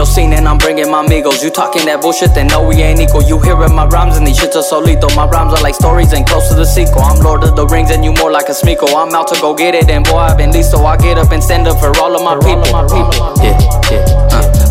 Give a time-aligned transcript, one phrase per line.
[0.00, 1.44] your scene and I'm bringing my amigos.
[1.44, 3.22] You talking that bullshit, then no, we ain't equal.
[3.22, 5.14] You hearing my rhymes and these shits are solito.
[5.14, 7.02] My rhymes are like stories and close to the sequel.
[7.02, 8.96] I'm Lord of the Rings and you more like a Smeagol.
[8.96, 11.32] I'm out to go get it, and boy, I've been least, so I get up
[11.32, 12.64] and stand up for all of my people.
[13.44, 13.60] Yeah,
[13.92, 14.29] yeah.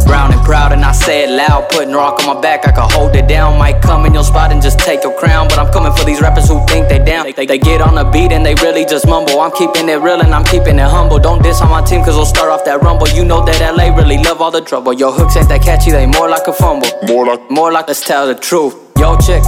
[0.09, 1.69] Brown and proud, and I say it loud.
[1.69, 3.59] Putting rock on my back, I can hold it down.
[3.59, 5.47] Might come in your spot and just take your crown.
[5.47, 7.31] But I'm coming for these rappers who think they down.
[7.35, 9.39] They, they get on the beat and they really just mumble.
[9.39, 11.19] I'm keeping it real and I'm keeping it humble.
[11.19, 13.07] Don't diss on my team, cause we'll start off that rumble.
[13.09, 14.93] You know that LA really love all the trouble.
[14.93, 16.89] Your hooks ain't that catchy, they more like a fumble.
[17.07, 18.73] More like, More like, let's tell the truth.
[18.97, 19.43] Yo, chick,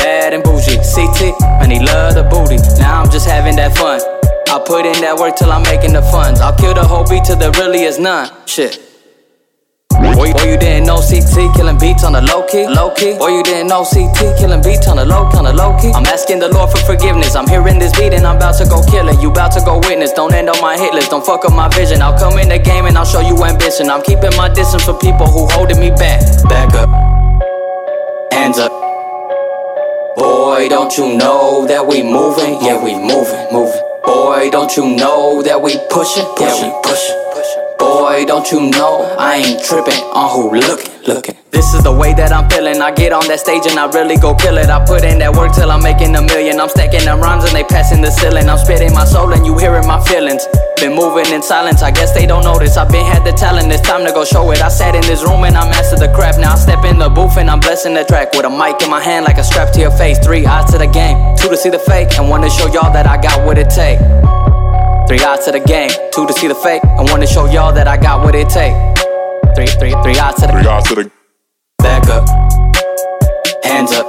[0.00, 0.80] bad and bougie.
[0.80, 2.56] CT, and he love the booty.
[2.80, 4.00] Now I'm just having that fun.
[4.48, 6.40] I put in that work till I'm making the funds.
[6.40, 8.30] I'll kill the whole beat till there really is none.
[8.46, 8.95] Shit.
[9.96, 13.16] Boy, boy, you didn't know CT killing beats on the low key, low key.
[13.16, 15.92] Boy, you didn't know CT killing beats on the low, on the low key.
[15.92, 17.34] I'm asking the Lord for forgiveness.
[17.34, 19.20] I'm hearing this beat and I'm about to go kill it.
[19.20, 20.12] You about to go witness.
[20.12, 21.10] Don't end on my hit list.
[21.10, 22.02] Don't fuck up my vision.
[22.02, 23.88] I'll come in the game and I'll show you ambition.
[23.88, 26.20] I'm keeping my distance from people who holding me back.
[26.44, 26.88] Back up,
[28.32, 28.72] hands up.
[30.16, 32.60] Boy, don't you know that we moving?
[32.62, 33.82] Yeah, we moving, moving.
[34.04, 36.24] Boy, don't you know that we pushing?
[36.40, 37.25] Yeah, we pushing.
[37.78, 41.36] Boy, don't you know I ain't tripping on who looking, looking.
[41.50, 42.80] This is the way that I'm feeling.
[42.80, 44.70] I get on that stage and I really go kill it.
[44.70, 46.60] I put in that work till I'm making a million.
[46.60, 48.48] I'm stacking them rhymes and they passing the ceiling.
[48.48, 50.46] I'm spitting my soul and you hearing my feelings.
[50.76, 52.76] Been moving in silence, I guess they don't notice.
[52.76, 54.62] I've been had the talent, it's time to go show it.
[54.62, 56.38] I sat in this room and I mastered the craft.
[56.38, 58.90] Now I step in the booth and I'm blessing the track with a mic in
[58.90, 60.18] my hand like a strap to your face.
[60.22, 62.92] Three eyes to the game, two to see the fake, and one to show y'all
[62.92, 63.98] that I got what it take.
[65.06, 67.72] Three eyes to the game, two to see the fake, and one to show y'all
[67.72, 68.74] that I got what it take.
[69.54, 71.10] Three, three, three eyes to the three eyes to the
[71.78, 72.26] back up,
[73.62, 74.04] hands up.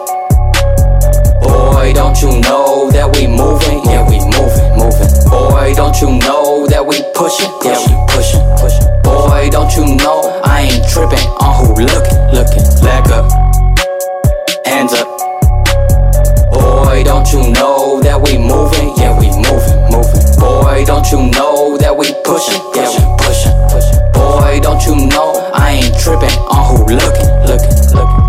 [1.40, 3.86] Boy, don't you know that we moving?
[3.86, 5.14] Yeah, we moving, moving.
[5.30, 7.52] Boy, don't you know that we pushing?
[7.62, 8.90] Yeah, we pushing, pushing.
[9.06, 12.66] Boy, don't you know I ain't tripping on who looking, looking.
[12.82, 13.30] Back up,
[14.66, 15.17] hands up.
[16.88, 18.96] Boy, don't you know that we moving?
[18.96, 20.40] Yeah, we moving, moving.
[20.40, 22.64] Boy, don't you know that we pushing?
[22.74, 24.00] Yeah, we pushing, pushing.
[24.14, 28.27] Boy, don't you know I ain't tripping on who looking, looking, looking.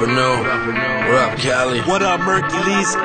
[0.00, 0.40] Yeah.
[0.40, 0.64] What up,
[1.08, 1.80] What up, Cali?
[1.82, 2.96] What up, Mercules?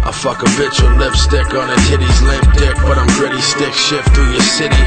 [0.00, 3.74] I fuck a bitch with lipstick on her titties, limp dick, but I'm gritty stick
[3.74, 4.80] shift through your city.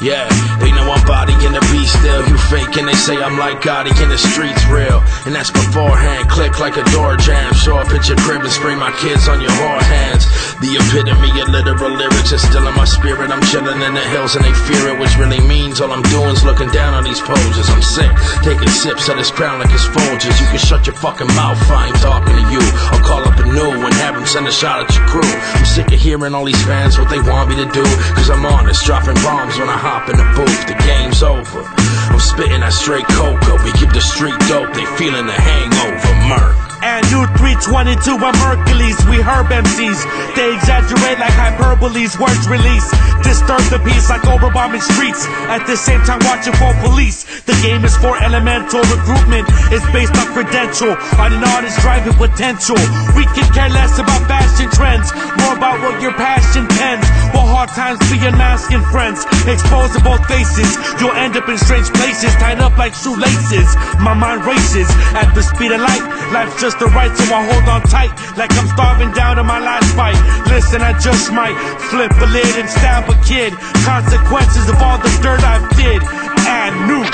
[0.00, 0.28] Yeah,
[0.60, 2.20] they know I'm body in the beast still.
[2.28, 5.04] You fake and they say I'm like Gotti in the streets real.
[5.24, 7.52] And that's beforehand, click like a door jam.
[7.52, 10.24] Show up at your crib and spring my kids on your whore hands.
[10.60, 13.32] The epitome of literal lyrics is still in my spirit.
[13.32, 16.36] I'm chilling in the hills and they fear it, which really means all I'm doing
[16.36, 17.64] is looking down on these poses.
[17.72, 18.12] I'm sick,
[18.44, 20.36] taking sips of this crown like it's Folgers.
[20.36, 22.60] You can shut your fucking mouth, I ain't talking to you.
[22.92, 25.32] I'll call up a new and have them send a shot at your crew.
[25.56, 27.84] I'm sick of hearing all these fans what they want me to do.
[28.20, 30.68] Cause I'm honest, dropping bombs when I hop in the booth.
[30.68, 31.64] The game's over.
[31.64, 33.56] I'm spitting that straight cocoa.
[33.64, 36.12] We keep the street dope, they feeling the hangover.
[36.28, 36.69] Murk.
[36.80, 40.00] And you 322 and Mercules, we herb MCs.
[40.32, 42.88] They exaggerate like hyperboles, words release.
[43.20, 45.28] Disturb the peace like overbombing streets.
[45.52, 47.28] At the same time, watching for police.
[47.44, 49.44] The game is for elemental recruitment.
[49.68, 52.80] It's based on credential, on an artist driving potential.
[53.12, 55.12] We can care less about fashion trends,
[55.44, 57.04] more about what your passion tends.
[57.36, 60.80] While hard times be unmasking friends, exposing both faces.
[60.96, 63.68] You'll end up in strange places, tied up like shoelaces.
[64.00, 66.04] My mind races at the speed of light.
[66.32, 69.58] Life's just the right, so I hold on tight, like I'm starving down to my
[69.58, 70.18] last bite.
[70.50, 71.56] Listen, I just might
[71.90, 73.54] flip a lid and stab a kid.
[73.86, 76.02] Consequences of all the dirt I've did
[76.46, 77.04] and knew.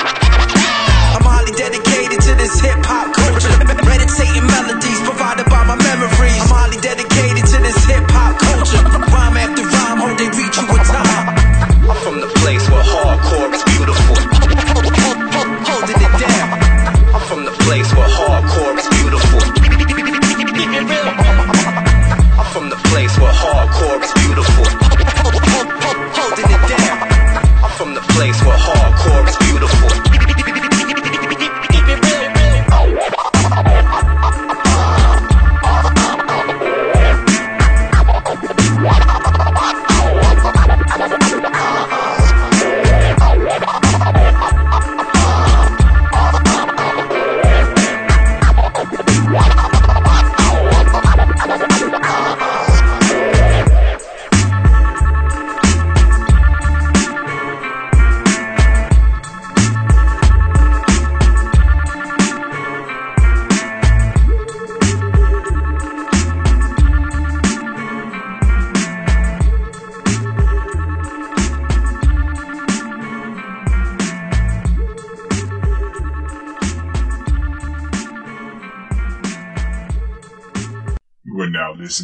[1.17, 3.53] I'm highly dedicated to this hip hop culture.
[3.89, 6.37] Meditating melodies provided by my memories.
[6.43, 7.36] I'm highly dedicated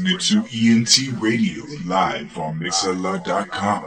[0.01, 3.83] listening to ENT Radio live on Mixlr.com.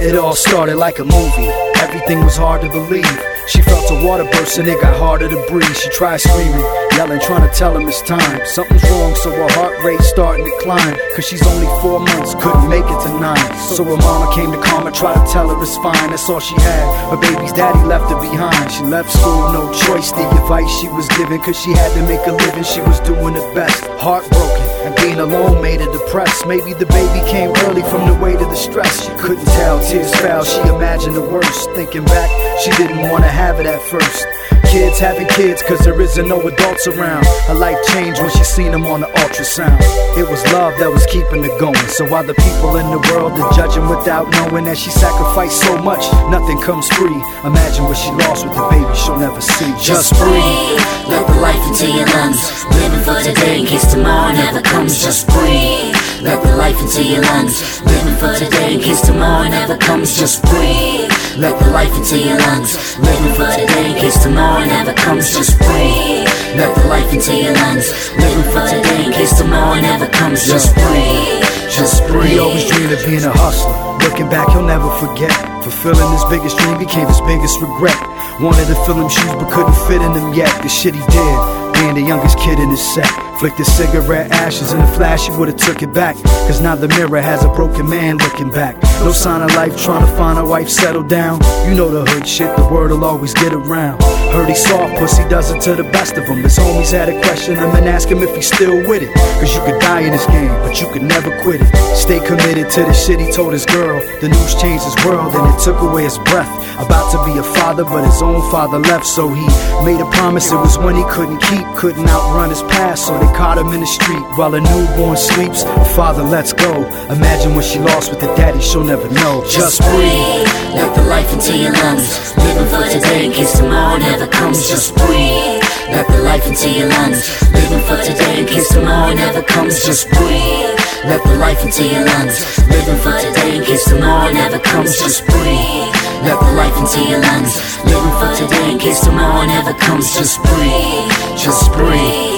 [0.00, 1.48] It all started like a movie.
[1.80, 3.37] Everything was hard to believe.
[3.48, 5.74] She felt a water burst and it got harder to breathe.
[5.74, 6.60] She tried screaming,
[6.92, 8.44] yelling, trying to tell him it's time.
[8.44, 10.94] Something's wrong, so her heart rate starting to climb.
[11.16, 13.40] Cause she's only four months, couldn't make it to nine.
[13.72, 16.10] So her mama came to calm her, tried to tell her it's fine.
[16.10, 16.84] That's all she had.
[17.10, 18.70] Her baby's daddy left her behind.
[18.70, 20.12] She left school, no choice.
[20.12, 22.64] The advice she was given, cause she had to make a living.
[22.64, 23.82] She was doing her best.
[23.96, 26.46] Heartbroken, and being alone made her depressed.
[26.46, 29.04] Maybe the baby came early from the weight of the stress.
[29.04, 30.44] She couldn't tell, tears fell.
[30.44, 31.70] She imagined the worst.
[31.72, 32.30] Thinking back,
[32.60, 34.26] she didn't wanna have it at first.
[34.68, 37.24] Kids having kids cause there isn't no adults around.
[37.48, 39.80] Her life changed when she seen them on the ultrasound.
[40.18, 41.88] It was love that was keeping her going.
[41.88, 45.78] So while the people in the world are judging without knowing that she sacrificed so
[45.78, 47.16] much, nothing comes free.
[47.48, 49.72] Imagine what she lost with the baby she'll never see.
[49.80, 50.84] Just breathe.
[51.08, 52.68] Let the life into your lungs.
[52.76, 55.00] Living for today in case tomorrow never comes.
[55.00, 55.96] Just breathe.
[56.20, 57.80] Let the life into your lungs.
[57.88, 60.12] Living for today in case tomorrow never comes.
[60.12, 61.08] Just breathe.
[61.38, 62.98] Let the life into your lungs.
[62.98, 65.34] Living for today in case tomorrow never comes.
[65.34, 66.26] Just breathe.
[66.56, 67.92] Let the life into your lungs.
[68.16, 70.46] Living for today in case tomorrow never comes.
[70.46, 71.44] Just breathe.
[71.70, 72.32] Just breathe.
[72.32, 73.76] He always dreamed of being a hustler.
[74.08, 75.34] Looking back, he'll never forget.
[75.62, 77.98] Fulfilling his biggest dream became his biggest regret.
[78.40, 80.50] Wanted to fill him shoes, but couldn't fit in them yet.
[80.62, 81.36] The shit he did,
[81.74, 83.27] being the youngest kid in his set.
[83.38, 86.16] Flicked his cigarette ashes in a flash, he would've took it back.
[86.48, 88.74] Cause now the mirror has a broken man looking back.
[89.04, 91.38] No sign of life, trying to find a wife, settle down.
[91.68, 94.02] You know the hood shit, the word'll always get around.
[94.32, 96.42] Heard he soft, pussy does it to the best of them.
[96.42, 99.14] His homies had a question him and ask him if he's still with it.
[99.38, 101.96] Cause you could die in this game, but you could never quit it.
[101.96, 104.00] Stay committed to the shit he told his girl.
[104.20, 106.50] The news changed his world and it took away his breath.
[106.78, 109.46] About to be a father, but his own father left, so he
[109.84, 110.50] made a promise.
[110.50, 113.80] It was one he couldn't keep, couldn't outrun his past, so they caught him in
[113.80, 115.62] the street while a newborn sleeps.
[115.62, 116.84] A Father lets go.
[117.10, 119.44] Imagine what she lost with the daddy, she'll never know.
[119.48, 120.46] Just breathe.
[120.74, 122.36] Let the life into your lungs.
[122.36, 124.68] Living for today in case tomorrow never comes.
[124.68, 125.62] Just breathe.
[125.90, 127.24] Let the life into your lungs.
[127.52, 129.84] Living for today in case tomorrow never comes.
[129.84, 130.78] Just breathe.
[131.04, 132.36] Let the life into your lungs.
[132.68, 134.98] Living for today in case tomorrow never comes.
[134.98, 135.90] Just breathe.
[136.22, 137.56] Let the life into your lungs.
[137.84, 140.12] Living for today in case tomorrow never comes.
[140.14, 141.38] Just breathe.
[141.38, 142.37] Just breathe.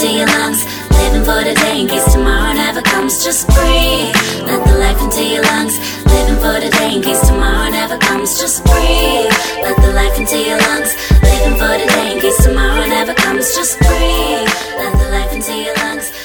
[0.00, 0.64] Into your lungs.
[0.96, 3.22] Living for today in case tomorrow never comes.
[3.22, 4.14] Just breathe.
[4.48, 5.76] Let the life into your lungs.
[6.06, 8.40] Living for today in case tomorrow never comes.
[8.40, 9.32] Just breathe.
[9.60, 10.96] Let the life into your lungs.
[11.20, 13.54] Living for today in case tomorrow never comes.
[13.54, 14.48] Just breathe.
[14.80, 16.19] Let the life into your lungs.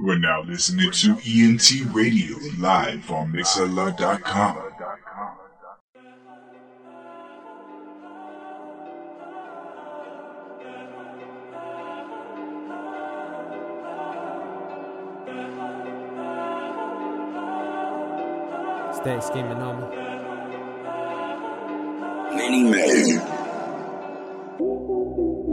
[0.00, 4.58] You are now listening to ENT Radio live on Mixlr.com.
[18.92, 19.88] Stay scheming, homie.
[22.34, 23.20] Many men.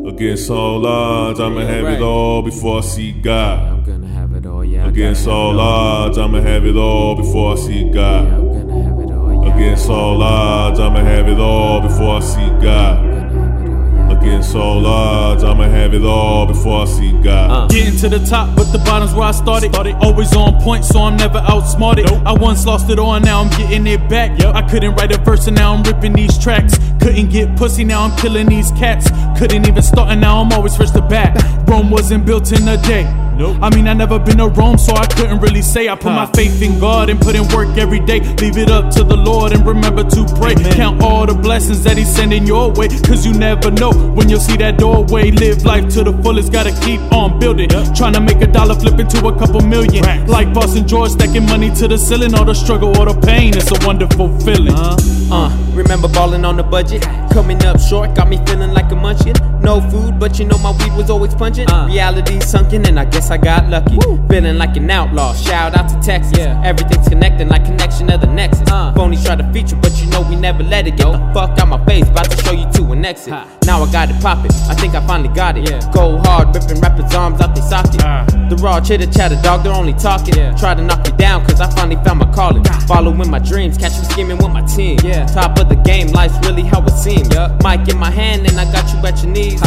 [0.08, 1.94] Against all odds, I'ma have Right.
[1.98, 3.60] it all before I see God.
[3.70, 4.25] I'm gonna have it all,
[4.66, 4.88] yeah.
[4.88, 8.28] Against all odds, I'ma have it all before I see Yeah, God.
[8.28, 9.56] I'm gonna have it all, yeah.
[9.56, 13.04] Against all odds, I'ma have it all before I see God.
[13.04, 14.18] gonna have it all, yeah.
[14.20, 17.70] Against all odds, I'ma have it all before I see God.
[17.70, 19.76] Getting to the top, but the bottom's where I started.
[19.76, 22.08] Always on point, so I'm never outsmarted.
[22.08, 24.44] I once lost it all, now I'm getting it back.
[24.44, 26.78] I couldn't write a verse, and now I'm ripping these tracks.
[27.02, 29.10] Couldn't get pussy, now I'm killing these cats.
[29.38, 31.32] Couldn't even start, and now I'm always first to bat.
[31.68, 33.25] Rome wasn't built in a day.
[33.38, 33.58] Nope.
[33.62, 35.90] I mean, I never been to Rome, so I couldn't really say.
[35.90, 38.20] I put my faith in God and put in work every day.
[38.42, 40.56] Leave it up to the Lord and remember to pray.
[40.74, 44.40] Count all the blessings that He's sending your way, cause you never know when you'll
[44.40, 45.32] see that doorway.
[45.32, 47.70] Live life to the fullest, gotta keep on building.
[47.94, 50.04] Trying to make a dollar flip into a couple million.
[50.28, 52.34] Like Boston George, stacking money to the ceiling.
[52.36, 54.74] All the struggle, all the pain, it's a wonderful feeling.
[54.74, 54.96] Uh,
[55.32, 57.02] Uh, remember balling on the budget?
[57.34, 59.34] Coming up short, got me feeling like a munchkin.
[59.60, 61.72] No food, but you know my weed was always pungent.
[61.88, 63.98] Reality sunken, and I guess I got lucky.
[64.30, 65.34] Feeling like an outlaw.
[65.34, 66.38] Shout out to Texas.
[66.40, 68.68] Everything's connecting like connection of the Nexus.
[68.70, 68.94] Uh.
[68.94, 71.68] Phonies try to feature, but you know we never let it get the fuck out
[71.68, 72.08] my face.
[72.08, 73.34] About to show you to an exit.
[73.66, 74.52] Now I got it poppin'.
[74.70, 75.70] I think I finally got it.
[75.70, 75.80] Yeah.
[75.92, 78.04] Go hard, ripping rappers' arms out they socket.
[78.04, 78.26] Uh.
[78.50, 80.34] The raw chitter chatter, dog, they're only talking.
[80.58, 82.64] Try to knock me down, cause I finally found my calling.
[82.88, 85.00] Following my dreams, catch me scheming with my team.
[85.04, 85.26] Yeah.
[85.26, 87.30] Top of the game, life's really how it seems.
[87.64, 89.62] Mic in my hand, and I got you at your knees.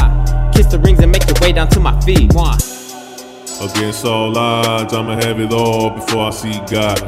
[0.54, 2.32] Kiss the rings and make your way down to my feet.
[2.34, 2.58] One.
[3.60, 7.02] Against all odds, I'ma have it all before I see God.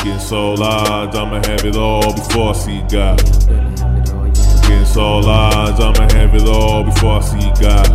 [0.00, 3.20] Against all odds, I'ma have it all before I see God.
[4.64, 7.86] Against all odds, I'ma have it all before I see God.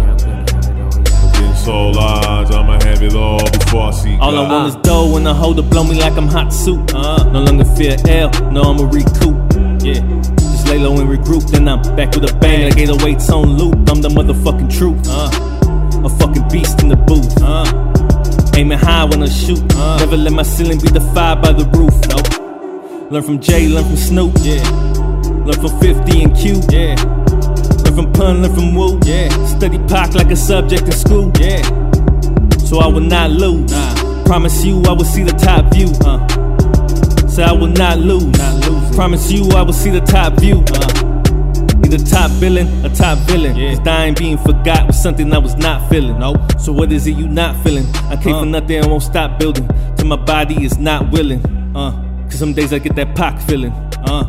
[1.36, 4.22] Against all odds, I'ma have it all before I see God.
[4.22, 6.90] All I want is dough when the holder blow me like I'm hot soup.
[6.94, 9.36] Uh, no longer fear L, no I'ma recoup.
[9.84, 10.00] Yeah,
[10.40, 12.70] just lay low and regroup, then I'm back with a bang.
[12.70, 13.90] Like 808s on loop.
[13.90, 15.06] I'm the motherfucking truth.
[15.10, 15.49] Uh,
[16.06, 17.32] a fucking beast in the booth.
[17.42, 17.66] Uh,
[18.58, 19.64] aiming high when I shoot.
[20.00, 21.94] Never let my ceiling be defied by the roof.
[22.10, 23.12] Nope.
[23.12, 24.34] Learn from Jay, learn from Snoop.
[24.42, 24.64] Yeah.
[25.46, 26.62] Learn from 50 and Q.
[26.70, 26.96] Yeah.
[27.84, 29.00] Learn from Pun, learn from Woo.
[29.04, 29.30] Yeah.
[29.46, 31.32] Study Pac like a subject in school.
[31.40, 31.62] Yeah.
[32.60, 33.72] So I will not lose.
[33.72, 34.24] Nah.
[34.26, 35.90] Promise you I will see the top view.
[36.06, 37.28] Uh.
[37.28, 38.26] Say I will not lose.
[38.38, 38.96] Not lose.
[38.96, 40.64] Promise you I will see the top view.
[40.74, 41.09] Uh.
[41.92, 43.56] Either top villain or top villain.
[43.56, 46.20] Cause dying being forgot was something I was not feeling.
[46.20, 46.38] Nope.
[46.60, 47.84] So what is it you not feeling?
[48.12, 49.68] I came for nothing, I won't stop building.
[49.98, 51.44] Till my body is not willing.
[51.76, 51.92] Uh.
[52.26, 53.72] Cause some days I get that Pac feeling.
[54.06, 54.24] Uh.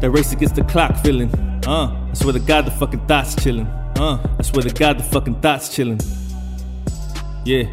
[0.00, 1.28] That race against the clock feeling.
[1.66, 1.92] Uh.
[2.10, 3.66] I swear to God the fucking thoughts chilling.
[3.66, 4.18] Uh.
[4.38, 6.00] I swear to God the fucking thoughts chilling.
[7.44, 7.64] Yeah.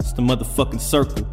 [0.00, 1.28] It's the motherfucking circle.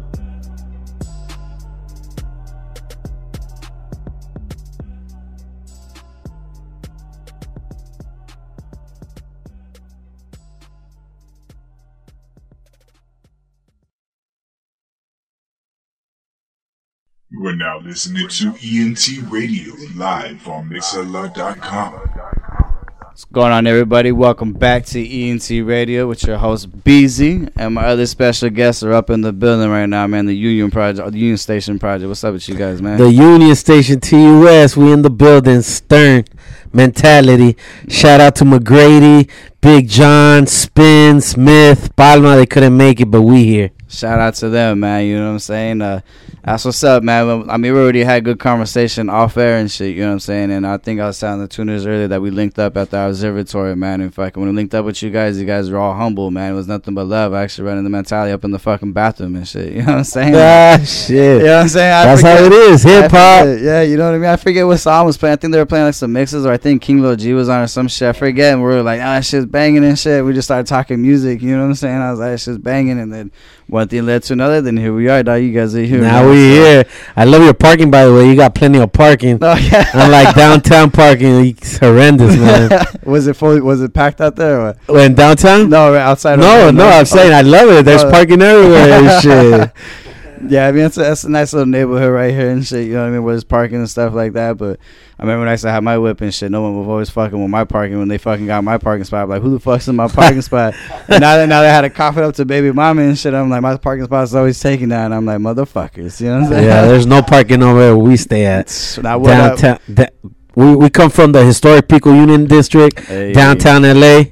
[17.40, 21.92] You are now listening to ENT Radio live on Mixlr.com.
[21.94, 24.12] What's going on, everybody?
[24.12, 28.92] Welcome back to ENT Radio with your host BZ, and my other special guests are
[28.92, 30.26] up in the building right now, man.
[30.26, 32.08] The Union Project, the Union Station Project.
[32.08, 32.98] What's up with you guys, man?
[32.98, 35.62] The Union Station TUS, we in the building.
[35.62, 36.26] Stern
[36.74, 37.56] mentality.
[37.88, 39.30] Shout out to McGrady,
[39.62, 42.36] Big John, Spin, Smith, Palma.
[42.36, 43.70] They couldn't make it, but we here.
[43.90, 45.04] Shout out to them, man.
[45.04, 45.82] You know what I'm saying?
[45.82, 46.00] Uh,
[46.44, 47.50] that's what's up, man.
[47.50, 49.96] I mean, we already had good conversation off air and shit.
[49.96, 50.52] You know what I'm saying?
[50.52, 53.08] And I think I was telling the tuners earlier that we linked up at the
[53.08, 54.00] observatory, man.
[54.00, 56.52] And fucking when we linked up with you guys, you guys were all humble, man.
[56.52, 57.34] It was nothing but love.
[57.34, 59.72] I actually running the mentality up in the fucking bathroom and shit.
[59.80, 60.34] You know what I'm saying?
[60.36, 61.40] Ah, shit.
[61.40, 61.92] You know what I'm saying?
[61.92, 63.46] I That's how it is, hip-hop.
[63.60, 64.28] Yeah, you know what I mean?
[64.28, 65.32] I forget what song was playing.
[65.32, 67.48] I think they were playing like some mixes, or I think King Lil G was
[67.48, 68.08] on or some shit.
[68.08, 68.52] I forget.
[68.52, 70.24] And we were like, ah, shit's banging and shit.
[70.24, 71.40] We just started talking music.
[71.40, 71.96] You know what I'm saying?
[71.96, 73.00] I was like, that shit's banging.
[73.00, 73.32] And then
[73.70, 74.60] one thing led to another.
[74.60, 76.00] Then here we are, Now You guys are here.
[76.02, 76.84] Now we So- here.
[77.16, 78.28] I love your parking, by the way.
[78.28, 79.38] You got plenty of parking.
[79.42, 79.88] Oh, yeah.
[79.94, 82.70] Unlike downtown parking, it's horrendous, man.
[83.04, 83.60] was it fully?
[83.60, 84.60] Was it packed out there?
[84.60, 84.94] Or what?
[84.94, 85.70] When downtown?
[85.70, 86.34] No, right outside.
[86.34, 87.84] of- No, no, I'm saying I love it.
[87.84, 88.10] There's Oh.
[88.10, 89.70] parking everywhere and shit.
[90.48, 92.86] Yeah, I mean it's a, that's a nice little neighborhood right here and shit.
[92.86, 93.22] You know what I mean?
[93.24, 94.56] Where there's parking and stuff like that.
[94.56, 94.80] But
[95.18, 96.50] I remember when I used to have my whip and shit.
[96.50, 99.24] No one was always fucking with my parking when they fucking got my parking spot.
[99.24, 100.74] I'm like, who the fuck's in my parking spot?
[101.08, 103.34] And now that now they had to cough it up to baby mama and shit.
[103.34, 105.12] I'm like, my parking spot's always taken down.
[105.12, 106.20] I'm like, motherfuckers.
[106.20, 106.64] You know what I'm saying?
[106.66, 108.98] Yeah, there's no parking over where we stay at.
[109.02, 109.58] Now what up?
[109.58, 109.94] Downtown.
[109.94, 113.32] da- we, we come from the historic Pico Union District, Hey.
[113.32, 114.22] downtown LA.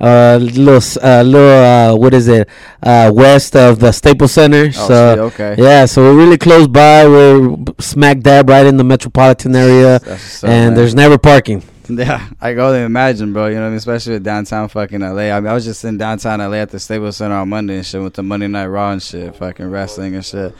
[0.00, 2.48] Uh, little, uh, little, uh, what is it?
[2.82, 4.66] Uh, west of the Staples Center.
[4.68, 5.54] Oh, so shit, okay.
[5.62, 7.06] yeah, so we're really close by.
[7.06, 11.62] We're smack dab right in the metropolitan area, what's and there's never parking.
[11.88, 13.46] Yeah, I can only imagine, bro.
[13.46, 13.76] You know what I mean?
[13.76, 15.30] Especially with downtown fucking LA.
[15.30, 17.86] I mean, I was just in downtown LA at the Staples Center on Monday and
[17.86, 20.54] shit with the Monday Night Raw and shit, fucking wrestling and shit.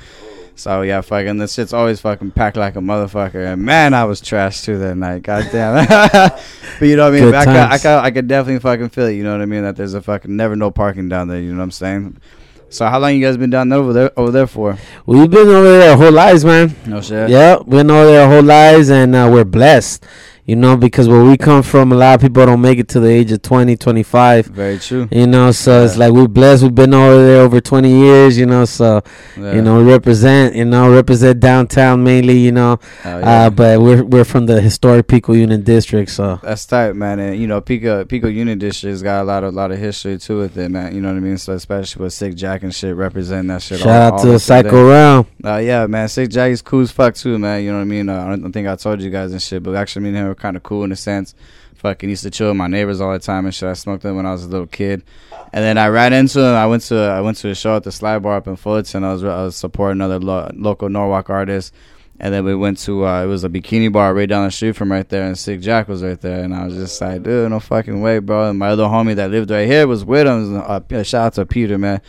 [0.57, 3.53] So yeah, fucking this shit's always fucking packed like a motherfucker.
[3.53, 5.23] And man, I was trash too that night.
[5.23, 5.87] God Goddamn.
[6.79, 7.25] but you know what I mean?
[7.25, 9.13] Good I could, I could, I could definitely fucking feel it.
[9.13, 9.65] You know what I mean?
[9.65, 11.39] That there's a fucking never no parking down there.
[11.39, 12.21] You know what I'm saying?
[12.71, 14.79] So how long you guys been down there over there over there for?
[15.05, 16.75] We've been over there our whole lives, man.
[16.87, 17.29] No shit.
[17.29, 20.05] Yeah, been over there our whole lives, and uh, we're blessed.
[20.47, 23.01] You know, because where we come from, a lot of people don't make it to
[23.01, 24.47] the age of 20, 25.
[24.47, 25.09] Very true.
[25.11, 26.63] You know, so it's like we're blessed.
[26.63, 29.03] We've been over there over 20 years, you know, so,
[29.37, 29.55] Yeah.
[29.57, 32.79] you know, represent, you know, represent downtown mainly, you know.
[33.05, 33.47] Oh, yeah.
[33.47, 36.39] uh, but we're we're from the historic Pico Union District, so.
[36.45, 37.19] That's tight, man.
[37.19, 40.39] And you know, Pico Pico Union District's got a lot of lot of history too
[40.39, 40.95] with it, man.
[40.95, 41.39] You know what I mean?
[41.39, 43.81] So especially with Sick Jack and shit representing that shit.
[43.81, 44.89] Shout all- out all to up Psycho.
[44.91, 45.27] Round.
[45.45, 46.09] Uh, yeah, man.
[46.09, 47.65] Sick Jack is cool as fuck too, man.
[47.65, 48.09] You know what I mean?
[48.09, 50.36] Uh, I don't think I told you guys and shit, but actually, me and him
[50.39, 51.35] kind of cool in a sense.
[51.77, 53.69] Fucking used to chill with my neighbors all the time and shit.
[53.69, 55.03] I smoked them when I was a little kid,
[55.53, 56.55] and then I ran into him.
[56.55, 59.05] I went to I went to a show at the Slide Bar up in Fullerton.
[59.05, 61.75] I was I was supporting another lo- local Norwalk artist,
[62.19, 64.73] and then we went to uh, it was a bikini bar right down the street
[64.73, 67.51] from right there, and Sick Jack was right there, and I was just like, dude,
[67.51, 68.49] no fucking way, bro.
[68.49, 70.63] And my other homie that lived right here was with him.
[70.67, 72.01] Uh, shout out to Peter, man.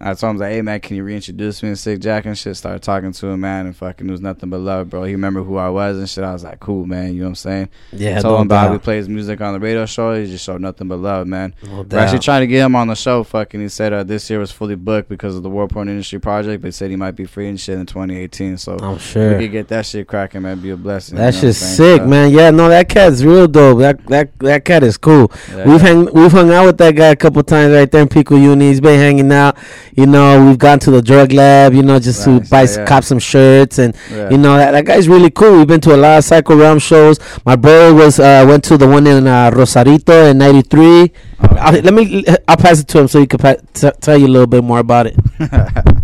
[0.00, 2.56] I told him like, hey man, can you reintroduce me to Sick Jack and shit?
[2.56, 5.04] Started talking to him, man, and fucking it was nothing but love, bro.
[5.04, 6.22] He remembered who I was and shit.
[6.24, 7.14] I was like, cool, man.
[7.14, 7.68] You know what I'm saying?
[7.92, 8.72] Yeah, Told no him about doubt.
[8.72, 10.14] we play his music on the radio show.
[10.14, 11.54] He just showed nothing but love, man.
[11.62, 13.22] No We're actually trying to get him on the show.
[13.22, 16.18] Fucking, he said uh, this year was fully booked because of the War Porn Industry
[16.20, 16.62] Project.
[16.62, 18.58] They said he might be free and shit in 2018.
[18.58, 19.32] So I'm sure.
[19.32, 21.16] if we could get that shit cracking, man, be a blessing.
[21.16, 22.30] That you know shit's sick, man.
[22.30, 23.78] Yeah, no, that cat's real dope.
[23.78, 25.32] That that that cat is cool.
[25.50, 25.68] Yeah.
[25.68, 28.36] We've hang we've hung out with that guy a couple times right there in Pico
[28.36, 28.68] Uni.
[28.68, 29.56] He's been hanging out.
[29.96, 31.72] You know, we've gone to the drug lab.
[31.72, 32.84] You know, just Nice, to buy yeah, yeah.
[32.86, 34.28] cop some shirts and Yeah.
[34.30, 35.56] you know that, that guy's really cool.
[35.58, 37.18] We've been to a lot of Psycho Realm shows.
[37.46, 41.12] My brother was uh, went to the one in uh, Rosarito in '93.
[41.40, 44.26] I'll, let me I'll pass it to him so he can pa- t- tell you
[44.26, 45.16] a little bit more about it.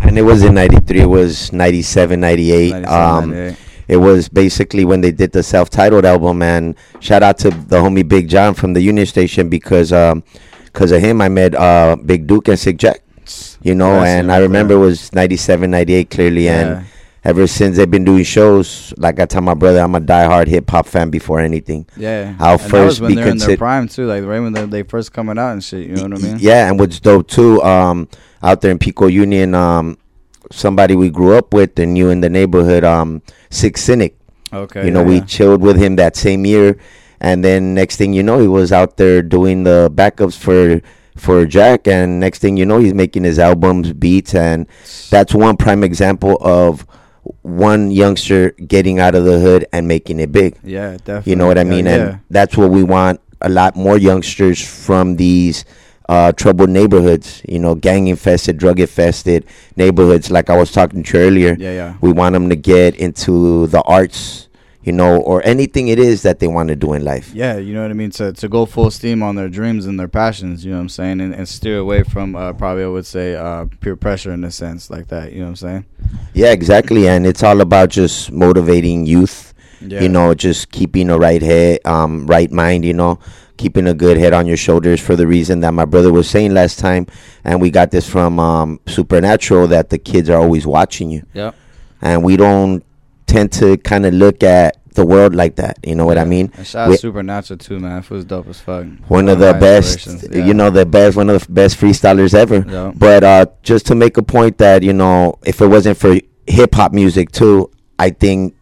[0.01, 3.57] and it was in 93 it was 97 98 um 98.
[3.87, 8.07] it was basically when they did the self-titled album and shout out to the homie
[8.07, 10.23] big john from the union station because um
[10.65, 12.99] because of him i met uh big duke and sick jack
[13.61, 16.59] you know That's and i remember it was 97 98 clearly Yeah.
[16.77, 16.85] and
[17.23, 20.85] ever since they've been doing shows like i tell my brother i'm a diehard hip-hop
[20.87, 24.23] fan before anything Yeah, i'll and first when be they're in their prime too, like
[24.23, 25.87] right when they they first coming out and shit.
[25.87, 26.37] You know what I mean?
[26.39, 28.07] yeah, and what's dope too, um,
[28.41, 29.97] out there in Pico Union, um,
[30.51, 34.17] somebody we grew up with and knew in the neighborhood, um, Six Cynic.
[34.51, 35.25] Okay, You know, yeah, we yeah.
[35.25, 36.77] chilled with him that same year,
[37.21, 40.81] and then next thing you know, he was out there doing the backups for
[41.15, 44.67] for Jack, and next thing you know, he's making his albums, beats, and
[45.09, 46.85] that's one prime example of
[47.41, 50.57] one youngster getting out of the hood and making it big.
[50.63, 51.31] Yeah, definitely.
[51.31, 51.85] You know what I mean?
[51.85, 51.91] yeah.
[51.91, 55.65] And that's what we want a lot more youngsters from these
[56.09, 59.45] uh, troubled neighborhoods, you know, gang infested, drug infested
[59.75, 61.55] neighborhoods, like I was talking to you earlier.
[61.59, 61.97] Yeah, yeah.
[62.01, 64.47] We want them to get into the arts,
[64.83, 67.33] you know, or anything it is that they want to do in life.
[67.33, 68.11] Yeah, you know what I mean.
[68.11, 70.65] To to go full steam on their dreams and their passions.
[70.65, 73.35] You know what I'm saying, and, and steer away from uh, probably I would say
[73.35, 75.31] uh, peer pressure in a sense like that.
[75.31, 75.85] You know what I'm saying?
[76.33, 77.07] Yeah, exactly.
[77.07, 79.53] And it's all about just motivating youth.
[79.79, 80.01] Yeah.
[80.01, 82.85] You know, just keeping a right head, um, right mind.
[82.85, 83.19] You know,
[83.57, 86.53] keeping a good head on your shoulders for the reason that my brother was saying
[86.53, 87.07] last time,
[87.45, 91.25] and we got this from um, Supernatural that the kids are always watching you.
[91.33, 91.55] Yep.
[92.01, 92.83] And we don't
[93.27, 95.79] tend to kind of look at the world like that.
[95.83, 96.51] You know what I mean?
[96.55, 97.99] And shout out Supernatural too, man.
[97.99, 98.85] It was dope as fuck.
[99.07, 100.45] one of the best, yeah.
[100.45, 102.63] you know, the best, one of the best freestylers ever.
[102.67, 102.91] Yeah.
[102.95, 106.75] But uh, just to make a point that you know, if it wasn't for hip
[106.75, 108.55] hop music too, I think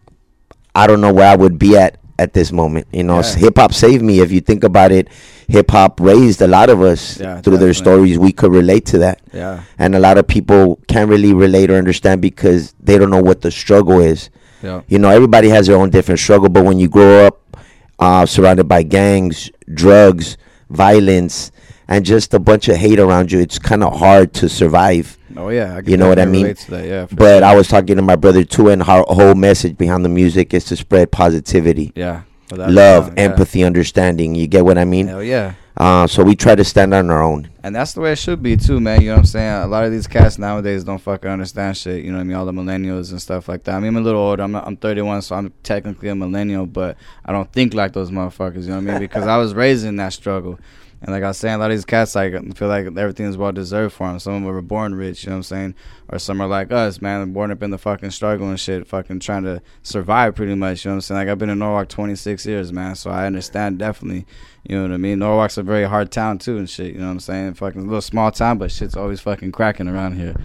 [0.74, 2.86] I don't know where I would be at at this moment.
[2.92, 3.34] You know, Yeah.
[3.36, 4.20] hip hop saved me.
[4.20, 5.08] If you think about it,
[5.48, 8.18] hip hop raised a lot of us Yeah, through their stories.
[8.18, 9.20] We could relate to that.
[9.34, 9.62] Yeah.
[9.78, 13.42] And a lot of people can't really relate or understand because they don't know what
[13.42, 14.30] the struggle is.
[14.62, 14.82] Yeah.
[14.88, 17.56] You know, everybody has their own different struggle, but when you grow up
[17.98, 20.36] uh, surrounded by gangs, drugs,
[20.70, 21.52] violence,
[21.88, 25.18] and just a bunch of hate around you, it's kind of hard to survive.
[25.36, 26.46] Oh yeah, you know what I mean.
[26.46, 27.44] that, yeah, but sure.
[27.44, 30.64] I was talking to my brother too, and our whole message behind the music is
[30.66, 31.92] to spread positivity.
[31.94, 33.24] Yeah, love, yeah.
[33.24, 34.34] empathy, understanding.
[34.34, 35.08] You get what I mean?
[35.08, 35.54] Hell yeah.
[35.76, 37.48] Uh, so we try to stand on our own.
[37.62, 39.00] And that's the way it should be too, man.
[39.00, 39.62] You know what I'm saying?
[39.62, 42.04] A lot of these cats nowadays don't fucking understand shit.
[42.04, 42.36] You know what I mean?
[42.36, 43.76] All the millennials and stuff like that.
[43.76, 44.42] I mean, I'm a little older.
[44.42, 48.62] I'm I'm 31, so I'm technically a millennial, but I don't think like those motherfuckers.
[48.62, 48.98] You know what I mean?
[48.98, 50.58] Because I was raised in that struggle.
[51.02, 53.36] And like I was saying, a lot of these cats like feel like everything is
[53.36, 54.20] well deserved for them.
[54.20, 55.74] Some of them were born rich, you know what I'm saying?
[56.08, 59.18] Or some are like us, man, born up in the fucking struggle and shit, fucking
[59.18, 60.84] trying to survive pretty much.
[60.84, 61.18] You know what I'm saying?
[61.18, 64.26] Like I've been in Norwalk 26 years, man, so I understand definitely.
[64.62, 65.18] You know what I mean?
[65.18, 66.92] Norwalk's a very hard town too and shit.
[66.94, 67.54] You know what I'm saying?
[67.54, 70.36] Fucking little small town, but shit's always fucking cracking around here.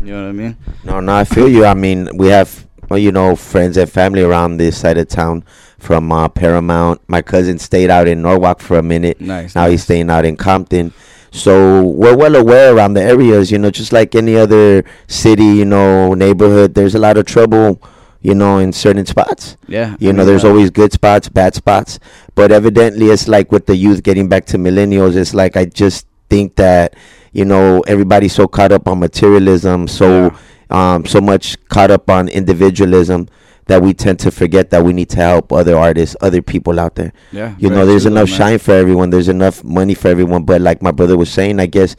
[0.00, 0.56] You know what I mean?
[0.84, 1.64] No, no, I feel you.
[1.64, 5.44] I mean, we have, you know, friends and family around this side of town
[5.78, 7.00] from uh, Paramount.
[7.08, 9.20] My cousin stayed out in Norwalk for a minute.
[9.20, 10.92] Nice, Now he's staying out in Compton.
[11.32, 15.64] So we're well aware around the areas, you know, just like any other city, you
[15.64, 16.74] know, neighborhood.
[16.74, 17.82] There's a lot of trouble,
[18.22, 19.56] you know, in certain spots.
[19.68, 21.98] Yeah, You I know, there's always good spots, bad spots.
[22.34, 26.06] But evidently, it's like with the youth getting back to millennials, it's like I just
[26.30, 26.94] think that,
[27.32, 30.34] you know, everybody's so caught up on materialism, so
[30.70, 33.28] um, so much caught up on individualism
[33.66, 36.94] that we tend to forget that we need to help other artists, other people out
[36.94, 37.12] there.
[37.32, 38.38] Yeah, You know, there's enough man.
[38.38, 39.10] shine for everyone.
[39.10, 40.44] There's enough money for everyone.
[40.44, 41.96] But like my brother was saying, I guess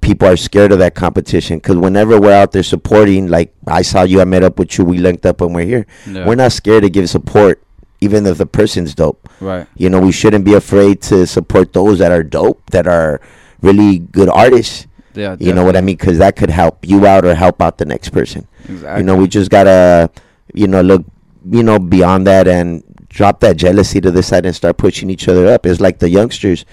[0.00, 4.02] people are scared of that competition because whenever we're out there supporting, like I saw
[4.02, 5.86] you, I met up with you, we linked up and we're here.
[6.06, 6.26] Yeah.
[6.26, 7.62] We're not scared to give support
[8.00, 9.28] even if the person's dope.
[9.40, 9.66] Right.
[9.76, 13.20] You know, we shouldn't be afraid to support those that are dope, that are
[13.60, 14.86] really good artists.
[15.14, 15.96] Yeah, You know what I mean?
[15.96, 18.46] Because that could help you out or help out the next person.
[18.68, 19.00] Exactly.
[19.00, 20.10] You know, we just gotta,
[20.54, 21.04] you know, look,
[21.48, 25.28] you know, beyond that and drop that jealousy to the side and start pushing each
[25.28, 25.66] other up.
[25.66, 26.64] It's like the youngsters.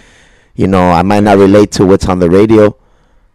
[0.56, 2.76] You know, I might not relate to what's on the radio,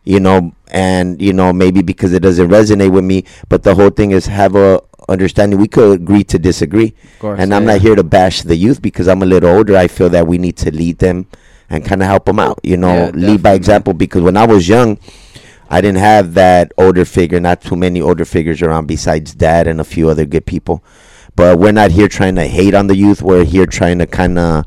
[0.04, 3.24] you know, and you know maybe because it doesn't resonate with me.
[3.48, 5.60] But the whole thing is have a understanding.
[5.60, 7.74] We could agree to disagree, course, and I'm yeah.
[7.74, 9.76] not here to bash the youth because I'm a little older.
[9.76, 11.26] I feel that we need to lead them
[11.72, 12.60] and kind of help them out.
[12.62, 13.94] You know, Yeah, lead by example.
[13.94, 14.98] Because when I was young,
[15.68, 17.40] I didn't have that older figure.
[17.40, 20.84] Not too many older figures around besides dad and a few other good people.
[21.34, 23.22] But we're not here trying to hate on the youth.
[23.22, 24.66] We're here trying to kind of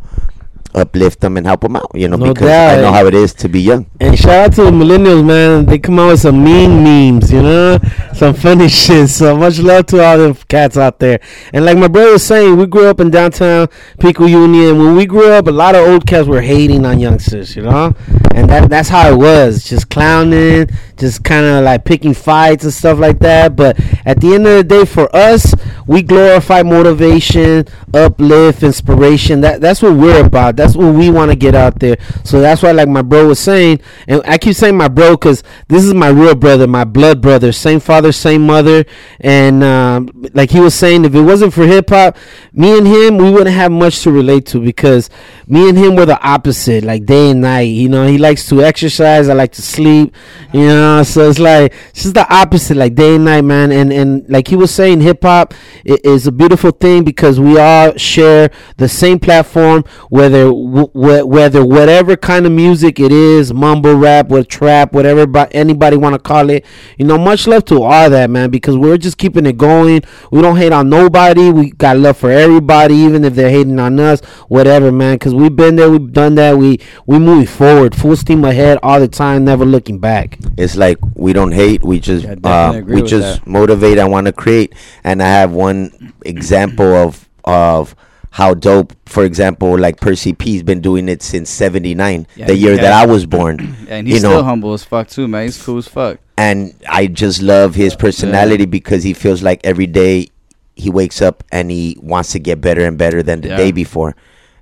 [0.76, 1.92] uplift them and help them out.
[1.96, 3.90] You know, No because I know how it is to be young.
[4.00, 5.66] And shout out to the millennials, man.
[5.66, 7.80] They come out with some mean memes, you know,
[8.14, 9.10] some funny shit.
[9.10, 11.20] So much love to all the cats out there.
[11.54, 14.78] And like my brother was saying, we grew up in downtown Pico Union.
[14.78, 17.94] When we grew up, a lot of old cats were hating on youngsters, you know,
[18.34, 22.74] and that that's how it was, just clowning, just kind of like picking fights and
[22.74, 23.56] stuff like that.
[23.56, 25.54] But at the end of the day, for us,
[25.88, 29.42] we glorify motivation, uplift, inspiration.
[29.42, 30.56] That that's what we're about.
[30.56, 31.98] That's what we want to get out there.
[32.24, 35.44] So that's why, like my bro was saying, and I keep saying my bro because
[35.68, 38.86] this is my real brother, my blood brother, same father, same mother,
[39.20, 42.18] and um, like he was saying, if it wasn't for hip hop,
[42.54, 45.10] me and him, we wouldn't have much to relate to because
[45.48, 47.64] me and him were the opposite, like day and night.
[47.64, 50.16] You know, he likes to exercise, I like to sleep.
[50.54, 53.72] You know, so it's like it's just the opposite, like day and night, man.
[53.72, 57.96] And and like he was saying, hip hop is a beautiful thing because we all
[57.98, 63.96] share the same platform, whether w- wh- whether whatever kind of music it is, mumble
[63.96, 66.66] rap, what trap, whatever anybody want to call it.
[66.98, 70.04] You know, much love to all that, man, because we're just keeping it going.
[70.32, 71.52] We don't hate on nobody.
[71.52, 75.16] We got love for everybody, even if they're hating on us, whatever, man.
[75.16, 76.58] Because we've been there, we've done that.
[76.58, 80.40] We we move forward, full steam ahead all the time, never looking back.
[80.58, 81.84] It's like we don't hate.
[81.84, 83.48] We just definitely uh, we just that.
[83.50, 84.74] motivate I want to create.
[85.04, 87.96] And I have one example of of
[88.36, 88.92] how dope.
[89.06, 92.82] For example, like Percy P's been doing it since '79, Yeah, the year yeah.
[92.82, 93.76] that I was born.
[93.90, 95.44] And he's you know, still humble as fuck too, man.
[95.46, 96.20] He's cool as fuck.
[96.38, 100.30] and I just love his personality because he feels like every day
[100.76, 103.58] he wakes up and he wants to get better and better than the Yeah.
[103.58, 104.16] day before.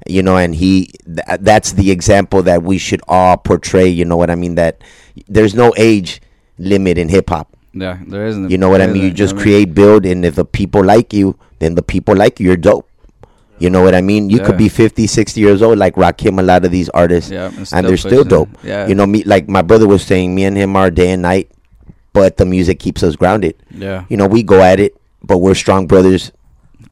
[0.05, 3.87] You know, and he th- that's the example that we should all portray.
[3.87, 4.53] You know what I mean?
[4.55, 4.83] That
[5.27, 6.21] there's no age
[6.59, 7.47] limit in hip hop.
[7.73, 8.51] Yeah, there isn't.
[8.51, 9.01] You know what I mean?
[9.01, 12.13] You just I mean- create, build, and if the people like you, then the people
[12.15, 12.47] like you.
[12.53, 12.85] You're dope.
[13.63, 14.29] You know what I mean?
[14.29, 17.49] You could be 50, 60 years old, like Rakim, a lot of these artists, Yeah,
[17.71, 18.49] and they're still dope.
[18.61, 18.87] Yeah.
[18.87, 21.49] You know, me like my brother was saying, me and him are day and night,
[22.11, 23.55] but the music keeps us grounded.
[23.71, 24.03] Yeah.
[24.09, 26.33] You know, we go at it, but we're strong brothers.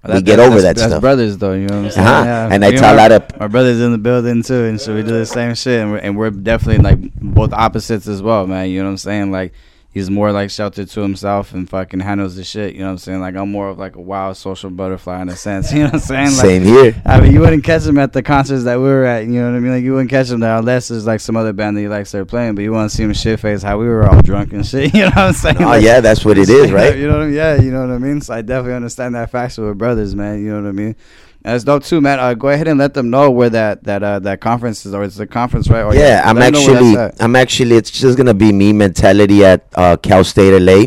[0.08, 1.02] we get that- over that that's stuff.
[1.02, 2.08] brothers though, you know what I'm saying?
[2.08, 2.50] Uh-huh.
[2.54, 4.96] And I Me tell a lot of- my brothers in the building too, and so
[4.96, 8.48] we do the same shit, and we're, and we're definitely like both opposites as well,
[8.48, 8.70] man.
[8.70, 9.32] You know what I'm saying?
[9.34, 9.52] Like
[9.92, 12.74] he's more like sheltered to himself and fucking handles the shit.
[12.74, 13.20] You know what I'm saying?
[13.22, 15.72] Like I'm more of like a wild social butterfly in a sense.
[15.82, 16.26] You know what I'm saying?
[16.26, 17.02] Like, Same here.
[17.06, 19.26] I mean, you wouldn't catch him at the concerts that we were at.
[19.26, 19.72] You know what I mean?
[19.72, 22.06] Like you wouldn't catch him there unless there's like some other band that you like
[22.06, 22.56] start playing.
[22.56, 24.94] But you want to see him shit face how we were all drunk and shit.
[25.02, 25.58] You know what I'm saying?
[25.60, 26.96] Oh, yeah, that's what it is, right?
[26.96, 27.36] You know what I mean?
[27.36, 28.22] Yeah, you know what I mean.
[28.22, 30.44] So I definitely understand that factor with brothers, man.
[30.44, 30.96] You know what I mean?
[31.44, 32.20] That's dope too, man.
[32.20, 35.04] Uh, go ahead and let them know where that that uh, that conference is, or
[35.04, 35.82] it's the conference, right?
[35.82, 37.24] Or yeah, I'm let them know where actually.
[37.24, 40.86] I'm actually, it's just gonna be me mentality at uh, Cal State LA.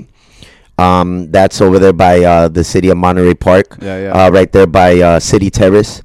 [0.76, 3.78] Um, that's over there by uh, the city of Monterey Park.
[3.80, 4.26] Yeah, yeah.
[4.26, 6.02] Uh, right there by uh, City Terrace.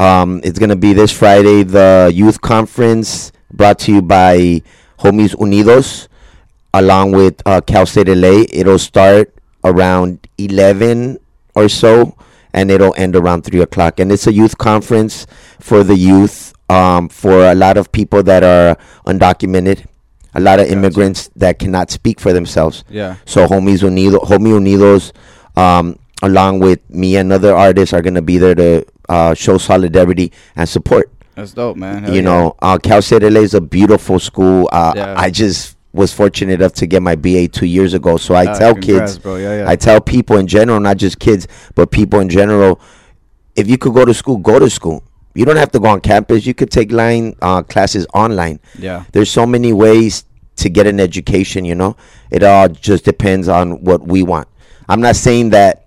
[0.00, 1.62] Um, it's gonna be this Friday.
[1.62, 4.62] The youth conference brought to you by
[5.00, 6.08] Homies Unidos,
[6.72, 8.44] along with uh, Cal State LA.
[8.50, 11.18] It'll start around 11
[11.54, 12.16] or so,
[12.52, 14.00] and it'll end around three o'clock.
[14.00, 15.26] And it's a youth conference
[15.60, 19.86] for the youth, um, for a lot of people that are undocumented,
[20.34, 22.84] a lot of immigrants that cannot speak for themselves.
[22.88, 23.16] Yeah.
[23.26, 25.12] So Homies Unido, Homie Unidos,
[25.56, 30.32] um, along with me and other artists, are gonna be there to uh, show solidarity
[30.56, 31.10] and support.
[31.34, 32.04] That's dope, man.
[32.04, 32.22] Hell you yeah.
[32.22, 34.68] know, uh, Cal State LA is a beautiful school.
[34.72, 35.14] Uh, Yeah.
[35.16, 38.16] I just was fortunate enough to get my BA two years ago.
[38.16, 39.24] So I Uh, tell congrats, kids.
[39.26, 39.64] Yeah, yeah.
[39.68, 42.80] I tell people in general, not just kids, but people in general,
[43.56, 45.02] if you could go to school, go to school.
[45.34, 46.46] You don't have to go on campus.
[46.46, 48.60] You could take line uh, classes online.
[48.78, 49.04] Yeah.
[49.12, 50.24] There's so many ways
[50.56, 51.64] to get an education.
[51.64, 51.96] You know,
[52.30, 54.48] it all just depends on what we want.
[54.88, 55.86] I'm not saying that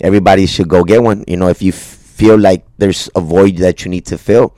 [0.00, 1.24] everybody should go get one.
[1.26, 4.54] You know, if you f- feel like there's a void that you need to fill,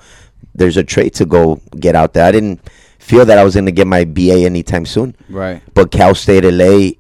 [0.55, 2.25] there's a trade to go get out there.
[2.25, 2.61] I didn't
[3.11, 5.17] feel that I was going to get my BA anytime soon.
[5.29, 5.61] Right.
[5.75, 6.93] But Cal State LA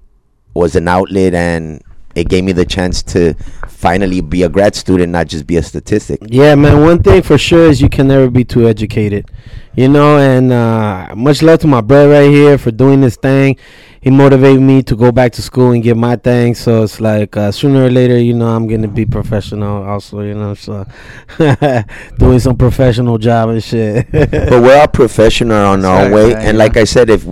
[0.54, 1.82] was an outlet and
[2.14, 3.34] it gave me the chance to
[3.68, 6.20] finally be a grad student, not just be a statistic.
[6.26, 6.82] Yeah, man.
[6.82, 9.30] One thing for sure is you can never be too educated.
[9.76, 13.56] You know, and uh, much love to my brother right here for doing this thing.
[14.00, 16.54] He motivated me to go back to school and get my thing.
[16.54, 20.22] So it's like uh, sooner or later, you know, I'm gonna be professional also.
[20.22, 20.86] You know, so
[22.18, 24.10] doing some professional job and shit.
[24.10, 26.64] but we're all professional on our way, man, and yeah.
[26.64, 27.26] like I said, if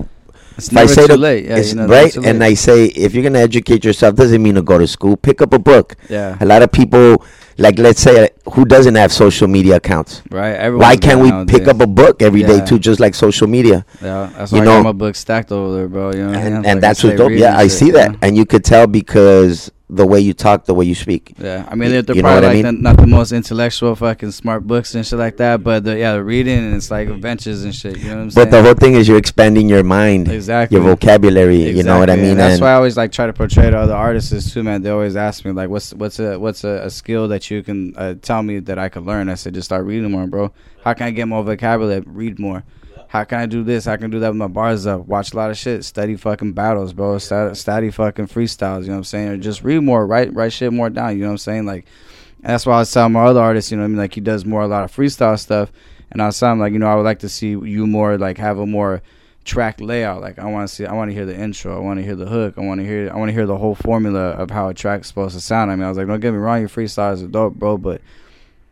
[0.58, 1.44] It's if I say too to- late.
[1.46, 2.42] Yeah, it's you know, right, and.
[2.44, 5.16] I say if you're gonna educate yourself, doesn't mean to go to school.
[5.16, 5.94] Pick up a book.
[6.10, 6.36] Yeah.
[6.40, 7.24] a lot of people,
[7.58, 10.22] like let's say, who doesn't have social media accounts?
[10.30, 11.58] Right, Why can't we nowadays.
[11.58, 12.64] pick up a book every day Yeah.
[12.64, 13.84] too, just like social media?
[14.02, 16.12] Yeah, that's you why I got my book stacked over there, bro.
[16.12, 16.54] You know, what I mean?
[16.56, 17.32] and, Like, that's what's dope.
[17.32, 18.18] Yeah, I see that, know?
[18.22, 21.32] and you could tell because the way you talk, the way you speak.
[21.38, 22.76] Yeah, I mean they're, they're you know probably what I like mean?
[22.76, 26.12] the, not the most intellectual fucking smart books and shit like that, but the, yeah,
[26.12, 27.96] the reading and it's like adventures and shit.
[27.98, 28.46] You know what I'm saying?
[28.46, 30.76] But the whole thing is you're expanding your mind, Exactly.
[30.76, 31.70] your vocabulary.
[31.70, 32.32] You know what I mean?
[32.32, 34.82] and that's And- why I always like try to portray to other artists too, man.
[34.82, 37.94] They always ask me like, "What's what's a what's a, a skill that you can
[37.96, 40.52] uh, tell me that I could learn?" I said, "Just start reading more, bro.
[40.84, 42.02] How can I get more vocabulary?
[42.06, 42.62] Read more.
[43.08, 43.86] How can I do this?
[43.86, 45.06] How can I do that with my bars up?
[45.06, 45.84] Watch a lot of shit.
[45.84, 47.18] Study fucking battles, bro.
[47.18, 48.82] Study, study fucking freestyles.
[48.82, 49.28] You know what I'm saying?
[49.28, 50.06] Or just read more.
[50.06, 51.16] Write write shit more down.
[51.16, 51.66] You know what I'm saying?
[51.66, 51.86] Like."
[52.42, 53.98] And that's why I was telling my other artists, you know what I mean?
[53.98, 55.72] Like he does more a lot of freestyle stuff.
[56.10, 58.16] And I was telling him like, you know, I would like to see you more
[58.16, 59.02] like have a more
[59.44, 60.20] track layout.
[60.20, 62.14] Like I want to see, I want to hear the intro, I want to hear
[62.14, 64.68] the hook, I want to hear, I want to hear the whole formula of how
[64.68, 65.70] a track's supposed to sound.
[65.70, 68.00] I mean, I was like, don't get me wrong, your freestyles are dope, bro, but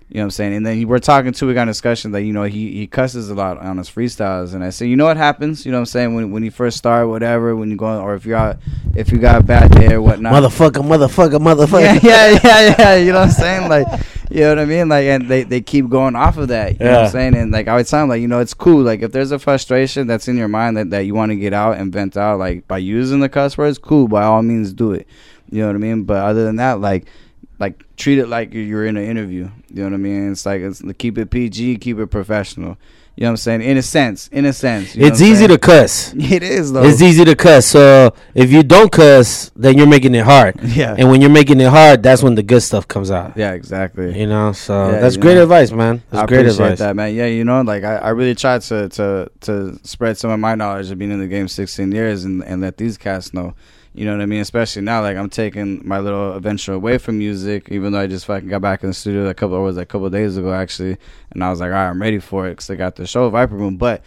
[0.09, 0.55] you know what I'm saying.
[0.55, 1.49] And then he, we're talking too.
[1.49, 4.55] We got a discussion that you know he he cusses a lot on his freestyles,
[4.55, 5.67] and I say, you know what happens?
[5.67, 8.15] You know what I'm saying when when you first start, whatever, when you go, or
[8.15, 8.59] if you're out,
[8.95, 12.03] if you got a bad day or whatnot, motherfucker, motherfucker, motherfucker.
[12.03, 12.95] yeah, yeah, yeah, yeah.
[12.97, 13.69] You know what I'm saying?
[13.69, 13.87] Like,
[14.31, 14.89] you know what I mean?
[14.89, 16.79] Like, and they, they keep going off of that.
[16.79, 17.37] You know what I'm saying?
[17.37, 18.83] And like, I would sound like, you know, it's cool.
[18.83, 21.53] Like, if there's a frustration that's in your mind that, that you want to get
[21.53, 24.09] out and vent out, like by using the cuss words, cool.
[24.09, 25.07] By all means, do it.
[25.51, 26.05] You know what I mean?
[26.05, 27.07] But other than that, like,
[27.59, 29.49] like treat it like you're in an interview.
[29.77, 30.33] You know what I mean?
[30.33, 32.79] It's like it's keep it PG, keep it professional.
[33.15, 33.63] You know what I'm saying?
[33.63, 34.95] In a sense, in a sense.
[34.95, 36.13] It's easy to cuss.
[36.17, 36.83] It is though.
[36.85, 37.65] It's easy to cuss.
[37.67, 40.57] So if you don't cuss, then you're making it hard.
[40.63, 40.95] Yeah.
[40.99, 43.35] And when you're making it hard, that's when the good stuff comes out.
[43.37, 44.19] Yeah, exactly.
[44.19, 45.45] You know, so Yeah, that's great know.
[45.45, 46.03] advice, man.
[46.11, 46.79] That's I great appreciate advice.
[46.81, 47.15] that, man.
[47.15, 50.55] Yeah, you know, like I, I really tried to, to to spread some of my
[50.55, 53.55] knowledge of being in the game 16 years and, and let these cats know.
[53.97, 54.43] You know what I mean?
[54.43, 58.27] Especially now, like I'm taking my little adventure away from music, even though I just
[58.27, 60.53] fucking got back in the studio a couple, was it a couple of days ago
[60.53, 60.99] actually,
[61.31, 63.29] and I was like, all right, I'm ready for it because I got the show
[63.31, 64.03] Viper Room, but.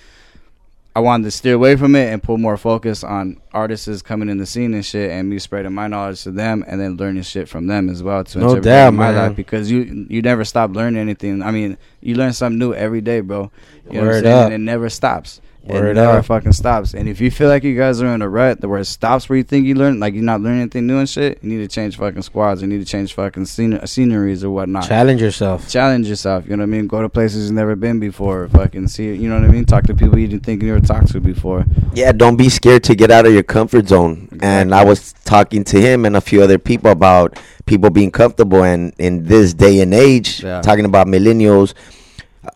[0.95, 4.37] I wanted to steer away from it and put more focus on artists coming in
[4.37, 7.47] the scene and shit, and me spreading my knowledge to them, and then learning shit
[7.47, 9.15] from them as well to No doubt, my man.
[9.15, 11.43] life because you you never stop learning anything.
[11.43, 13.51] I mean, you learn something new every day, bro.
[13.89, 14.35] You know what I'm saying?
[14.35, 14.45] up.
[14.45, 15.39] And it never stops.
[15.63, 16.25] Word it never up.
[16.25, 16.93] fucking stops.
[16.95, 19.37] And if you feel like you guys are in a rut where it stops where
[19.37, 21.67] you think you learn, like you're not learning anything new and shit, you need to
[21.67, 22.61] change fucking squads.
[22.61, 24.87] You need to change fucking scen- sceneries or whatnot.
[24.87, 25.69] Challenge yourself.
[25.69, 26.45] Challenge yourself.
[26.47, 26.87] You know what I mean?
[26.87, 28.47] Go to places you've never been before.
[28.47, 29.13] Fucking see.
[29.13, 29.65] You know what I mean?
[29.65, 31.65] Talk to people you didn't think you ever talked to before.
[31.93, 34.27] Yeah, don't be scared to get out of your comfort zone.
[34.41, 38.63] And I was talking to him and a few other people about people being comfortable.
[38.63, 40.61] And in this day and age, Yeah.
[40.61, 41.73] talking about millennials,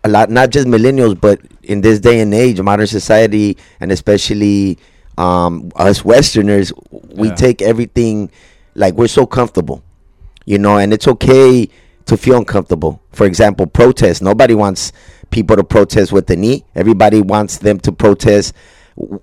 [0.04, 4.78] a lot, not just millennials, but in this day and age, modern society, and especially
[5.18, 6.74] um, us Westerners,
[7.16, 7.36] we Yeah.
[7.36, 8.32] take everything
[8.76, 9.84] like we're so comfortable,
[10.46, 11.70] you know, and it's okay
[12.06, 13.00] to feel uncomfortable.
[13.12, 14.22] For example, protest.
[14.22, 14.92] Nobody wants
[15.30, 16.66] people to protest with the knee.
[16.76, 18.54] Everybody wants them to protest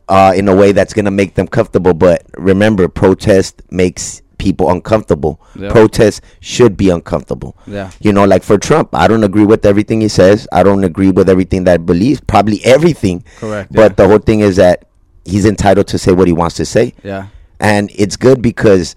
[0.08, 1.92] uh, in a way that's going to make them comfortable.
[1.94, 5.38] But remember, protest makes people uncomfortable.
[5.54, 5.70] Yeah.
[5.70, 7.56] Protest should be uncomfortable.
[7.66, 7.90] Yeah.
[8.00, 10.48] You know, like for Trump, I don't agree with everything he says.
[10.50, 13.22] I don't agree with everything that believes, probably everything.
[13.38, 13.88] Correct, But yeah.
[13.96, 14.86] the whole thing is that
[15.26, 16.94] he's entitled to say what he wants to say.
[17.04, 17.26] Yeah.
[17.60, 18.96] And it's good because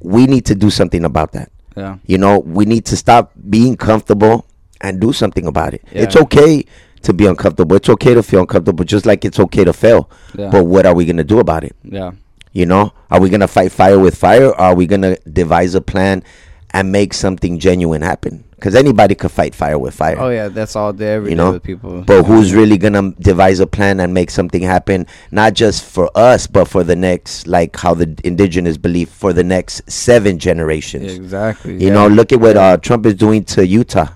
[0.00, 1.52] we need to do something about that.
[1.76, 1.98] Yeah.
[2.04, 4.44] You know, we need to stop being comfortable
[4.80, 5.84] and do something about it.
[5.92, 6.02] Yeah.
[6.02, 6.64] It's okay
[7.02, 7.76] to be uncomfortable.
[7.76, 10.10] It's okay to feel uncomfortable, just like it's okay to fail.
[10.36, 10.50] Yeah.
[10.50, 11.76] But what are we gonna do about it?
[11.84, 12.12] Yeah.
[12.52, 14.48] You know, are we gonna fight fire with fire?
[14.48, 16.24] Or are we gonna devise a plan
[16.72, 18.44] and make something genuine happen?
[18.60, 20.16] Because anybody could fight fire with fire.
[20.18, 22.02] Oh yeah, that's all day every you know, with people.
[22.02, 25.06] but who's really gonna devise a plan and make something happen?
[25.30, 29.44] Not just for us, but for the next, like how the indigenous believe, for the
[29.44, 31.14] next seven generations.
[31.14, 31.74] Exactly.
[31.74, 31.94] You yeah.
[31.94, 34.08] know, look at what uh, Trump is doing to Utah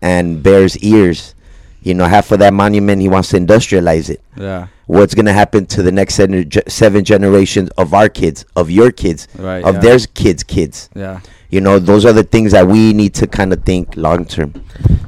[0.00, 1.34] and Bears Ears.
[1.82, 4.20] You know, half of that monument, he wants to industrialize it.
[4.36, 4.66] Yeah.
[4.86, 8.90] What's going to happen to the next seven, seven generations of our kids, of your
[8.90, 9.80] kids, Right, of yeah.
[9.80, 10.90] their kids' kids?
[10.94, 11.20] Yeah.
[11.48, 14.62] You know, those are the things that we need to kind of think long term.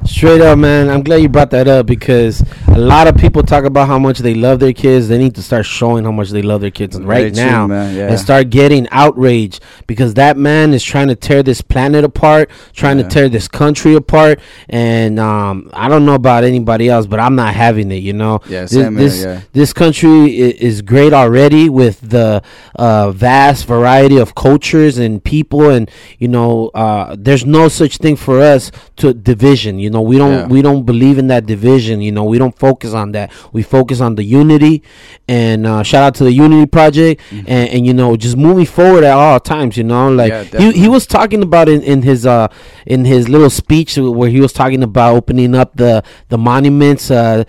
[0.05, 0.89] Straight up, man.
[0.89, 4.19] I'm glad you brought that up because a lot of people talk about how much
[4.19, 5.07] they love their kids.
[5.07, 8.09] They need to start showing how much they love their kids right now man, yeah.
[8.09, 12.97] and start getting outraged because that man is trying to tear this planet apart, trying
[12.97, 13.03] Yeah.
[13.03, 14.39] to tear this country apart.
[14.67, 18.03] And um, I don't know about anybody else, but I'm not having it.
[18.03, 19.41] You know, Yeah, this this, yeah.
[19.53, 22.41] this country is great already with the
[22.75, 25.89] uh, vast variety of cultures and people, and
[26.19, 29.79] you know, uh, there's no such thing for us to division.
[29.79, 30.47] You know, we don't Yeah.
[30.47, 32.01] we don't believe in that division.
[32.01, 33.31] You know, we don't focus on that.
[33.53, 34.83] We focus on the unity.
[35.27, 39.03] And uh, shout out to the Unity Project, and, and you know, just moving forward
[39.05, 39.77] at all times.
[39.77, 40.55] You know, like Mm-hmm.
[40.61, 42.47] Yeah, he he was talking about in, in his uh
[42.85, 47.09] in his little speech where he was talking about opening up the the monuments.
[47.11, 47.43] Uh,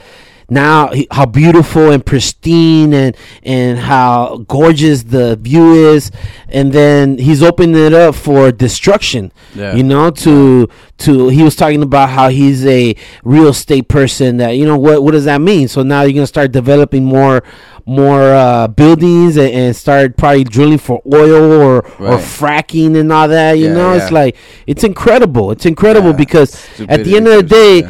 [0.50, 6.10] now how beautiful and pristine and and how gorgeous the view is.
[6.48, 9.74] And then he's opening it up for destruction Yeah.
[9.74, 14.50] you know to to he was talking about how he's a real estate person that
[14.52, 15.68] you know what what does that mean?
[15.68, 17.42] So now you're gonna start developing more
[17.86, 23.28] more uh, buildings and, and start probably drilling for oil or or fracking and all
[23.28, 23.92] that you Yeah, know?
[23.92, 25.50] It's like it's incredible.
[25.50, 26.54] It's incredible Yeah, because
[26.88, 27.82] at the end of the day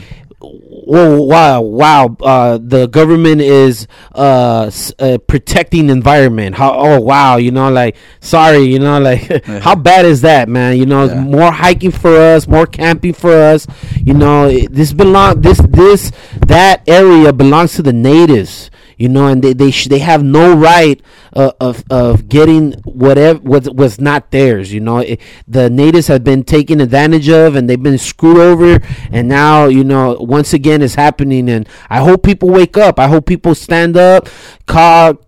[0.87, 2.17] Whoa, wow, wow!
[2.21, 6.57] Uh, the government is uh, s- uh, protecting the environment.
[6.57, 6.75] How?
[6.75, 7.37] Oh, wow!
[7.37, 10.77] You know, like, sorry, you know, like, how bad is that, man?
[10.77, 11.21] You know, Yeah.
[11.21, 13.67] more hiking for us, more camping for us.
[14.01, 16.13] You know, this belong this this
[16.47, 18.71] that area belongs to the natives.
[18.97, 21.01] You know, and they they sh- they have no right
[21.35, 24.73] of of getting whatever was was not theirs.
[24.73, 28.81] You know, it, the natives have been taken advantage of, and they've been screwed over.
[29.11, 31.49] And now, you know, once again, it's happening.
[31.49, 32.99] And I hope people wake up.
[32.99, 34.29] I hope people stand up,
[34.67, 35.19] call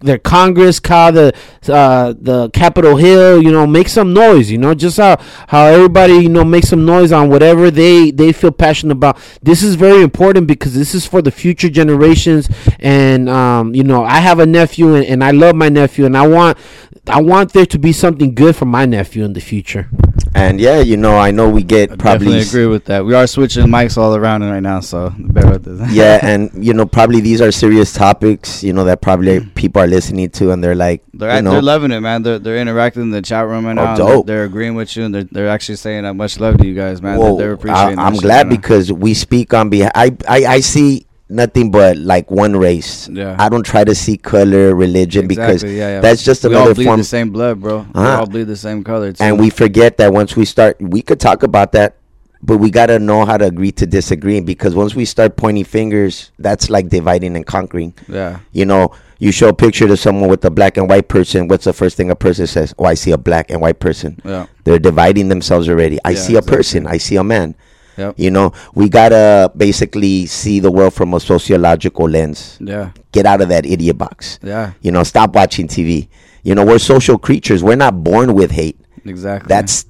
[0.00, 1.34] their Congress, call the
[1.68, 3.42] uh, the Capitol Hill.
[3.42, 4.50] You know, make some noise.
[4.50, 5.16] You know, just how
[5.48, 9.18] how everybody you know make some noise on whatever they they feel passionate about.
[9.42, 12.48] This is very important because this is for the future generations.
[12.80, 16.16] And um, you know, I have a nephew, and, and I love my nephew, and
[16.16, 16.58] I want
[17.06, 19.88] I want there to be something good for my nephew in the future.
[20.36, 23.04] And yeah, you know, I know we get probably Definitely agree with that.
[23.04, 25.92] We are switching mics all around right now, so bear with us.
[25.92, 29.86] yeah, and you know, probably these are serious topics, you know, that probably people are
[29.86, 32.22] listening to, and they're like, They're, you know, they're loving it, man.
[32.22, 33.90] They're they're interacting in the chat room right Oh, now.
[33.90, 34.26] and They're, dope.
[34.26, 37.00] they're agreeing with you, and they're they're actually saying that much love to you guys,
[37.02, 37.18] man.
[37.18, 37.98] Whoa, they're, they're I, appreciating.
[38.00, 39.92] I'm glad right because we speak on behalf.
[39.94, 43.08] I, I I see nothing but like one race.
[43.08, 43.36] Yeah.
[43.38, 46.00] I don't try to see color, religion, because yeah, yeah.
[46.00, 46.98] that's just we all another bleed form.
[47.00, 47.78] the same blood, bro.
[47.78, 48.18] We Uh-huh.
[48.20, 49.12] all bleed the same color.
[49.12, 49.22] Too.
[49.24, 51.96] and we forget that once we start, we could talk about that,
[52.42, 54.40] but we gotta know how to agree to disagree.
[54.40, 57.94] Because once we start pointing fingers, that's like dividing and conquering.
[58.08, 58.40] Yeah.
[58.52, 61.48] You know, you show a picture to someone with a black and white person.
[61.48, 62.74] What's the first thing a person says?
[62.78, 64.20] Oh, I see a black and white person.
[64.24, 64.46] Yeah.
[64.64, 65.98] They're dividing themselves already.
[66.04, 66.56] I Yeah, see a exactly.
[66.58, 66.86] person.
[66.86, 67.54] I see a man.
[67.96, 68.14] Yep.
[68.18, 72.58] You know, we gotta basically see the world from a sociological lens.
[72.60, 72.90] Yeah.
[73.12, 74.38] Get out of that idiot box.
[74.42, 74.72] Yeah.
[74.80, 76.08] You know, stop watching TV.
[76.42, 77.62] You know, we're social creatures.
[77.62, 78.78] We're not born with hate.
[79.04, 79.48] Exactly.
[79.48, 79.86] That's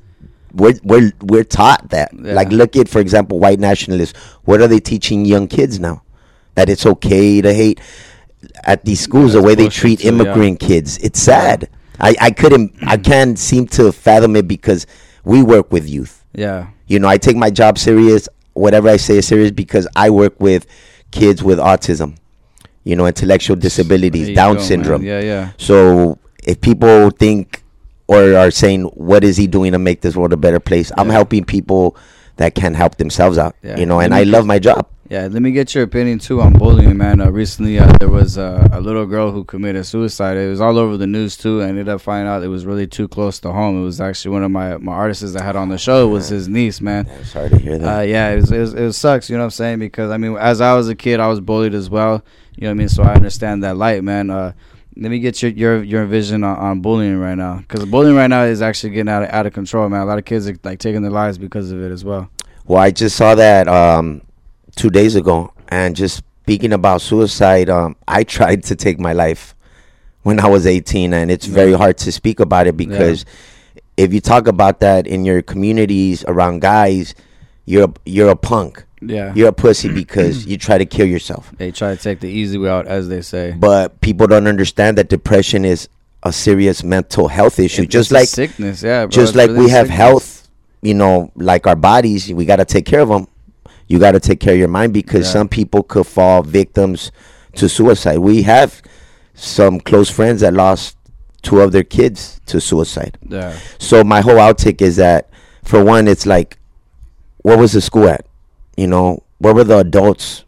[0.53, 2.11] we're we're we're taught that.
[2.13, 2.35] Yeah.
[2.35, 4.19] Like look at for example white nationalists.
[4.45, 6.03] What are they teaching young kids now?
[6.55, 7.81] That it's okay to hate
[8.63, 10.13] at these schools the way they treat too, yeah.
[10.13, 10.99] immigrant kids.
[10.99, 11.69] It's sad.
[11.99, 14.87] I I couldn't I can't seem to fathom it because
[15.25, 16.25] we work with youth.
[16.33, 16.69] Yeah.
[16.87, 18.29] You know, I take my job serious.
[18.53, 20.67] Whatever I say is serious because I work with
[21.11, 22.17] kids with autism,
[22.85, 24.69] you know, intellectual disabilities, Down go, man.
[24.69, 25.03] syndrome.
[25.03, 25.53] Yeah, yeah.
[25.59, 27.63] So if people think
[28.07, 31.09] or are saying, "What is he doing to make this world a better place?" I'm
[31.09, 31.97] helping people
[32.37, 33.57] that can help themselves out.
[33.63, 33.79] Yeah.
[33.79, 34.87] You know, and I love my job.
[35.11, 37.21] Yeah, let me get your opinion too on bullying, man.
[37.21, 40.39] Uh, recently, uh, there was uh, a little girl who committed suicide.
[40.39, 41.61] It was all over the news too.
[41.61, 43.83] I ended up finding out it was really too close to home.
[43.83, 46.09] It was actually one of my my artists I had on the show.
[46.09, 47.07] It was his niece, man.
[47.25, 47.99] sorry to hear that.
[47.99, 49.29] Uh, yeah, it, was, it, was, it sucks.
[49.29, 49.79] You know what I'm saying?
[49.81, 52.25] Because I mean, as I was a kid, I was bullied as well.
[52.57, 52.89] You know what I mean?
[52.89, 54.31] So I understand that light, man.
[54.31, 54.55] Uh,
[54.97, 58.29] let me get your your your vision on, on bullying right now, because bullying right
[58.29, 60.01] now is actually getting out of, out of control, man.
[60.01, 62.31] A lot of kids are like taking their lives because of it as well.
[62.65, 64.23] Well, I just saw that um,
[64.75, 69.55] two days ago, and just speaking about suicide, um, I tried to take my life
[70.23, 71.77] when I was 18, and it's very Yeah.
[71.79, 73.25] hard to speak about it because
[73.97, 77.15] if you talk about that in your communities around guys,
[77.67, 78.85] you're a, you're a punk.
[79.01, 79.33] Yeah.
[79.35, 81.53] you're a pussy because you try to kill yourself.
[81.59, 83.53] They try to take the easy way out, as they say.
[83.53, 85.89] But people don't understand that depression is
[86.23, 87.85] a serious mental health issue.
[87.85, 89.11] Just like sickness, yeah, bro.
[89.11, 89.97] Just It's like really we have sickness.
[89.99, 90.49] health,
[90.81, 93.29] you know, like our bodies, we got to take care of them.
[93.89, 95.33] You got to take care of your mind because Yeah.
[95.33, 97.13] some people could fall victims
[97.57, 98.19] to suicide.
[98.19, 98.83] We have
[99.35, 100.97] some close friends that lost
[101.43, 103.19] two of their kids to suicide.
[103.29, 103.57] Yeah.
[103.79, 105.29] So my whole outtake is that,
[105.63, 106.59] for one, it's like,
[107.43, 108.25] what was the school at?
[108.77, 110.45] you know, where were the adults,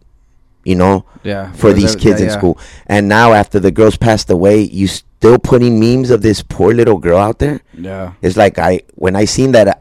[0.64, 2.38] you know, Yeah, for these kids yeah, in yeah.
[2.38, 2.58] school?
[2.88, 6.98] And now after the girls passed away, you still putting memes of this poor little
[6.98, 7.60] girl out there.
[7.72, 8.14] Yeah.
[8.22, 9.80] It's like I when I seen that,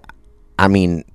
[0.59, 1.05] I mean,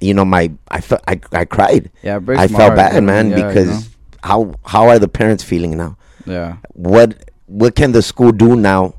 [0.00, 1.90] you know, my I felt I I cried.
[2.02, 3.30] Yeah, I felt heart, bad, man.
[3.30, 3.86] Yeah, you because know.
[4.22, 5.96] how how are the parents feeling now?
[6.26, 6.56] Yeah.
[6.74, 8.94] What what can the school do now,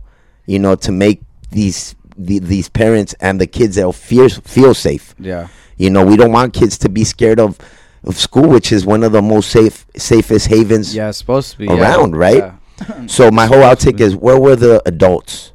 [0.46, 1.22] you know, to make
[1.52, 5.16] these the, these parents and the kids that feel feel safe?
[5.20, 5.48] Yeah.
[5.78, 7.58] You know, we don't want kids to be scared of
[8.04, 11.66] of school, which is one of the most safe safest havens Yeah, supposed to be
[11.66, 11.80] yeah.
[11.80, 12.38] around, right?
[12.80, 13.06] Yeah.
[13.08, 15.52] so my whole outtake is where were the adults?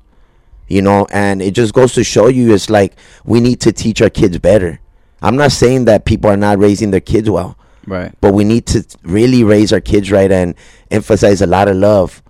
[0.68, 4.00] You know, and it just goes to show you it's like we need to teach
[4.00, 4.80] our kids better.
[5.24, 7.56] I'm not saying that people are not raising their kids well.
[7.86, 8.12] Right.
[8.20, 10.54] But we need to really raise our kids right and
[10.90, 12.22] emphasize a lot of love.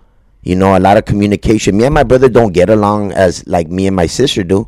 [0.43, 1.77] You know, a lot of communication.
[1.77, 4.67] Me and my brother don't get along as like me and my sister do.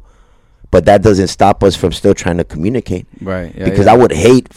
[0.72, 3.08] But that doesn't stop us from still trying to communicate.
[3.22, 3.94] Right, yeah, because yeah.
[3.94, 4.50] I would hate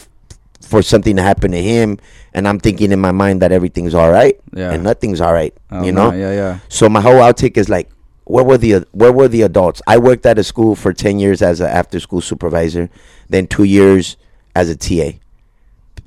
[0.61, 1.99] for something to happen to him
[2.35, 4.73] and I'm thinking in my mind that everything's all right Yeah.
[4.73, 5.55] and nothing's all right.
[5.71, 6.17] Oh, you no, know?
[6.17, 6.59] yeah, yeah.
[6.69, 7.89] So my whole outtake is like,
[8.25, 9.83] where were the where were the adults?
[9.87, 12.89] I worked at a school for ten years as an after school supervisor,
[13.29, 14.17] then two years
[14.55, 15.19] as a TA.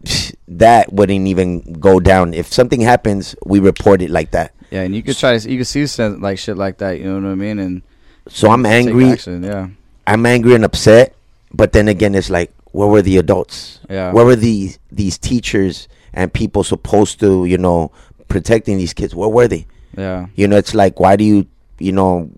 [0.48, 2.34] That wouldn't even go down.
[2.34, 4.54] If something happens, we report it like that.
[4.70, 7.00] Yeah, and you could try to you could see some, like shit like that.
[7.00, 7.58] You know what I mean?
[7.60, 7.82] And
[8.28, 9.10] So I'm angry.
[9.10, 9.70] action, yeah.
[10.06, 11.16] I'm angry and upset,
[11.54, 13.80] but then again, it's like, where were the adults?
[13.90, 14.12] Yeah.
[14.12, 17.92] Where were these these teachers and people supposed to, you know,
[18.28, 19.16] protecting these kids?
[19.16, 19.66] Where were they?
[19.98, 20.28] Yeah.
[20.36, 21.48] You know, it's like, why do you,
[21.80, 22.30] you know,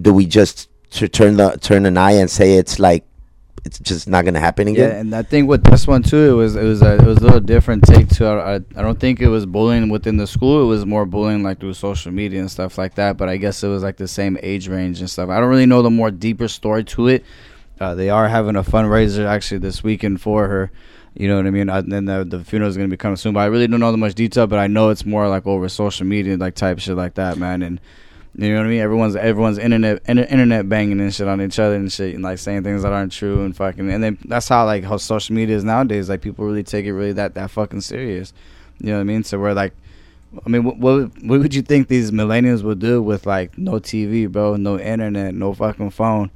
[0.00, 3.04] do we just to turn the turn an eye and say it's like
[3.64, 4.90] it's just not gonna happen again.
[4.90, 7.18] Yeah, and I think with this one too, it was it was a, it was
[7.18, 8.26] a little different take to.
[8.26, 10.62] I, I don't think it was bullying within the school.
[10.62, 13.16] It was more bullying like through social media and stuff like that.
[13.16, 15.28] But I guess it was like the same age range and stuff.
[15.28, 17.24] I don't really know the more deeper story to it.
[17.78, 20.70] Uh, they are having a fundraiser actually this weekend for her.
[21.14, 21.68] You know what I mean?
[21.68, 23.34] Uh, And then the, the funeral is gonna be coming soon.
[23.34, 24.46] But I really don't know the much detail.
[24.46, 27.62] But I know it's more like over social media, like type shit like that, man.
[27.62, 27.80] And
[28.34, 28.80] you know what I mean?
[28.80, 32.38] Everyone's everyone's internet inter- internet banging and shit on each other and shit and like
[32.38, 35.56] saying things that aren't true and fucking and then that's how like how social media
[35.56, 36.08] is nowadays.
[36.08, 38.32] Like people really take it really that that fucking serious.
[38.78, 39.24] You know what I mean?
[39.24, 39.74] So we're like,
[40.46, 43.72] I mean, what what, what would you think these millennials would do with like no
[43.72, 46.30] TV, bro, no internet, no fucking phone?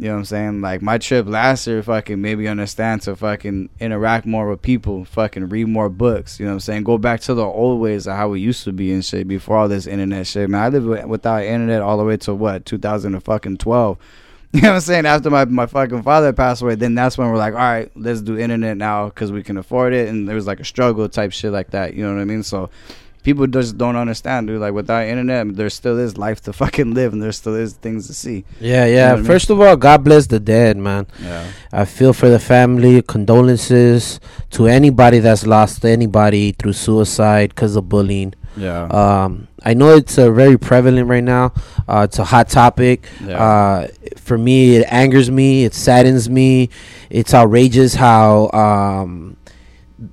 [0.00, 0.60] You know what I'm saying?
[0.62, 5.04] Like my trip last year, fucking made me understand to fucking interact more with people,
[5.04, 6.40] fucking read more books.
[6.40, 6.84] You know what I'm saying?
[6.84, 9.58] Go back to the old ways of how we used to be and shit before
[9.58, 10.48] all this internet shit.
[10.48, 13.98] Man, I lived without internet all the way to what 2012.
[14.52, 15.06] You know what I'm saying?
[15.06, 18.20] After my, my fucking father passed away, then that's when we're like, all right, let's
[18.20, 20.08] do internet now because we can afford it.
[20.08, 21.94] And there was like a struggle type shit like that.
[21.94, 22.42] You know what I mean?
[22.42, 22.68] So
[23.22, 24.60] people just don't understand, dude.
[24.60, 28.06] Like without internet, there still is life to fucking live, and there still is things
[28.08, 28.44] to see.
[28.60, 29.12] Yeah, You know yeah.
[29.12, 29.24] I mean?
[29.24, 31.06] First of all, God bless the dead, man.
[31.22, 31.46] Yeah.
[31.72, 33.02] I feel for the family.
[33.02, 38.34] Condolences to anybody that's lost anybody through suicide because of bullying.
[38.56, 38.84] Yeah.
[38.84, 41.52] Um, I know it's uh, very prevalent right now.
[41.86, 43.08] Uh, it's a hot topic.
[43.24, 43.42] Yeah.
[43.42, 45.64] Uh, for me, it angers me.
[45.64, 46.70] It saddens me.
[47.10, 49.36] It's outrageous how, um,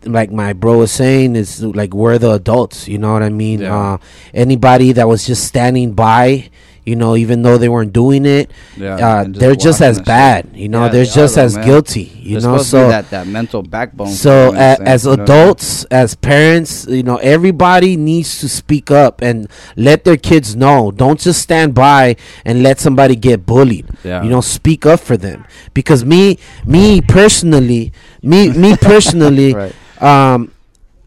[0.03, 2.87] like my bro was saying, is like we're the adults.
[2.87, 3.61] You know what I mean?
[3.61, 3.93] Yeah.
[3.93, 3.97] Uh,
[4.33, 6.49] anybody that was just standing by.
[6.87, 10.47] You know, even though they weren't doing it, Yeah, uh, just they're just as bad.
[10.55, 11.65] You know, Yeah, they're they just are, as man.
[11.67, 12.07] guilty.
[12.23, 14.07] You They're know, supposed to be so that that mental backbone.
[14.07, 17.97] so you know what a, as You know what adults, as parents, you know, everybody
[17.97, 20.91] needs to speak up and let their kids know.
[20.91, 22.15] Don't just stand by
[22.45, 23.85] and let somebody get bullied.
[24.03, 24.23] Yeah.
[24.23, 25.43] You know, speak up for them.
[25.73, 27.91] Because me, me personally,
[28.23, 29.75] me, me personally, Right.
[30.01, 30.51] um,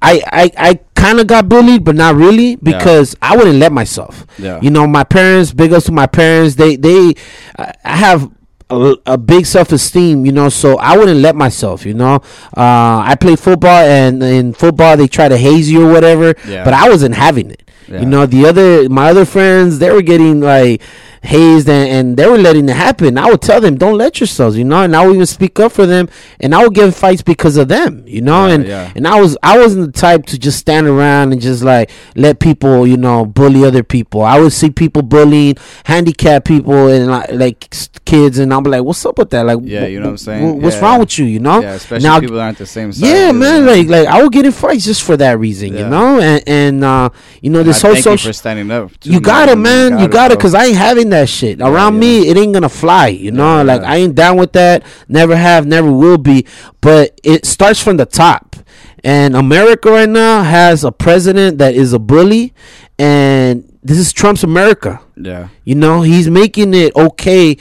[0.02, 4.26] I, I, I kind of got bullied, but not really because I wouldn't let myself.
[4.38, 4.58] Yeah.
[4.62, 6.54] You know, my parents, big ups to my parents.
[6.56, 7.14] They, they,
[7.58, 8.30] I have
[8.70, 12.14] a, a big self esteem, you know, so I wouldn't let myself, you know.
[12.56, 16.64] Uh, I play football, and in football they try to haze you or whatever, Yeah.
[16.64, 17.69] but I wasn't having it.
[17.90, 18.00] Yeah.
[18.00, 20.80] You know, the other my other friends, they were getting like
[21.22, 23.18] hazed and, and they were letting it happen.
[23.18, 25.70] I would tell them, don't let yourselves, you know, and I would even speak up
[25.72, 26.08] for them,
[26.40, 28.92] and I would get fights because of them, you know, Yeah, and yeah.
[28.94, 32.38] and I was I wasn't the type to just stand around and just like let
[32.38, 34.22] people, you know, bully other people.
[34.22, 37.74] I would see people bullying handicapped people and like, like
[38.04, 39.44] kids, and I'm like, what's up with that?
[39.44, 40.62] Like, Yeah, you know what I'm saying?
[40.62, 40.82] What's Yeah.
[40.82, 41.24] wrong with you?
[41.26, 41.60] You know?
[41.60, 43.02] Yeah, especially Now- people aren't the same size.
[43.08, 43.66] yeah, man.
[43.66, 46.18] Like, like I would get in fights just for that reason, you know.
[46.20, 47.10] And and uh,
[47.42, 48.90] you know this whole thank you for standing up.
[49.02, 49.98] You got it, man.
[49.98, 52.28] You got it, cause I ain't having that shit around me.
[52.28, 53.58] It ain't gonna fly, you know.
[53.58, 53.90] Yeah, like yeah.
[53.90, 54.84] I ain't down with that.
[55.08, 56.46] Never have, never will be.
[56.80, 58.56] But it starts from the top.
[59.02, 62.52] And America right now has a president that is a bully,
[62.98, 65.00] and this is Trump's America.
[65.16, 65.48] Yeah.
[65.64, 67.56] You know, he's making it okay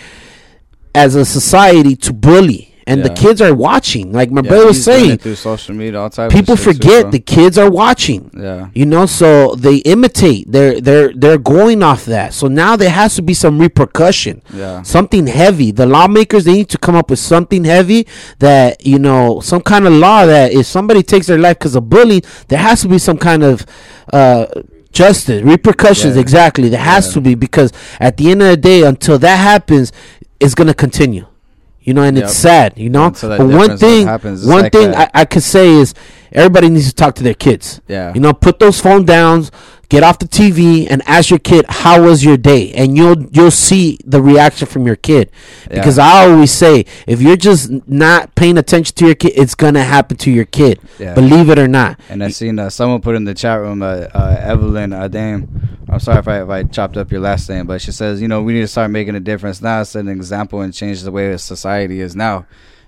[0.94, 4.12] as a society to bully and the kids are watching.
[4.12, 6.34] Like my Yeah, brother was he's doing it saying, through social media, all types.
[6.34, 8.30] people of shit too, forget the kids are watching.
[8.36, 8.70] Yeah.
[8.74, 10.52] You know, so they imitate.
[10.52, 12.34] They're they're they're going off that.
[12.34, 14.42] So now there has to be some repercussion.
[14.54, 14.82] Yeah.
[14.82, 15.72] Something heavy.
[15.72, 18.08] The lawmakers they need to come up with something heavy
[18.40, 21.90] that you know, some kind of law that if somebody takes their life because of
[21.90, 23.66] bullying, there has to be some kind of
[24.12, 24.46] uh
[24.92, 26.22] justice repercussions Yeah.
[26.22, 27.14] exactly there has Yeah.
[27.14, 29.92] to be because at the end of the day until that happens
[30.40, 31.28] it's going to continue
[31.82, 32.26] you know and Yep.
[32.26, 35.12] it's sad you know that but one thing happens, one like thing that.
[35.16, 35.94] I, I could say is
[36.32, 38.14] everybody needs to talk to their kids Yeah.
[38.14, 39.52] you know put those phone downs
[39.90, 43.50] get off the tv and ask your kid how was your day and you'll you'll
[43.52, 45.32] see the reaction from your kid
[45.70, 45.76] Yeah.
[45.78, 49.84] because i always say if you're just not paying attention to your kid it's gonna
[49.84, 51.16] happen to your kid Yeah.
[51.16, 54.08] believe it or not And I seen uh, someone put in the chat room, uh,
[54.14, 55.48] uh, Evelyn uh, Dame.
[55.90, 58.28] I'm sorry if I, if I chopped up your last name, but she says, you
[58.28, 61.12] know, we need to start making a difference now, set an example, and change the
[61.12, 62.46] way that society is now.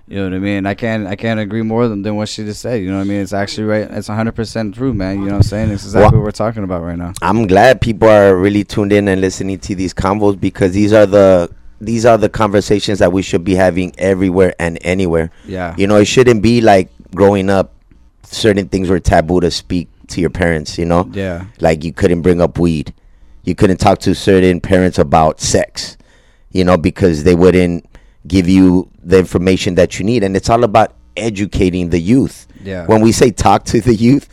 [0.08, 0.66] You know what I mean?
[0.66, 2.82] I can't I can't agree more than, than what she just said.
[2.82, 3.20] You know what I mean?
[3.20, 3.88] It's actually right.
[3.90, 5.18] It's 100 percent true, man.
[5.20, 5.70] You know what I'm saying?
[5.70, 7.12] It's exactly Well- what we're talking about right now.
[7.22, 11.06] I'm glad people are really tuned in and listening to these convos because these are
[11.06, 11.50] the
[11.80, 15.30] these are the conversations that we should be having everywhere and anywhere.
[15.46, 15.74] Yeah.
[15.78, 17.72] You know, it shouldn't be like growing up
[18.24, 21.08] certain things were taboo to speak to your parents, you know?
[21.12, 21.46] Yeah.
[21.60, 22.94] Like you couldn't bring up weed.
[23.44, 25.96] You couldn't talk to certain parents about sex,
[26.52, 27.84] you know, because they wouldn't
[28.26, 32.46] give you the information that you need and it's all about educating the youth.
[32.62, 32.86] Yeah.
[32.86, 34.28] When we say talk to the youth,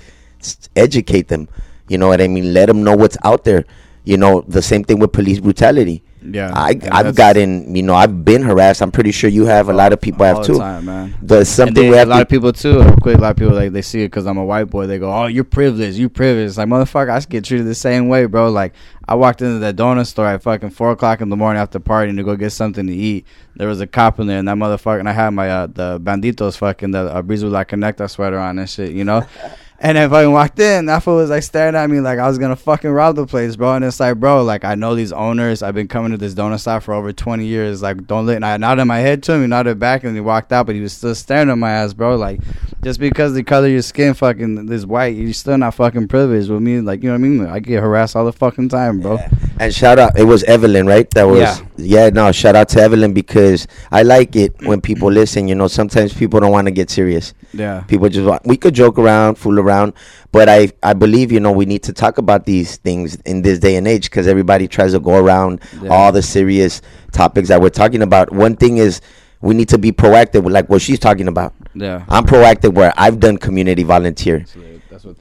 [0.76, 1.50] educate them.
[1.88, 2.54] You know what I mean?
[2.54, 3.66] Let them know what's out there.
[4.04, 6.04] You know, the same thing with police brutality.
[6.22, 8.82] Yeah, I I've gotten, you know, I've been harassed.
[8.82, 9.70] I'm pretty sure you have.
[9.70, 10.54] A lot of people have all too.
[10.54, 11.16] the time, man.
[11.22, 12.84] There's something they- we a lot of people too.
[13.02, 14.86] Quick, a lot of people like they see it because I'm a white boy.
[14.86, 15.98] They go, "Oh, you're privileged.
[15.98, 18.50] You privileged." Like motherfucker, I get treated the same way, bro.
[18.50, 18.74] Like
[19.08, 22.18] I walked into that donut store at fucking four o'clock in the morning after partying
[22.18, 23.26] to go get something to eat.
[23.56, 26.00] There was a cop in there, and that motherfucker, and I had my uh, the
[26.02, 29.26] banditos fucking the uh, Brizu La Conecta sweater on and shit, you know.
[29.82, 32.38] And then fucking walked in, that fool was like staring at me like I was
[32.38, 33.76] gonna fucking rob the place, bro.
[33.76, 35.64] And it's like, bro, like I know these owners.
[35.64, 37.82] I've been coming to this donut shop for over twenty years.
[37.82, 38.36] Like, don't let.
[38.36, 40.66] And I nodded my head to him, he nodded back, and he walked out.
[40.66, 42.18] But he was still staring at my ass, bro.
[42.18, 42.42] Like,
[42.84, 46.50] just because the color of your skin fucking is white, you're still not fucking privileged
[46.50, 46.82] with me.
[46.82, 47.46] Like, you know what I mean?
[47.46, 49.18] I get harassed all the fucking time, bro.
[49.60, 51.10] And shout out, it was Evelyn, right?
[51.12, 51.57] That was Yeah.
[51.78, 52.10] yeah.
[52.10, 55.47] No, shout out to Evelyn because I like it when people listen.
[55.49, 57.34] You know, sometimes people don't want to get serious.
[57.53, 57.82] Yeah.
[57.82, 59.93] People just want we could joke around, fool around,
[60.32, 63.60] but I I believe you know we need to talk about these things in this
[63.60, 65.89] day and age because everybody tries to go around Yeah.
[65.89, 66.82] all the serious
[67.12, 68.32] topics that we're talking about.
[68.32, 69.01] One thing is
[69.41, 71.53] we need to be proactive, like what she's talking about.
[71.76, 72.03] Yeah.
[72.07, 74.45] I'm proactive where I've done community volunteer.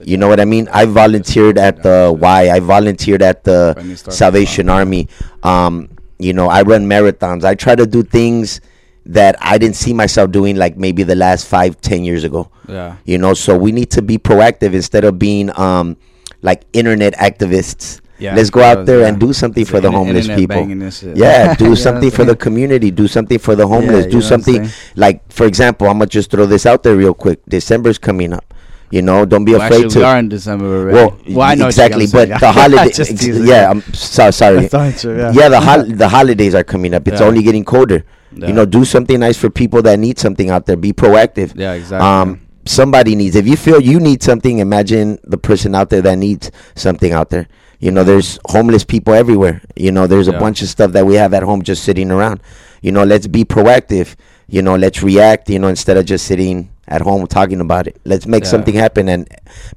[0.04, 0.68] You know what I mean?
[0.72, 2.50] I volunteered at the Y.
[2.50, 3.74] I volunteered at the
[4.08, 5.08] Salvation Army.
[5.42, 7.44] Um, you know, I run marathons.
[7.44, 8.60] I try to do things
[9.06, 12.50] that I didn't see myself doing like maybe the last five, ten years ago.
[12.68, 12.96] Yeah.
[13.04, 15.96] You know, so we need to be proactive instead of being um
[16.42, 18.00] like internet activists.
[18.18, 19.08] Yeah, Let's go out there yeah.
[19.08, 20.56] and do something It's for the homeless people.
[20.56, 21.16] banging and shit.
[21.16, 22.90] Yeah, do know something for the community.
[22.90, 24.06] Do something for the homeless.
[24.06, 27.40] do what something like, for example, I'm gonna just throw this out there real quick.
[27.46, 28.47] December's coming up.
[28.90, 29.98] You know, don't be Well, afraid actually, to.
[29.98, 30.94] we are in December already.
[30.96, 32.84] Well, Well, I know exactly, but the holiday.
[32.86, 34.68] Ex- yeah, I'm so sorry.
[34.72, 35.32] Yeah.
[35.32, 37.06] yeah, the hol- the holidays are coming up.
[37.06, 37.26] It's Yeah.
[37.26, 38.04] only getting colder.
[38.34, 38.48] Yeah.
[38.48, 40.76] You know, do something nice for people that need something out there.
[40.76, 41.52] Be proactive.
[41.54, 42.06] Yeah, exactly.
[42.06, 43.36] Um, somebody needs.
[43.36, 47.30] If you feel you need something, imagine the person out there that needs something out
[47.30, 47.46] there.
[47.80, 49.62] You know, there's homeless people everywhere.
[49.76, 52.40] You know, there's a bunch of stuff that we have at home just sitting around.
[52.82, 54.14] You know, let's be proactive.
[54.48, 55.50] You know, let's react.
[55.50, 58.00] You know, instead of just sitting at home talking about it.
[58.04, 58.50] Let's make Yeah.
[58.50, 59.08] something happen.
[59.08, 59.28] And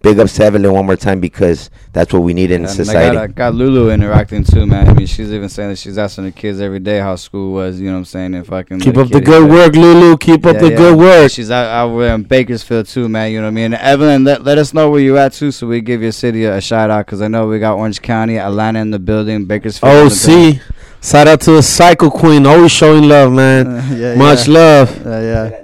[0.02, 3.10] big up to Evelyn one more time because that's what we need in And society.
[3.10, 4.88] I got, I got Lulu interacting too, man.
[4.90, 7.82] I mean, she's even saying that she's asking the kids every day how school was.
[7.82, 8.34] You know what I'm saying?
[8.36, 10.18] If I can Keep up the good work, Lulu.
[10.18, 10.78] Keep up the yeah.
[10.78, 11.30] good work.
[11.30, 13.32] She's out, out there in Bakersfield too, man.
[13.32, 13.74] You know what I mean?
[13.74, 16.58] Evelyn, let, let us know where you're at too, so we give your city a,
[16.58, 19.94] a shout out because I know we got Orange County, Atlanta in the building, Bakersfield.
[19.94, 20.62] Oh, see.
[21.02, 22.46] Shout out to the Cycle Queen.
[22.46, 23.98] Always showing love, man.
[23.98, 24.54] yeah, Much yeah.
[24.54, 25.06] love.
[25.06, 25.58] Uh, yeah.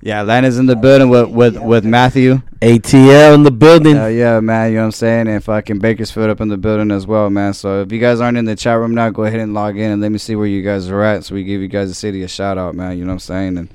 [0.00, 2.40] Yeah, Atlanta's in the building with with, with Matthew.
[2.62, 3.96] ATL in the building.
[3.98, 5.28] Uh, yeah, man, you know what I'm saying?
[5.28, 7.52] And fucking Bakersfield up in the building as well, man.
[7.52, 9.90] So if you guys aren't in the chat room now, go ahead and log in
[9.90, 11.94] and let me see where you guys are at so we give you guys the
[11.94, 12.96] city a shout out, man.
[12.96, 13.58] You know what I'm saying?
[13.58, 13.68] And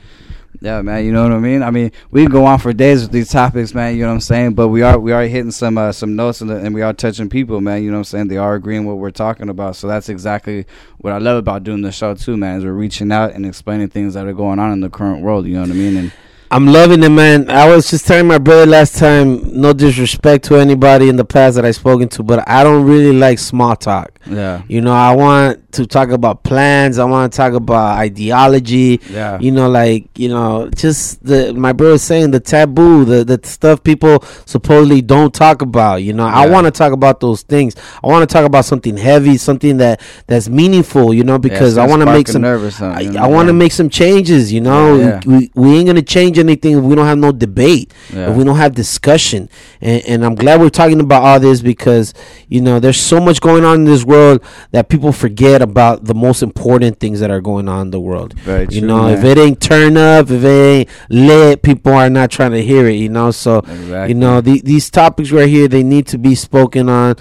[0.64, 1.62] yeah, man, you know what I mean?
[1.62, 4.14] I mean, we can go on for days with these topics, man, you know what
[4.14, 4.54] I'm saying?
[4.54, 7.30] But we are we are hitting some uh, some notes and, and we are touching
[7.30, 8.28] people, man, you know what I'm saying?
[8.30, 9.76] They are agreeing what we're talking about.
[9.76, 10.66] So that's exactly
[11.00, 13.90] what I love about doing the show too, man, is we're reaching out and explaining
[13.90, 15.98] things that are going on in the current world, you know what I mean?
[15.98, 16.14] And
[16.52, 17.50] I'm loving it, man.
[17.50, 21.56] I was just telling my brother last time, no disrespect to anybody in the past
[21.56, 24.12] that I've spoken to, but I don't really like small talk.
[24.26, 24.62] Yeah.
[24.68, 27.00] You know, I want to talk about plans.
[27.00, 29.02] I want to talk about ideology.
[29.10, 29.40] Yeah.
[29.40, 33.84] You know, like you know, just the my brother saying the taboo, the the stuff
[33.84, 35.98] people supposedly don't talk about.
[36.04, 37.76] You know, I want to talk about those things.
[38.04, 41.14] I want to talk about something heavy, something that that's meaningful.
[41.14, 42.44] You know, because I want to make some.
[42.44, 44.54] something, I, I want to make some changes.
[44.54, 45.38] You know, Yeah, yeah.
[45.38, 47.94] We, we ain't gonna change anything if we don't have no debate.
[48.14, 48.30] Yeah.
[48.32, 49.50] If we don't have discussion,
[49.82, 52.14] and, and I'm glad we're talking about all this because
[52.48, 56.14] you know there's so much going on in this world that people forget about the
[56.14, 58.34] most important things that are going on in the world.
[58.40, 62.10] Very you true, know, if it ain't turn up, if it ain't lit, people are
[62.10, 62.96] not trying to hear it.
[62.96, 64.10] You know, so Exactly.
[64.10, 67.16] you know the, these topics right here they need to be spoken on.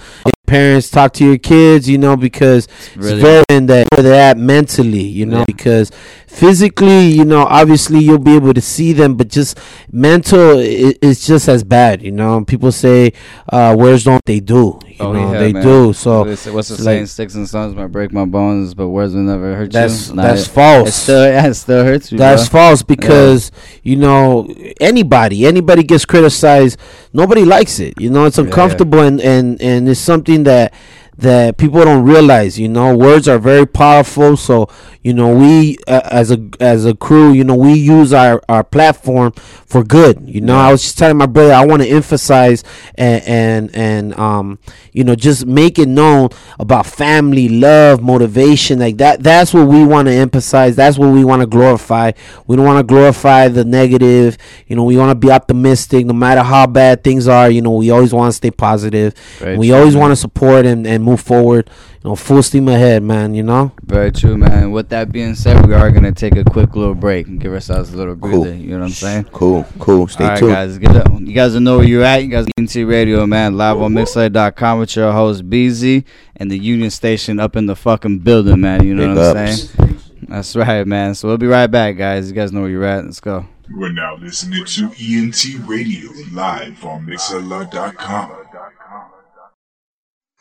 [0.45, 4.31] Parents talk to your kids, you know, because it's, really- very important that where they're
[4.31, 5.91] at mentally, you know, because
[6.27, 9.59] physically, you know, obviously you'll be able to see them, but just
[9.91, 12.45] mental i- is just as bad, you know.
[12.45, 13.13] People say,
[13.53, 15.63] uh, "Words don't they do?" You Oh, know, yeah, they man.
[15.63, 15.93] do.
[15.93, 17.01] So What is the it's saying?
[17.01, 20.15] like- Sticks and stones might break my bones, but words will never hurt That's you.
[20.17, 20.89] Nah, that's it- false.
[20.89, 22.19] It still, yeah, it still hurts you.
[22.19, 22.61] That's bro.
[22.61, 22.87] false Yeah.
[22.95, 23.51] because
[23.83, 24.47] you know
[24.81, 26.77] anybody anybody gets criticized.
[27.13, 27.95] Nobody likes it.
[27.99, 28.45] You know it's Yeah.
[28.45, 30.73] uncomfortable and and and it's something that
[31.19, 32.59] that people don't realize.
[32.59, 34.37] You know words are very powerful.
[34.37, 34.69] So
[35.03, 38.65] you know we uh, as a as a crew, you know we use our our
[38.65, 40.23] platform for good.
[40.29, 44.19] You know I was just telling my brother I want to emphasize and and and
[44.19, 44.59] um
[44.93, 49.23] you know just make it known about family, love, motivation like that.
[49.23, 50.77] That's what we want to emphasize.
[50.77, 52.13] That's what we want to glorify.
[52.47, 54.39] We don't want to glorify the negative.
[54.67, 57.51] You know, we want to be optimistic no matter how bad things are.
[57.51, 59.15] You know, we always want to stay positive.
[59.39, 61.69] Very we always want to support and, and move forward.
[62.03, 63.35] You know, full steam ahead, man.
[63.35, 63.73] You know.
[63.83, 64.71] Very true, man.
[64.73, 67.93] With that being said, we are gonna take a quick little break and give ourselves
[67.93, 68.55] a little breather.
[68.55, 69.25] You know what I'm saying?
[69.33, 70.09] Cool, cool.
[70.09, 70.53] Stay All right, tuned.
[70.53, 70.79] guys.
[70.79, 71.09] Get up.
[71.21, 72.23] You guys know where you're at.
[72.23, 73.57] You guys ENT Radio, man.
[73.57, 76.05] Live on Mixlr.com with your host BZ
[76.37, 78.85] and the Union Station up in the fucking building, man.
[78.85, 79.69] You know Big what I'm ups.
[79.71, 79.99] saying?
[80.29, 81.15] That's right, man.
[81.15, 82.29] So we'll be right back, guys.
[82.29, 83.05] You guys know where you're at.
[83.05, 83.47] Let's go.
[83.69, 88.33] You are now listening to ENT Radio live on Mixlr.com.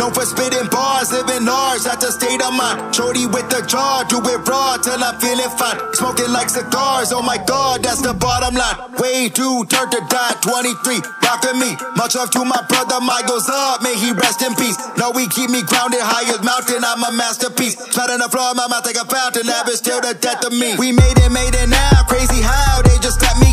[0.00, 2.88] Known for spitting bars, living large, at the state of mind.
[2.96, 5.76] Shorty with the jaw, do it raw till I'm feeling fine.
[5.92, 8.96] Smoking like cigars, oh my god, that's the bottom line.
[8.96, 11.76] Way too turn to die, 23, rockin' me.
[12.00, 14.80] Much love to my brother, my goes up, may he rest in peace.
[14.96, 17.76] No, he keep me grounded, highest mountain, I'm a masterpiece.
[17.76, 20.80] On the floor, my mouth like a fountain, average till the death of me.
[20.80, 23.49] We made it, made it now, crazy how they just let me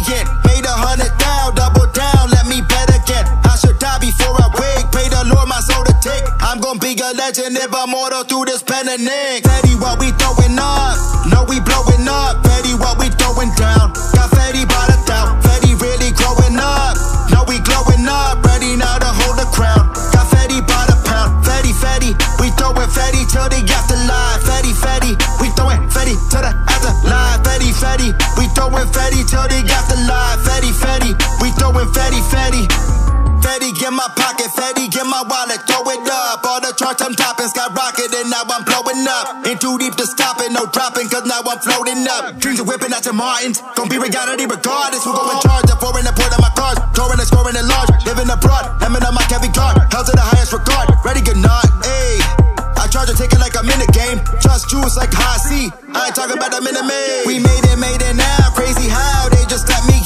[7.07, 9.45] a legend if I'm mortal through this pen and ink.
[9.47, 10.99] Fetty, what we throwing up?
[11.31, 12.43] No, we blowing up.
[12.43, 13.95] Fetty, what we throwing down?
[14.11, 15.39] Got Fetty by the town.
[15.39, 16.99] Fetty really growing up.
[17.31, 18.43] No, we glowing up.
[18.43, 19.87] Ready now to hold the crown.
[20.11, 21.45] Got Fetty by the pound.
[21.47, 22.11] Fetty, Fetty,
[22.43, 24.43] we throwing Fetty till got the afterlife.
[24.43, 27.39] Fetty, Fetty, we throwing Fetty till the afterlife.
[27.47, 30.43] Fetty, Fetty, we throwing Fetty till got the afterlife.
[30.43, 32.67] Fetty, Fetty, we throwing Fetty, Fetty.
[33.39, 36.43] Fetty get my pocket, Fetty get my wallet, throw it up.
[36.77, 39.41] All charts I'm topping, skyrocket, and now I'm blowing up.
[39.49, 42.37] Ain't too deep to stop it, no dropping, cause now I'm floating up.
[42.37, 45.01] Dreams are whipping out your Martins, gon' be reality regardless.
[45.01, 45.65] Who go in charge?
[45.65, 47.89] The foreign and of my cars, touring and scoring at large.
[48.05, 50.93] Living abroad, I'm in my Kevin card, held to the highest regard.
[51.01, 52.21] Ready, good night, ayy.
[52.77, 54.21] I charge a ticket like I'm in the game.
[54.37, 55.73] Trust juice like high C.
[55.97, 56.85] I ain't talking about the minute.
[57.25, 58.53] We made it, made it now.
[58.53, 59.96] Crazy how they just got me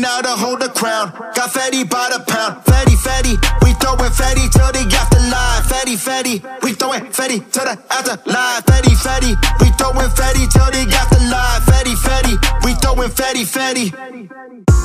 [0.00, 1.12] now to hold the crown.
[1.34, 2.64] Got fatty by the pound.
[2.64, 5.66] Fatty, fatty, we throwing Fetty till they got the afterlife.
[5.68, 8.64] Fatty, fatty, we throwing Fetty till the afterlife.
[8.66, 11.64] Fetty, Fetty, we throwing Fetty till they got the afterlife.
[11.68, 12.34] Fatty, fatty,
[12.64, 14.79] we throwing fatty, Fetty.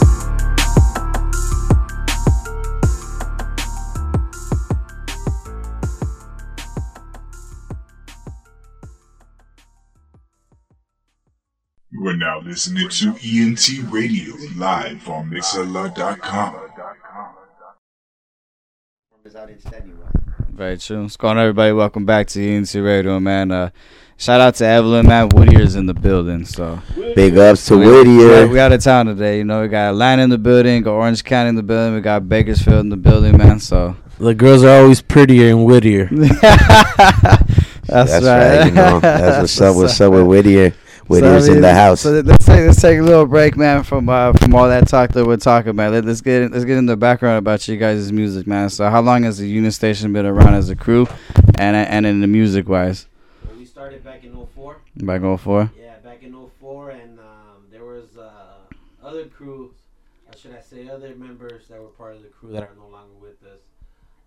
[11.98, 16.56] You are now listening to ENT Radio live on Mixlr.com.
[20.52, 21.04] Very true.
[21.04, 21.72] What's going on, everybody?
[21.72, 23.50] Welcome back to ENT Radio, man.
[23.52, 23.70] Uh,
[24.18, 25.30] shout out to Evelyn, man.
[25.30, 26.82] Whittier's in the building, so
[27.16, 28.48] Big ups to we, Whittier.
[28.48, 29.38] We, we out of town today.
[29.38, 32.02] You know, we got Atlanta in the building, got Orange County in the building, we
[32.02, 33.62] got Bakersfield in the building, man.
[33.62, 36.10] So The girls are always prettier in Whittier.
[37.88, 38.58] That's, That's right.
[38.58, 39.00] right, you know.
[39.00, 39.76] That's what's up.
[39.78, 40.74] What's up with Whittier?
[41.08, 42.02] So, Whittier's I mean, in the house.
[42.02, 45.12] So let's take let's take a little break, man, from uh, from all that talk
[45.12, 45.92] that we're talking about.
[45.94, 48.70] Let, let's get let's get in the background about you guys' music, man.
[48.72, 51.08] So how long has the Union Station been around as a crew,
[51.60, 53.06] and and in the music wise?
[53.56, 54.78] We started back in 04.
[54.98, 55.72] Back on four.
[55.80, 57.26] Yeah, back in 04, and um,
[57.72, 58.32] there was uh,
[59.04, 59.74] other crews,
[60.28, 62.88] or should I say, other members that were part of the crew that are no
[62.88, 63.60] longer with us.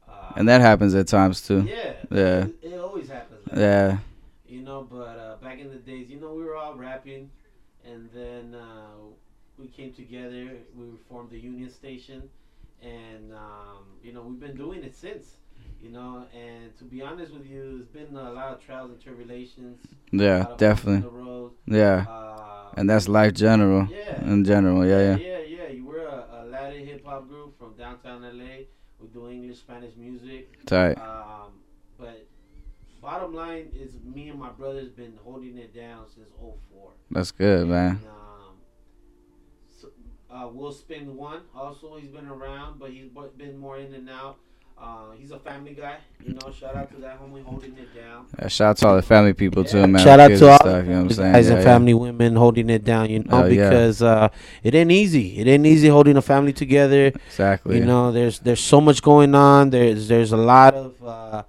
[0.09, 1.63] Uh, And that happens at times too.
[1.69, 2.45] Yeah, Yeah.
[2.45, 3.41] It, it always happens.
[3.49, 3.89] Like Yeah.
[3.89, 3.99] that.
[4.69, 7.31] Know, but uh, back in the days, you know, we were all rapping,
[7.87, 8.99] and then uh,
[9.57, 10.59] we came together.
[10.77, 12.29] We formed the Union Station,
[12.83, 15.39] and um, you know, we've been doing it since.
[15.83, 19.01] You know, and to be honest with you, it's been a lot of trials and
[19.01, 19.79] tribulations.
[20.13, 21.01] Yeah, of bumps in definitely.
[21.01, 21.53] the road.
[21.67, 22.05] Yeah.
[22.07, 23.89] Uh, and that's life general.
[23.91, 24.21] yeah.
[24.21, 25.17] In general, yeah, yeah.
[25.17, 25.69] Yeah, yeah.
[25.69, 28.67] You were a, a Latin hip hop group from downtown LA.
[29.01, 30.63] We do English, Spanish music.
[30.67, 30.99] Tight.
[30.99, 31.53] Um,
[33.01, 36.91] bottom line is, me and my brother's been holding it down since 04.
[37.11, 37.87] That's good, man.
[37.91, 38.55] And, um,
[39.81, 39.89] so,
[40.31, 44.37] uh, Will Spin one also he's been around, but he's been more in and out.
[44.81, 46.53] Uh, he's a family guy, you know.
[46.53, 48.27] Shout out to that homie holding it down.
[48.39, 50.01] Yeah, shout out to all the family people too, man.
[50.05, 51.33] Shout out to and all stuff, you know what I'm the saying?
[51.33, 51.65] guys Yeah, and yeah.
[51.73, 53.69] family women holding it down, you know, Oh, yeah.
[53.71, 54.29] because uh,
[54.63, 55.37] it ain't easy.
[55.41, 57.07] It ain't easy holding a family together.
[57.27, 57.79] Exactly.
[57.79, 59.71] You know, there's there's so much going on.
[59.71, 61.43] There's there's a lot of uh,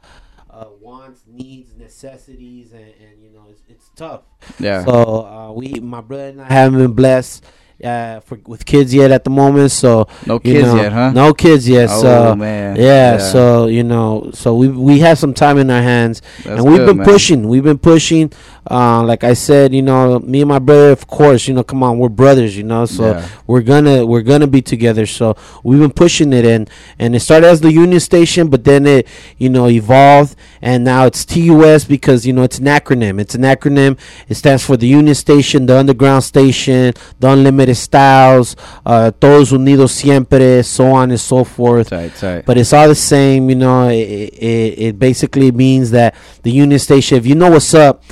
[0.59, 4.21] uh, wants, needs, necessities, and, and you know, it's it's tough.
[4.59, 4.83] Yeah.
[4.83, 7.45] So uh, we, my brother and I, haven't been blessed.
[7.81, 11.11] Uh, for with kids yet at the moment, so No kids know, yet, huh?
[11.11, 11.87] No kids yet.
[11.89, 12.75] Oh, so man.
[12.75, 13.17] yeah, Yeah.
[13.19, 16.79] so you know, so we we have some time in our hands, That's and we've
[16.79, 17.05] good, been man.
[17.07, 17.47] pushing.
[17.47, 18.33] We've been pushing.
[18.69, 21.81] Uh, like I said, you know, me and my brother, of course, you know, come
[21.83, 23.27] on, we're brothers, you know, so Yeah.
[23.47, 25.05] we're gonna we're gonna be together.
[25.05, 28.85] So we've been pushing it, and and it started as the Union Station, but then
[28.85, 29.07] it
[29.37, 33.19] you know evolved, and now it's TUS because you know it's an acronym.
[33.19, 33.97] It's an acronym.
[34.27, 38.55] It stands for the Union Station, the Underground Station, the Unlimited Styles,
[38.85, 41.89] uh, Todos Unidos Siempre, so on and so forth.
[41.89, 42.45] Tight, tight.
[42.45, 43.87] But it's all the same, you know.
[43.89, 43.95] It,
[44.33, 48.03] it, it basically means that the Union Station, if you know what's up,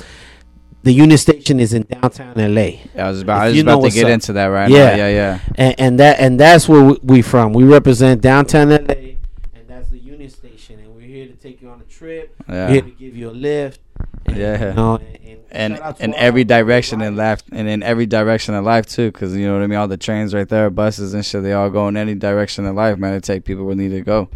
[0.82, 2.60] the Union Station is in downtown LA.
[2.60, 4.10] Yeah, I was about, I was about to get up.
[4.10, 4.90] into that right yeah.
[4.90, 4.96] now.
[4.96, 5.40] Yeah, yeah.
[5.56, 7.52] And, and that and that's where we, from.
[7.52, 9.18] We represent downtown LA, and
[9.66, 10.78] that's the Union Station.
[10.78, 12.34] And we're here to take you on a trip.
[12.48, 12.66] Yeah.
[12.66, 13.80] We're here to give you a lift.
[14.26, 14.68] And, Yeah.
[14.68, 18.54] you know, and, and And shout in every direction in life, and in every direction
[18.54, 19.78] in life too, because you know what I mean.
[19.78, 22.74] All the trains right there, buses and shit, they all go in any direction in
[22.76, 23.14] life, man.
[23.14, 24.28] To take people where they need to go.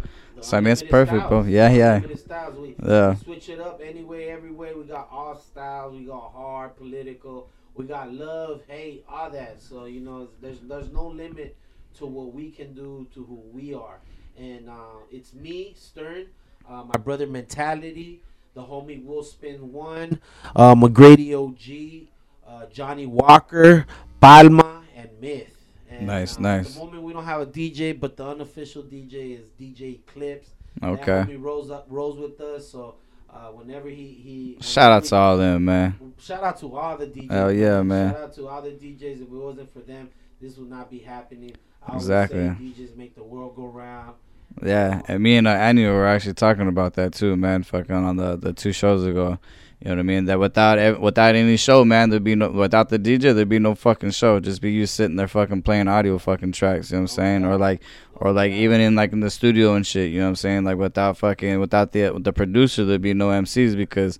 [0.43, 1.43] So I mean, it's perfect, bro.
[1.43, 2.57] Yeah, yeah, styles.
[2.57, 3.11] We, yeah.
[3.11, 4.73] we switch it up anyway, every way.
[4.73, 5.93] We got all styles.
[5.93, 7.49] We got hard, political.
[7.75, 9.61] We got love, hate, all that.
[9.61, 11.55] So you know, there's there's no limit
[11.95, 13.99] to what we can do to who we are.
[14.37, 16.25] And uh, it's me, Stern,
[16.67, 18.21] uh, my brother Mentality,
[18.53, 20.19] the homie Will Spin One,
[20.55, 22.07] uh, McGrady OG,
[22.47, 23.85] uh, Johnny Walker,
[24.19, 25.52] Palma, and Myth.
[25.93, 26.67] And, Nice, uh, nice.
[26.67, 30.49] At the moment, we don't have a DJ, but the unofficial DJ is DJ Clips.
[30.81, 31.25] Okay.
[31.27, 32.69] Homie rolls up, rolls with us.
[32.69, 32.95] So
[33.29, 36.13] uh, whenever he he Shout out to all them, man.
[36.19, 37.31] shout out to all the DJs.
[37.31, 38.13] Hell yeah, man.
[38.13, 39.15] Shout out to all the DJs.
[39.15, 40.09] If it wasn't for them,
[40.41, 41.55] this would not be happening.
[41.87, 42.39] I Exactly.
[42.39, 44.15] Say DJs make the world go round.
[44.63, 47.63] Yeah, and me and uh, Annie were actually talking about that too, man.
[47.63, 49.39] Fucking on the the two shows ago.
[49.83, 50.25] You know what I mean?
[50.25, 53.75] That without without any show, man, there'd be no without the DJ, there'd be no
[53.75, 54.39] fucking show.
[54.39, 56.89] Just be you sitting there fucking playing audio fucking tracks.
[56.89, 57.45] You know what I'm saying?
[57.45, 57.81] Or like,
[58.15, 60.09] or like even in like in the studio and shit.
[60.09, 60.63] You know what I'm saying?
[60.63, 64.19] Like without fucking without the the producer, there'd be no MCs because.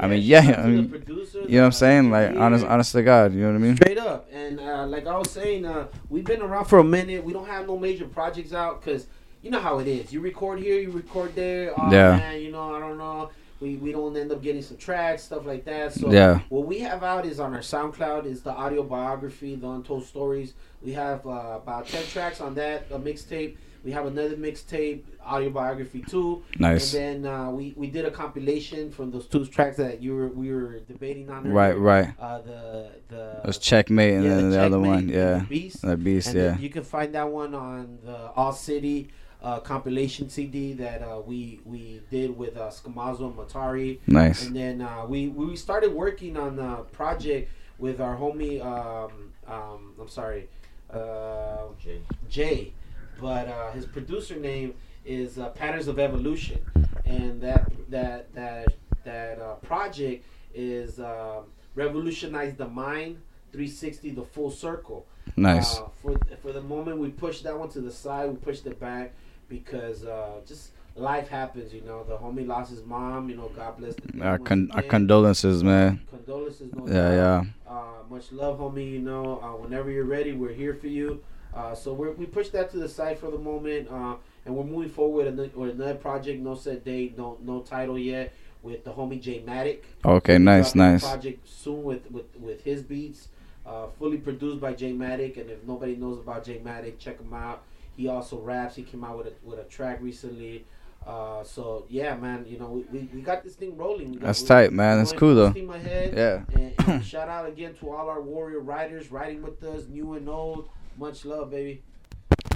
[0.00, 2.10] I mean, yeah, I mean, producer, you know what I'm saying?
[2.12, 3.74] Like, honest, honest to God, you know what I mean?
[3.74, 4.28] Straight up.
[4.32, 7.24] And uh, like I was saying, uh, we've been around for a minute.
[7.24, 9.08] We don't have no major projects out because
[9.42, 10.12] you know how it is.
[10.12, 11.72] You record here, you record there.
[11.76, 12.16] Oh, Yeah.
[12.16, 13.30] man, you know, I don't know.
[13.60, 15.92] We, we don't end up getting some tracks, stuff like that.
[15.92, 16.40] So Yeah.
[16.48, 20.54] what we have out is on our SoundCloud is the audio biography, the Untold Stories.
[20.82, 23.56] We have uh, about ten tracks on that, a mixtape.
[23.84, 26.42] We have another mixtape, audio biography too.
[26.58, 26.94] Nice.
[26.94, 30.28] And then uh, we, we did a compilation from those two tracks that you were
[30.28, 31.48] we were debating on.
[31.50, 31.80] Right, earlier.
[31.80, 32.08] right.
[32.20, 35.38] Uh, the the It was Checkmate and yeah, then the, other Checkmate one, yeah.
[35.38, 35.82] the Beast.
[35.82, 36.58] The Beast, And yeah.
[36.58, 39.08] you can find that one on the All City
[39.42, 43.98] uh, compilation CD that uh, we we did with uh, Skamazo and Matari.
[44.06, 44.46] Nice.
[44.46, 48.60] And then uh, we we started working on the project with our homie.
[48.64, 50.48] Um, um, I'm sorry,
[50.92, 52.00] uh, Jay.
[52.28, 52.72] Jay,
[53.20, 54.74] but uh, his producer name
[55.04, 56.60] is uh, Patterns of Evolution,
[57.04, 58.74] and that that that
[59.04, 60.24] that uh, project
[60.54, 63.20] is um revolutionize the mind
[63.52, 65.06] 360 the full circle.
[65.36, 65.78] Nice.
[65.78, 68.28] Uh, for for the moment, we pushed that one to the side.
[68.28, 69.12] We pushed it back
[69.48, 71.72] because uh, just life happens.
[71.72, 73.28] You know, the homie lost his mom.
[73.30, 76.00] You know, God bless the Our, con- our condolences, man.
[76.10, 77.46] Condolences, no Yeah, doubt.
[77.66, 77.72] yeah.
[77.72, 78.90] Uh, much love, homie.
[78.92, 81.22] You know, uh, whenever you're ready, we're here for you.
[81.54, 84.64] Uh, so we're, we pushed that to the side for the moment, uh, and we're
[84.64, 86.40] moving forward with another, with another project.
[86.42, 88.32] No set date, no no title yet.
[88.60, 89.78] With the homie J Matic.
[90.04, 91.02] Okay, nice, nice.
[91.02, 93.28] Project soon with with with his beats,
[93.64, 95.40] uh, fully produced by J Matic.
[95.40, 97.62] And if nobody knows about J Matic, check him out.
[97.98, 98.76] He also raps.
[98.76, 100.64] He came out with a with a track recently.
[101.04, 104.12] Uh, so yeah, man, you know we, we, we got this thing rolling.
[104.12, 104.98] We got- That's we- tight, man.
[104.98, 105.50] we're That's cool, though.
[105.50, 106.14] steam ahead.
[106.16, 106.44] Yeah.
[106.60, 110.28] And, and shout out again to all our warrior riders riding with us, new and
[110.28, 110.68] old.
[110.96, 111.82] Much love, baby.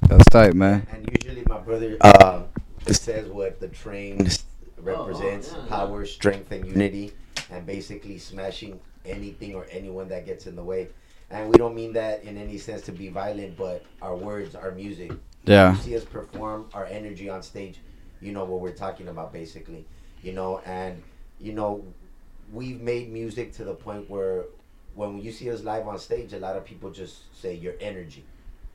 [0.08, 0.86] That's tight, man.
[0.92, 2.42] And usually my brother uh,
[2.86, 4.28] says what the train
[4.78, 7.14] represents: yeah, power, strength, and unity,
[7.50, 10.88] and basically smashing anything or anyone that gets in the way.
[11.30, 14.70] And we don't mean that in any sense to be violent, but our words, our
[14.70, 15.10] music.
[15.44, 15.74] Yeah.
[15.74, 17.78] You see us perform our energy on stage.
[18.20, 19.84] You know what we're talking about, basically.
[20.22, 21.02] You know, and
[21.40, 21.84] you know,
[22.52, 24.44] we've made music to the point where
[24.94, 28.24] when you see us live on stage, a lot of people just say your energy.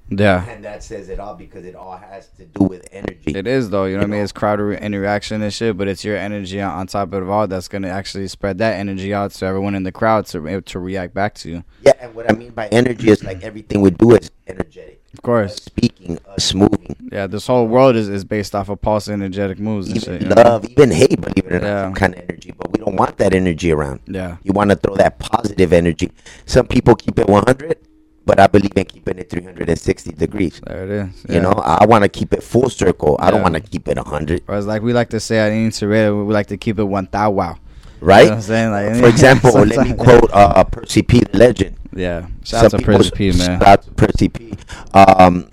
[0.09, 0.45] Yeah.
[0.47, 3.37] And that says it all because it all has to do with energy.
[3.37, 4.21] It is though, you know what I mean.
[4.21, 7.47] It's crowd interaction and shit, but it's your energy on, on top of it all
[7.47, 11.13] that's gonna actually spread that energy out to everyone in the crowd to to react
[11.13, 11.63] back to you.
[11.81, 15.01] Yeah, and what I mean by energy is like everything we do is energetic.
[15.13, 15.55] Of course.
[15.55, 16.95] speaking, us moving.
[17.11, 20.21] Yeah, this whole world is, is based off of pulse energetic moves and shit.
[20.21, 20.35] you know?
[20.35, 21.91] Love, even hate, believe it or not, Yeah.
[21.95, 24.01] kind of energy, but we don't want that energy around.
[24.05, 24.37] Yeah.
[24.43, 26.11] You want to throw that positive energy.
[26.45, 27.77] Some people keep it 100,
[28.25, 30.61] but I believe in keeping it 360 degrees.
[30.67, 31.25] There it is.
[31.29, 33.15] You know, I want to keep it full circle.
[33.19, 34.43] I don't want to keep it 100.
[34.47, 37.07] Or it's like we like to say at Interrail, we like to keep it one
[37.11, 37.57] thou wow.
[37.99, 38.23] Right?
[38.23, 38.71] You know I'm saying?
[38.71, 41.75] Like, For example, let me quote uh, Percy P, legend.
[41.93, 42.27] Yeah.
[42.43, 43.59] Shout out to Percy P, man.
[43.59, 44.53] Shout out to Percy P.
[44.93, 45.49] Um,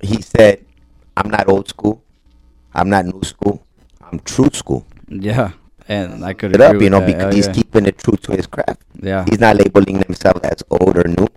[0.00, 0.64] he said,
[1.16, 2.02] I'm not old school.
[2.74, 3.64] I'm not new school.
[4.00, 4.86] I'm true school.
[5.08, 5.52] Yeah.
[5.86, 7.06] And I could It up, you know, that.
[7.06, 7.52] because Hell he's yeah.
[7.52, 8.82] keeping it true to his craft.
[9.00, 9.24] Yeah.
[9.28, 11.28] He's not labeling himself as old or new.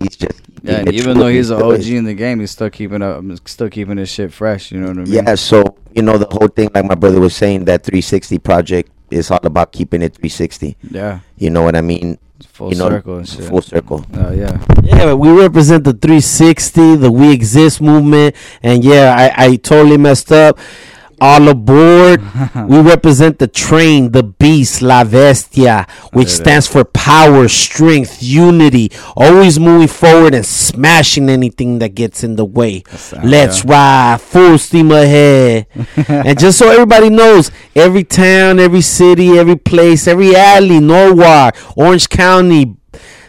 [0.00, 3.02] He's just Yeah, and even though he's an OG in the game, he's still keeping
[3.02, 4.72] up, still keeping his shit fresh.
[4.72, 5.12] You know what I mean?
[5.12, 8.90] Yeah, so you know the whole thing, like my brother was saying, that 360 project
[9.12, 10.76] is all about keeping it 360.
[10.90, 11.20] Yeah.
[11.36, 12.18] You know what I mean?
[12.48, 13.24] Full you know, circle.
[13.24, 14.04] Full circle.
[14.14, 14.58] Oh yeah.
[14.82, 19.96] Yeah, but we represent the 360, the We Exist movement, and yeah, I, I totally
[19.96, 20.58] messed up.
[21.22, 22.20] All aboard.
[22.68, 29.60] we represent the train, the beast, La Bestia, which stands for power, strength, unity, always
[29.60, 32.82] moving forward and smashing anything that gets in the way.
[32.90, 35.68] sound, Let's ride, full steam ahead.
[36.08, 42.08] and just so everybody knows, every town, every city, every place, every alley, Norwalk, Orange
[42.08, 42.76] County,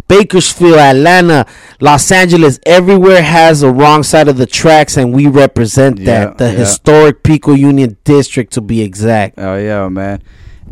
[0.07, 1.45] Bakersfield, Atlanta,
[1.79, 6.37] Los Angeles, everywhere has a wrong side of the tracks, and we represent Yeah, that.
[6.37, 6.57] The yeah.
[6.59, 9.35] historic Pico Union District, to be exact.
[9.37, 10.21] Oh yeah, man.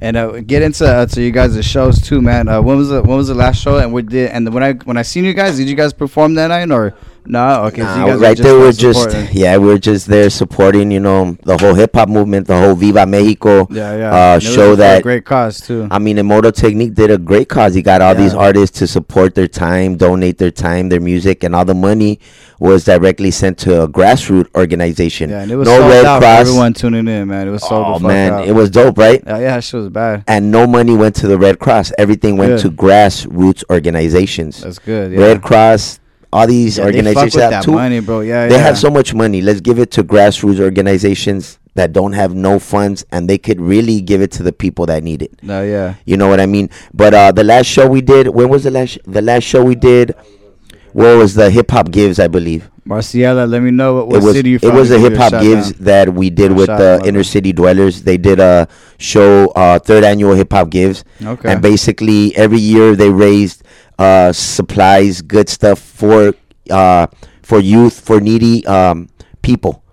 [0.03, 2.47] And uh, get into uh, to you guys' shows too, man.
[2.47, 3.77] Uh, when was the when was the last show?
[3.77, 4.31] And we did.
[4.31, 6.95] And when I when I seen you guys, did you guys perform that night or
[7.25, 7.63] no?
[7.65, 10.99] Okay, so Nah, you guys right there, we're just yeah, we're just there supporting, you
[10.99, 14.11] know, the whole hip hop movement, the whole Viva Mexico Yeah, yeah.
[14.11, 15.87] uh, And it was show that great cause too.
[15.91, 17.73] I mean, Emoto Technique did a great cause.
[17.73, 21.55] He got all these artists to support their time, donate their time, their music, and
[21.55, 22.19] all the money
[22.59, 25.29] was directly sent to a grassroots organization.
[25.31, 26.39] Yeah, and it was no sold Red out for Cross.
[26.47, 27.47] everyone tuning in, man.
[27.47, 28.47] It was sold Oh man, out.
[28.47, 29.21] it was dope, right?
[29.25, 30.23] Yeah, yeah, shit was bad.
[30.27, 31.91] And no money went to the Red Cross.
[31.97, 32.61] Everything went Good.
[32.61, 34.61] to grassroots organizations.
[34.61, 35.11] That's good.
[35.11, 35.19] Yeah.
[35.19, 35.99] Red Cross,
[36.33, 38.21] all these Yeah, they organizations with have too- money, bro.
[38.21, 38.61] Yeah, they yeah.
[38.61, 39.41] have so much money.
[39.41, 44.01] Let's give it to grassroots organizations that don't have no funds, and they could really
[44.01, 45.31] give it to the people that need it.
[45.41, 45.95] No, yeah.
[46.05, 46.69] You know what I mean?
[46.93, 48.97] But uh, the last show we did, when was the last?
[49.05, 50.13] The last show we did,
[50.93, 52.19] where was the hip hop gives?
[52.19, 54.35] I believe Marciela, let me know what, what it was.
[54.35, 55.77] city you It was to a give you hip hop gives out.
[55.79, 58.03] that we did with the inner city dwellers.
[58.03, 58.67] They did a
[58.97, 61.51] show, uh, third annual hip hop gives, Okay.
[61.51, 63.63] and basically every year they raised
[64.01, 66.33] uh, supplies, good stuff for
[66.71, 67.05] uh,
[67.43, 69.09] for youth, for needy um,
[69.43, 69.83] people.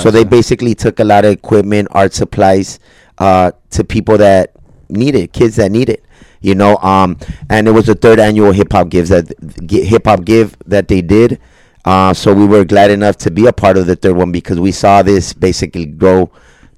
[0.00, 2.80] So they basically took a lot of equipment, art supplies
[3.18, 4.52] uh, to people that
[4.88, 6.02] need it, kids that need it.
[6.40, 7.18] You know, um,
[7.50, 9.30] and it was the third annual hip hop gives that
[9.70, 11.38] hip hop give that they did.
[11.84, 14.58] Uh, so we were glad enough to be a part of the third one because
[14.58, 16.30] we saw this basically grow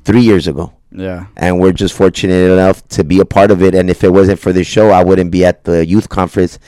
[0.04, 0.72] three years ago.
[0.94, 1.26] Yeah.
[1.36, 3.74] and we're just fortunate enough to be a part of it.
[3.74, 6.58] And if it wasn't for this show, I wouldn't be at the youth conference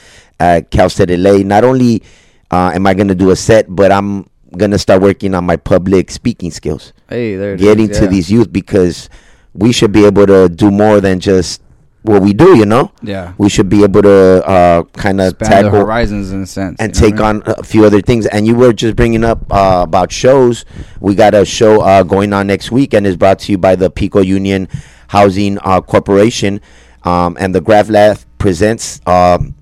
[0.41, 1.39] at Cal State LA.
[1.39, 2.03] Not only
[2.51, 5.45] uh, am I going to do a set, but I'm going to start working on
[5.45, 6.93] my public speaking skills.
[7.09, 8.11] Hey, there Getting is, to yeah.
[8.11, 9.09] these youth because
[9.53, 11.63] we should be able to do more than just
[12.07, 12.93] what we do, you know?
[13.03, 13.35] Yeah.
[13.37, 16.81] We should be able to uh, kind of tackle the horizons in a sense.
[16.81, 17.43] and take what I mean?
[17.43, 18.27] on a few other things.
[18.27, 20.65] And you were just bringing up uh, about shows.
[21.01, 23.77] We got a show uh, going on next week, and is brought to you by
[23.77, 24.69] the Pico Union
[25.09, 26.61] Housing uh, Corporation.
[27.05, 29.55] Um, and the Graph Lab presents um,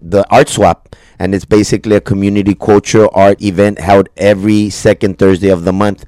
[0.00, 5.48] the Art Swap, and it's basically a community cultural art event held every second Thursday
[5.48, 6.04] of the month.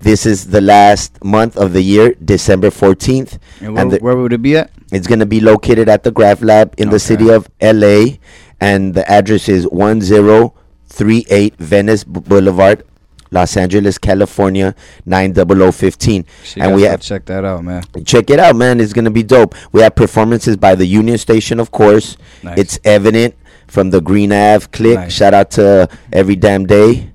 [0.00, 3.38] This is the last month of the year, December 14th.
[3.60, 4.70] And where, the- where would it be at?
[4.92, 8.16] it's going to be located at the Graph Lab in the city of LA,
[8.60, 12.84] and the address is 1038 Venice Boulevard,
[13.30, 14.74] Los Angeles, California
[15.04, 16.24] 90015.
[16.42, 17.82] Shit, and we have check that out, man.
[18.06, 18.80] check it out, man.
[18.80, 19.54] It's gonna be dope.
[19.72, 22.16] We have performances by the Union Station, of course.
[22.42, 22.58] Nice.
[22.58, 23.34] It's evident
[23.66, 24.94] from the Green Ave click.
[24.94, 25.12] Nice.
[25.12, 27.10] Shout out to Every Damn Day.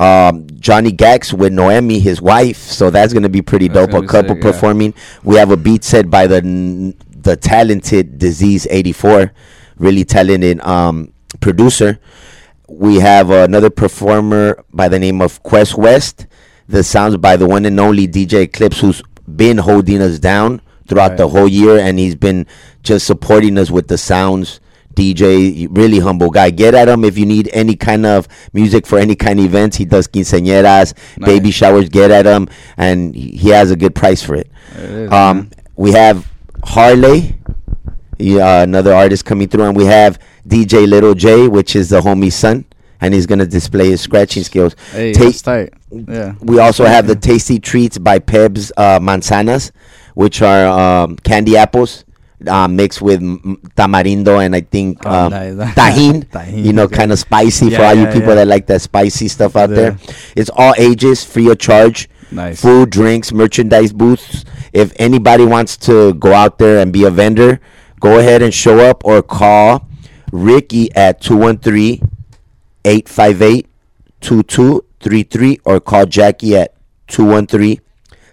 [0.00, 2.58] Um, Johnny Gax with Noemi, his wife.
[2.58, 4.04] So that's gonna be pretty That's dope.
[4.04, 4.52] A couple sick, yeah.
[4.52, 4.94] performing.
[5.24, 9.32] We have a beat set by the the talented Disease eighty four,
[9.76, 11.98] really talented um, producer.
[12.68, 16.26] We have another performer by the name of Quest West.
[16.68, 21.16] The sounds by the one and only DJ Eclipse, who's been holding us down throughout
[21.16, 22.46] the whole year, and he's been
[22.82, 24.60] just supporting us with the sounds.
[24.98, 26.50] DJ, really humble guy.
[26.50, 29.76] Get at him if you need any kind of music for any kind of events.
[29.76, 30.92] He does quinceañeras,
[31.24, 31.88] baby showers.
[31.88, 34.50] Get at him, and he he has a good price for it.
[34.76, 36.26] It is, um, we have
[36.64, 37.36] Harley,
[38.18, 42.34] yeah, another artist coming through, and we have DJ Little J, which is the homie's
[42.34, 42.64] son,
[43.00, 44.74] and he's gonna display his scratching skills.
[44.92, 45.72] Hey, Ta- that's tight.
[45.90, 46.34] Yeah.
[46.40, 49.70] we also have the tasty treats by Pebs uh, Manzanas,
[50.14, 52.04] which are um, candy apples
[52.46, 53.20] uh, mixed with
[53.74, 55.54] tamarindo and I think Oh, um, nice.
[55.74, 56.96] Tajín, Tajín, You know, okay.
[56.96, 58.34] kind of spicy for Yeah, all you people yeah.
[58.36, 59.76] that like that spicy stuff out Yeah.
[59.76, 59.98] there.
[60.36, 62.08] It's all ages, free of charge.
[62.30, 62.60] Nice.
[62.60, 64.44] Food, drinks, merchandise booths.
[64.72, 67.58] If anybody wants to go out there and be a vendor,
[68.00, 69.88] go ahead and show up or call
[70.30, 72.00] Ricky at 213
[72.84, 73.66] 858
[74.20, 76.74] 2233 or call Jackie at
[77.08, 77.80] 213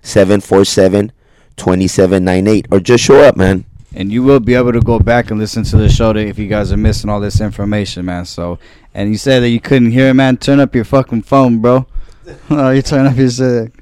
[0.01, 1.11] 747
[1.55, 3.65] 2798 or just show up, man.
[3.95, 6.47] And you will be able to go back and listen to the show if you
[6.47, 8.25] guys are missing all this information, man.
[8.25, 8.59] So,
[8.93, 10.37] and you said that you couldn't hear it, man.
[10.37, 11.87] Turn up your fucking phone, bro.
[12.49, 13.73] oh, you turn up your shit.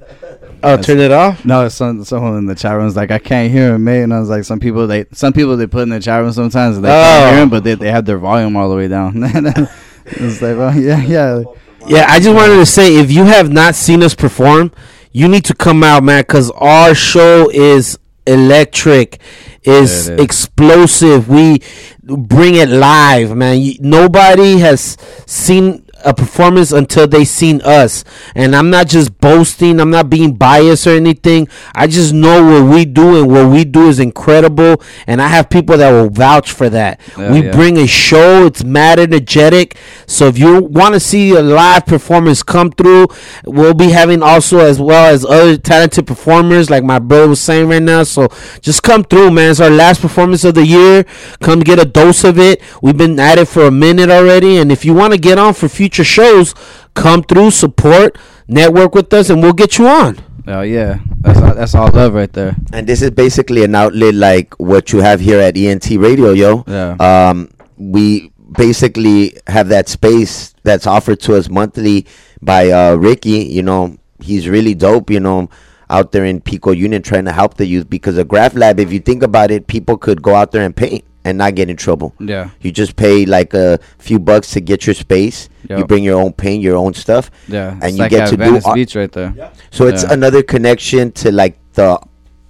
[0.62, 1.44] Oh, turn it off?
[1.44, 4.04] No, some someone in the chat room was like, I can't hear him, mate.
[4.04, 6.32] And I was like, some people they some people they put in the chat room
[6.32, 7.30] sometimes and they can't Oh.
[7.34, 9.14] hear him, but they they have their volume all the way down.
[10.06, 11.44] it's like, oh yeah, yeah.
[11.86, 14.72] Yeah, I just wanted to say if you have not seen us perform,
[15.12, 19.20] you need to come out, man, because our show is electric,
[19.64, 20.24] is, Yeah, it is.
[20.24, 21.30] explosive.
[21.30, 21.60] We
[22.04, 23.60] bring it live, man.
[23.62, 28.04] You, nobody has seen a performance until they seen us,
[28.36, 29.80] and I'm not just boasting.
[29.80, 31.48] I'm not being biased or anything.
[31.74, 34.82] I just know what we do, and what we do is incredible.
[35.08, 37.00] And I have people that will vouch for that.
[37.18, 37.52] Yeah, we yeah.
[37.52, 38.46] bring a show.
[38.46, 39.78] It's mad energetic.
[40.08, 43.08] So if you want to see a live performance come through,
[43.46, 47.70] we'll be having also as well as other talented performers like my brother was saying
[47.70, 48.04] right now.
[48.04, 48.28] So
[48.62, 49.52] just come through, man.
[49.52, 51.06] It's our last performance of the year.
[51.42, 52.62] Come get a dose of it.
[52.82, 55.54] We've been at it for a minute already, and if you want to get on
[55.54, 56.56] for future shows,
[56.94, 58.18] come through, support,
[58.48, 60.20] network with us, and we'll get you on.
[60.46, 62.56] Oh yeah, that's all, that's all love right there.
[62.74, 66.64] And this is basically an outlet like what you have here at ENT Radio, yo.
[66.68, 66.96] Yeah.
[67.00, 72.06] Um, we basically have that space that's offered to us monthly
[72.42, 73.46] by uh, Ricky.
[73.46, 75.10] You know, he's really dope.
[75.10, 75.50] You know,
[75.90, 78.92] out there in Pico Union trying to help the youth because a Graph Lab, if
[78.92, 81.78] you think about it, people could go out there and paint and not get in
[81.78, 82.14] trouble.
[82.20, 82.50] Yeah.
[82.62, 85.50] You just pay like a few bucks to get your space.
[85.70, 87.32] You bring your own paint, your own stuff.
[87.48, 88.76] Yeah, and it's you like get to Venice do art.
[88.76, 89.52] Beach right there.
[89.72, 90.14] So it's Yeah.
[90.14, 92.00] another connection to like the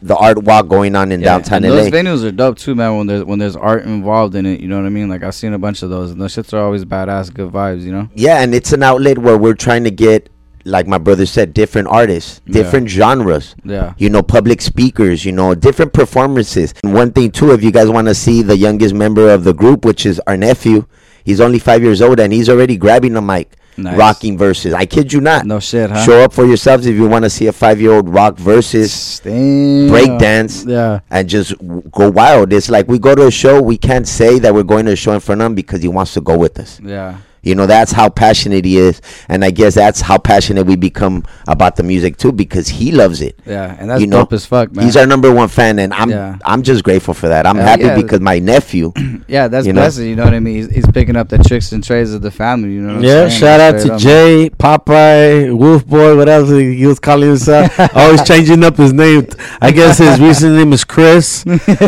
[0.02, 1.84] the art walk going on in Yeah, downtown and LA.
[1.84, 2.98] Those venues are dope too, man.
[2.98, 5.08] When there's when there's art involved in it, you know what I mean.
[5.08, 7.84] Like I've seen a bunch of those, and those shits are always badass, good vibes,
[7.84, 8.10] you know.
[8.16, 10.28] Yeah, and it's an outlet where we're trying to get,
[10.66, 12.54] like my brother said, different artists, Yeah.
[12.54, 13.56] different genres.
[13.66, 13.94] Yeah.
[13.98, 16.74] You know, public speakers, you know, different performances.
[16.84, 19.54] And one thing too, if you guys want to see the youngest member of the
[19.54, 20.86] group, which is our nephew,
[21.26, 23.52] he's only five years old and he's already grabbing the mic.
[23.76, 23.98] Nice.
[23.98, 24.72] Rocking verses.
[24.72, 25.48] I kid you not.
[25.48, 26.04] No shit, huh?
[26.06, 29.20] Show up for yourselves if you want to see a five year old rock verses,
[29.24, 31.00] break dance, Yeah.
[31.10, 32.54] and just w- go wild.
[32.54, 34.96] It's like we go to a show, we can't say that we're going to a
[34.96, 36.80] show in front of him because he wants to go with us.
[36.86, 37.16] Yeah.
[37.44, 41.26] You know, that's how passionate he is, and I guess that's how passionate we become
[41.48, 43.38] about the music too, because he loves it.
[43.46, 44.86] Yeah, and that's you know, dope as fuck, man.
[44.86, 46.38] He's our number one fan, and I'm Yeah.
[46.46, 47.46] I'm just grateful for that.
[47.46, 47.96] I'm Hell happy yeah.
[47.96, 48.92] because my nephew.
[49.28, 50.00] Yeah, that's you know, blessed.
[50.00, 50.56] You know what I mean?
[50.56, 52.74] He's, he's picking up the tricks and trades of the family.
[52.74, 52.88] You know.
[52.96, 53.40] What I'm Yeah, saying?
[53.40, 57.78] shout out to up, Jay, Popeye, Wolf Boy, whatever else he was calling himself.
[57.96, 59.28] Always changing up his name.
[59.62, 61.44] I guess his recent name is Chris.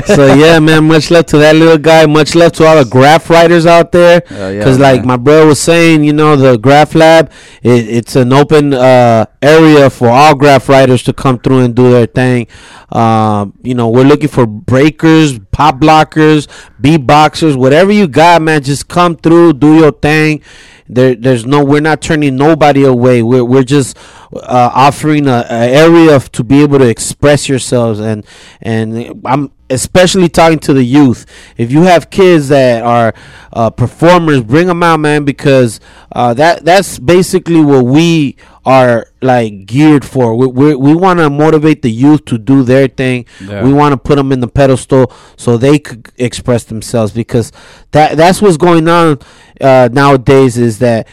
[0.06, 2.06] so yeah, man, much love to that little guy.
[2.06, 4.24] Much love to all the graph writers out there.
[4.28, 7.32] Hell yeah, Because like my brother was saying, you know, the graph lab,
[7.64, 11.92] it, it's an open uh, area for all graph writers to come through and do
[11.92, 12.48] their thing.
[12.92, 16.48] Um, you know, we're looking for breakers, pop lockers,
[16.82, 18.64] beatboxers, whatever you got, man.
[18.64, 20.42] Just come through, do your thing.
[20.88, 23.24] There, there's no, we're not turning nobody away.
[23.24, 23.98] We're, we're just
[24.36, 28.26] uh, offering a, a area of, to be able to express yourselves, and
[28.62, 31.26] and I'm especially talking to the youth.
[31.58, 33.14] If you have kids that are
[33.54, 35.80] uh, performers, bring them out, man, because
[36.12, 40.36] uh, that that's basically what we are like geared for.
[40.36, 43.26] We we, we want to motivate the youth to do their thing.
[43.42, 43.64] Yeah.
[43.64, 47.52] We want to put them in the pedestal so they could express themselves because
[47.92, 49.20] that that's what's going on
[49.62, 51.08] uh, nowadays is that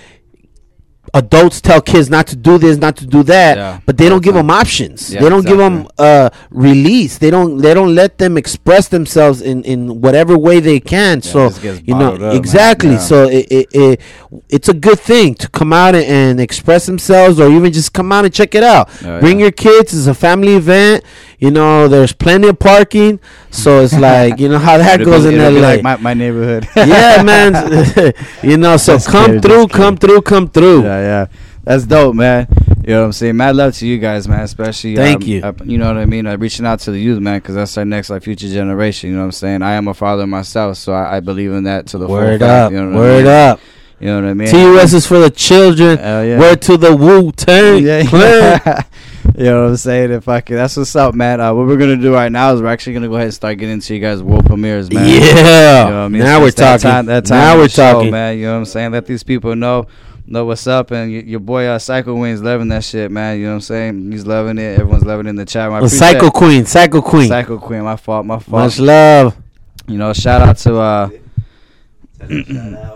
[1.15, 4.23] adults tell kids not to do this, not to do that, Yeah, but they don't
[4.23, 5.13] give them options.
[5.13, 7.19] Yeah, they don't give them uh, release.
[7.19, 7.59] They don't.
[7.59, 11.21] They don't let them express themselves in, in whatever way they can.
[11.23, 11.51] so
[11.85, 12.93] you know up, exactly.
[12.93, 12.99] Yeah.
[12.99, 14.01] So it, it, it
[14.49, 18.25] it's a good thing to come out and, express themselves, or even just come out
[18.25, 18.89] and check it out.
[19.05, 19.45] Oh, Bring yeah.
[19.45, 19.93] your kids.
[19.95, 21.05] It's a family event.
[21.39, 23.19] You know, there's plenty of parking,
[23.51, 25.61] so it's like you know how that It'll goes be- in LA.
[25.61, 26.67] like my, my neighborhood.
[26.77, 27.53] yeah, man.
[28.43, 30.83] you know, so Just come through, just come through, come through.
[31.03, 31.27] Yeah.
[31.65, 32.49] That's dope, man.
[32.85, 33.37] You know what I'm saying?
[33.37, 34.41] Mad love to you guys, man.
[34.41, 35.43] Especially, Thank um, you.
[35.43, 36.27] uh, you know what I mean?
[36.27, 39.11] Uh, reaching out to the youth, man, because that's our next, like, future generation.
[39.11, 39.63] You know what I'm saying?
[39.63, 42.41] I am a father myself, so I, I believe in that to the full Word
[42.41, 43.33] fact, up, You know what I word mean?
[43.33, 43.61] up.
[44.01, 44.49] You know what I mean?
[44.49, 45.97] TUS is for the children.
[45.97, 46.41] Hell yeah.
[46.41, 47.85] Word to the Wu Tang.
[47.85, 48.83] Yeah, yeah.
[49.39, 50.11] you know what I'm saying?
[50.11, 51.41] If I can, that's what's up, man.
[51.41, 53.59] Uh, what we're gonna do right now is we're actually gonna go ahead and start
[53.59, 55.07] getting into you guys' world premieres, man.
[55.09, 55.85] Yeah.
[55.85, 56.23] You know what I mean?
[56.23, 56.91] Now we're it's that talking.
[56.91, 58.11] Time, that time Now we're show, talking.
[58.11, 58.39] man.
[58.39, 58.91] You know what I'm saying?
[58.91, 59.87] Let these people know
[60.27, 63.39] know what's up, and y- your boy uh, Psycho Wing's loving that shit, man.
[63.39, 64.13] You know what I'm saying?
[64.13, 64.79] He's loving it.
[64.79, 65.71] Everyone's loving it in the chat.
[65.71, 66.31] Well, Psycho.
[66.31, 67.29] Queen, Psycho Queen.
[67.29, 67.83] Psycho Queen.
[67.83, 68.27] My fault.
[68.27, 68.65] My fault.
[68.65, 69.37] Much love.
[69.89, 71.11] You know, shout out to uh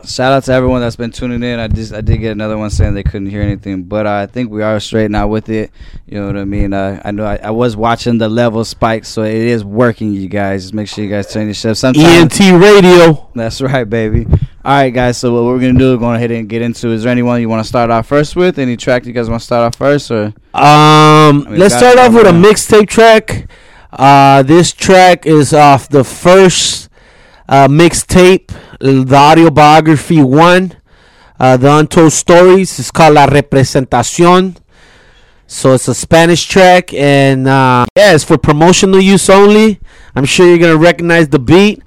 [0.04, 1.58] shout out to everyone that's been tuning in.
[1.58, 4.26] I just I did get another one saying they couldn't hear anything, but uh, I
[4.26, 5.70] think we are straight now with it.
[6.06, 6.72] You know what I mean?
[6.72, 10.12] Uh, I know I, I was watching the level spike, so it is working.
[10.12, 11.76] You guys, just make sure you guys turn your shit.
[11.76, 12.06] Sometimes
[12.40, 13.28] ENT Radio.
[13.34, 14.26] That's right, baby.
[14.64, 15.18] All right, guys.
[15.18, 15.92] So what we're gonna do?
[15.94, 16.88] We're gonna ahead and get into.
[16.88, 18.58] Is there anyone you want to start off first with?
[18.58, 22.12] Any track you guys want to start off first, or Um, mean, let's start off
[22.12, 22.48] with a right now.
[22.50, 23.48] mixtape track.
[23.92, 26.85] Uh, this track is off the first
[27.48, 30.74] uh, mixtape, the audio biography one,
[31.38, 32.78] uh, the Untold Stories.
[32.78, 34.56] It's called La Representación.
[35.48, 39.78] So it's a Spanish track, and uh, yeah, it's for promotional use only.
[40.16, 41.82] I'm sure you're gonna recognize the beat,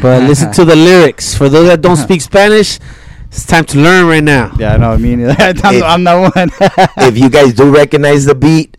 [0.00, 1.34] but listen to the lyrics.
[1.34, 2.78] For those that don't speak Spanish,
[3.26, 4.52] it's time to learn right now.
[4.58, 4.92] Yeah, I know.
[4.92, 6.50] I mean, I'm, If- I'm not one.
[6.98, 8.76] if you guys do recognize the beat,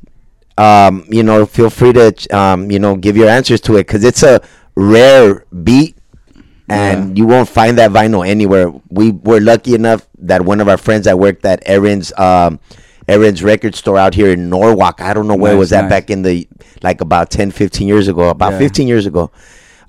[0.57, 4.05] um, you know, feel free to, um, you know, give your answers to it because
[4.05, 4.39] it's a
[4.75, 5.97] rare beat,
[6.71, 8.71] and you won't find that vinyl anywhere.
[8.89, 12.59] We were lucky enough that one of our friends that worked at Aaron's, um,
[13.07, 15.01] Aaron's record store out here in Norwalk.
[15.01, 15.89] I don't know where it Nice, was that nice.
[15.89, 16.47] back in the
[16.83, 18.29] like about 10, 15 years ago.
[18.29, 18.59] About Yeah.
[18.59, 19.31] 15 years ago.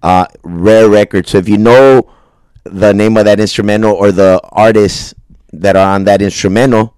[0.02, 1.28] Uh, rare record.
[1.28, 2.10] So if you know
[2.64, 5.14] the name of that instrumental or the artists
[5.52, 6.91] that are on that instrumental,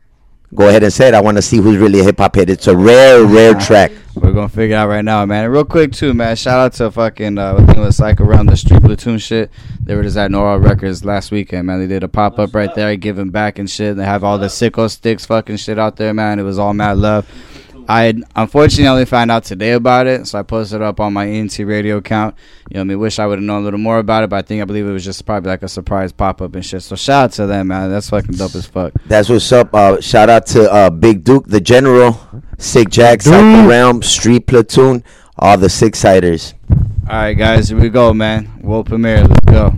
[0.55, 1.15] go ahead and say it.
[1.15, 2.51] I want to see who's really a hip hop head.
[2.51, 3.93] It's a rare, rare track.
[4.15, 5.45] We're gonna figure it out right now, man.
[5.45, 6.37] And real quick too, man.
[6.37, 9.51] Shout out to fucking uh, I think it was like around the street platoon shit.
[9.83, 11.81] They were just at Nora Records last weekend, man.
[11.81, 13.97] They did a pop up right there, giving back and shit.
[13.97, 16.39] They have all the sicko sticks, fucking shit out there, man.
[16.39, 17.29] It was all mad love.
[17.89, 21.27] I unfortunately only found out today about it, so I posted it up on my
[21.27, 22.35] ENT radio account.
[22.71, 24.31] You know, what I mean, wish I would have known a little more about it,
[24.31, 26.65] but I think I believe it was just probably like a surprise pop up and
[26.65, 26.83] shit.
[26.83, 27.91] So shout out to them, man.
[27.91, 28.93] That's fucking dope as fuck.
[29.07, 29.75] That's what's up.
[29.75, 32.19] Uh, shout out to uh, Big Duke, the General,
[32.59, 35.05] Sick Jack, Psycho Realm, Street Platoon,
[35.39, 36.55] all the Six Siders.
[36.71, 38.61] All right, guys, here we go, man.
[38.63, 39.25] World premiere.
[39.25, 39.75] Let's go.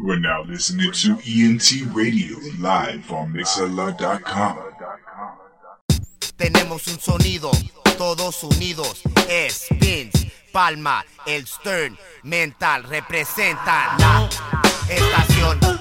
[0.00, 4.58] You are now listening to ENT Radio live on Mixlr.com.
[6.36, 7.50] Tenemos un sonido,
[7.96, 9.02] todos unidos.
[9.80, 14.28] Vince, Palma, el Stern, Mental, representan la
[14.88, 15.75] estación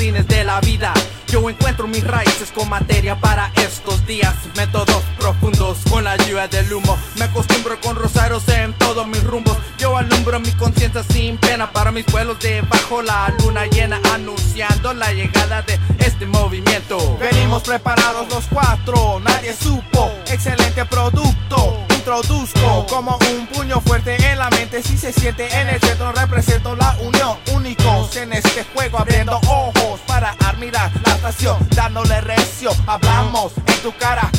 [0.00, 0.94] jardines de la vida.
[1.26, 6.72] Yo encuentro mis raíces con materia para estos días, métodos profundos con la ayuda del
[6.72, 6.98] humo.
[7.16, 9.56] Me acostumbro con rosarios en todos mis rumbos.
[9.78, 15.12] Yo alumbro mi conciencia sin pena para mis pueblos debajo la luna llena, anunciando la
[15.12, 17.18] llegada de este movimiento.
[17.18, 20.10] Venimos preparados los cuatro, nadie supo.
[20.26, 24.82] Excelente producto, introduzco como un puño fuerte en la mente.
[24.82, 27.36] Si se siente en el centro, represento la unión.
[27.52, 29.79] Únicos en este juego, abriendo ojos
[30.60, 32.70] admirar la estación, dándole recio.
[32.86, 34.30] Hablamos en tu cara,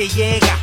[0.00, 0.56] que llega,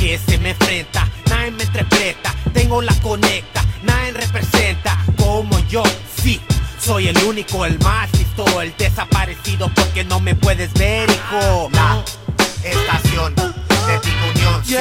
[0.00, 5.82] que se me enfrenta, nadie me interpreta, tengo la conecta, nadie representa como yo,
[6.22, 6.40] sí.
[6.82, 11.68] Soy el único, el más listo, el desaparecido porque no me puedes ver, hijo.
[11.70, 12.02] La
[12.64, 14.76] estación de Tico Unión, sí.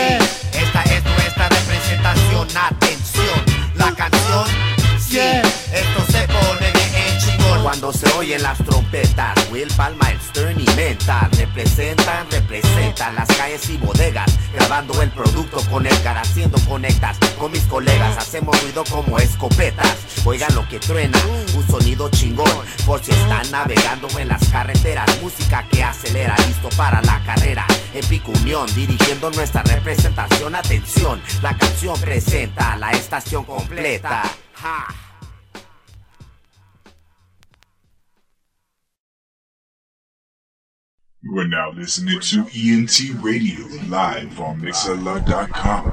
[0.54, 3.44] Esta es nuestra representación, atención.
[3.76, 4.48] La canción,
[5.06, 5.20] sí.
[5.20, 7.62] Esto se pone bien chingón.
[7.62, 13.70] Cuando se oyen las trompetas, Will Palma, el Stern y Mental representan, representan las calles
[13.70, 18.84] y bodegas, grabando el producto con el cara, haciendo conectas con mis colegas, hacemos ruido
[18.90, 19.98] como escopetas.
[20.26, 21.18] Oigan lo que truena,
[21.56, 22.50] un sonido chingón,
[22.86, 27.66] por si están navegando en las carreteras, música que acelera, listo para la carrera.
[27.94, 28.32] En Pico
[28.76, 34.24] dirigiendo nuestra representación, atención, la canción presenta la estación completa.
[34.54, 35.07] Ja.
[41.23, 45.85] You are now listening to ENT Radio live on Mixlr.com.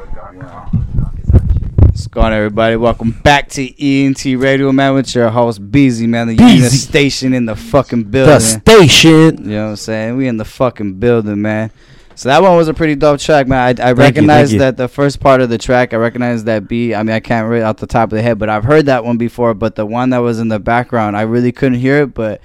[1.79, 2.77] What's going on, everybody?
[2.77, 6.29] Welcome back to ENT Radio, man, with your host, Beezy, man.
[6.29, 6.77] The Beezy.
[6.77, 8.35] station in the fucking building.
[8.35, 9.45] The station.
[9.45, 10.17] You know what I'm saying?
[10.19, 11.71] We in the fucking building, man.
[12.17, 13.81] So that one was a pretty dope track, man.
[13.81, 16.95] I, I recognize that the first part of the track, I recognize that beat.
[16.95, 19.07] I mean, I can't read off the top of the head, but I've heard that
[19.07, 19.55] one before.
[19.55, 22.13] But the one that was in the background, I really couldn't hear it.
[22.13, 22.43] But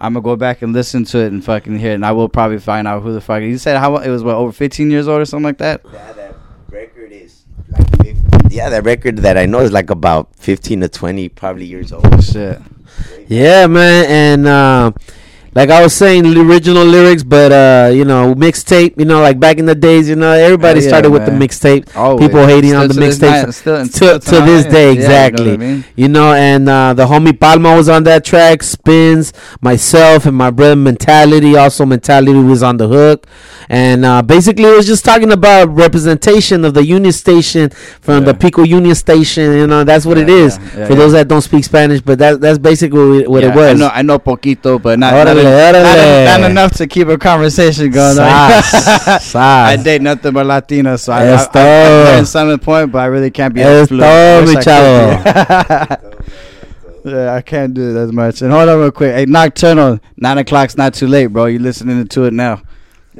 [0.00, 2.28] I'm gonna go back and listen to it and fucking hear it, and I will
[2.28, 3.42] probably find out who the fuck.
[3.42, 5.82] You said how it was what over 15 years old or something like that.
[5.92, 6.36] Yeah, that
[6.70, 8.16] record is like.
[8.50, 12.24] Yeah, that record that I know is like about 15 to 20 probably years old.
[12.24, 12.60] Shit.
[13.28, 14.92] Yeah, man, and uh,
[15.54, 18.98] like I was saying, the original lyrics, but uh, you know, mixtape.
[18.98, 21.94] You know, like back in the days, you know, everybody yeah, started with the mixtape.
[21.96, 22.26] Always.
[22.28, 23.54] People hating on the Still to this mixtape.
[23.54, 25.52] still- to, still to to this day, yeah, you know exactly.
[25.52, 25.84] I mean?
[25.96, 28.62] You know, and uh, the homie Palma was on that track.
[28.62, 31.56] Spins, myself, and my brother Mentality.
[31.56, 33.26] Also, Mentality was on the hook,
[33.68, 37.70] and uh, basically, it was just talking about representation of the Union Station
[38.00, 39.52] from the Pico Union Station.
[39.52, 40.98] You know, that's what it is yeah, for yeah.
[40.98, 42.00] those that don't speak Spanish.
[42.00, 43.70] But that that's basically what Yeah, it was.
[43.70, 45.12] I know, I know poquito, but not,
[45.44, 48.16] not, not, not enough to keep a conversation going.
[48.16, 49.34] Sas.
[49.34, 51.58] I date nothing but Latinas, so I, I, I, Esto.
[51.58, 53.96] I learned some point, but I really can't be Esto.
[53.96, 56.10] I mi I be.
[57.04, 58.42] yeah, I can't do it as much.
[58.42, 59.14] And hold on real quick.
[59.14, 61.46] Hey, Nocturnal, 9 o'clock's not too late, bro.
[61.46, 62.62] You listening to it now.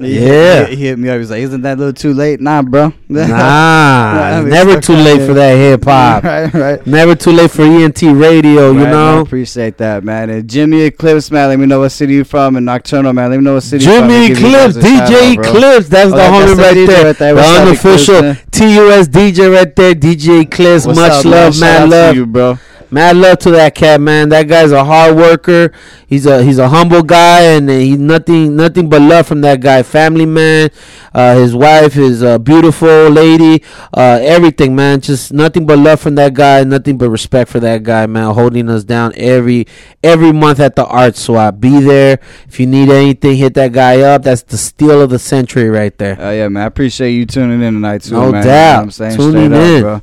[0.01, 0.67] Yeah.
[0.67, 1.19] He, he hit me up.
[1.19, 2.41] He's like, isn't that a little too late?
[2.41, 2.93] Nah, bro.
[3.11, 6.23] Nah, never too late for that hip hop.
[6.25, 6.87] right, right.
[6.87, 9.21] Never too late for ENT radio, you Right, man, I know.
[9.23, 10.31] appreciate that, man.
[10.31, 12.57] And Jimmy Eclipse, man, let me know what city you from.
[12.57, 14.09] And Nocturnal, man, let me know what city you from.
[14.09, 15.45] Jimmy you guys Eclipse, DJ out.
[15.47, 17.05] Eclipse, that's Oh, the homie right there.
[17.07, 17.35] right there.
[17.35, 20.87] The unofficial TUS DJ right there, DJ Eclipse.
[20.87, 21.33] What's Much up, man?
[21.33, 22.59] love, out to love, you, bro.
[22.93, 24.31] Mad love to that cat, man.
[24.31, 25.73] That guy's a hard worker.
[26.09, 29.83] He's a he's a humble guy, and he nothing nothing but love from that guy.
[29.85, 30.71] Family man.
[31.15, 33.63] Uh, his wife is a beautiful lady.
[33.95, 35.01] Uh, everything, man.
[35.01, 36.63] Just nothing but love from that guy.
[36.65, 38.35] Nothing but respect for that guy, man.
[38.35, 39.67] Holding us down every
[40.03, 41.61] every month at the art swap.
[41.61, 42.19] Be there
[42.49, 43.37] if you need anything.
[43.37, 44.23] Hit that guy up.
[44.23, 46.17] That's the steal of the century right there.
[46.19, 46.65] Oh yeah, man.
[46.65, 48.45] I appreciate you tuning in tonight too, No man.
[48.45, 48.71] doubt.
[48.73, 49.85] You know I'm saying Tuning straight in.
[49.85, 50.03] up,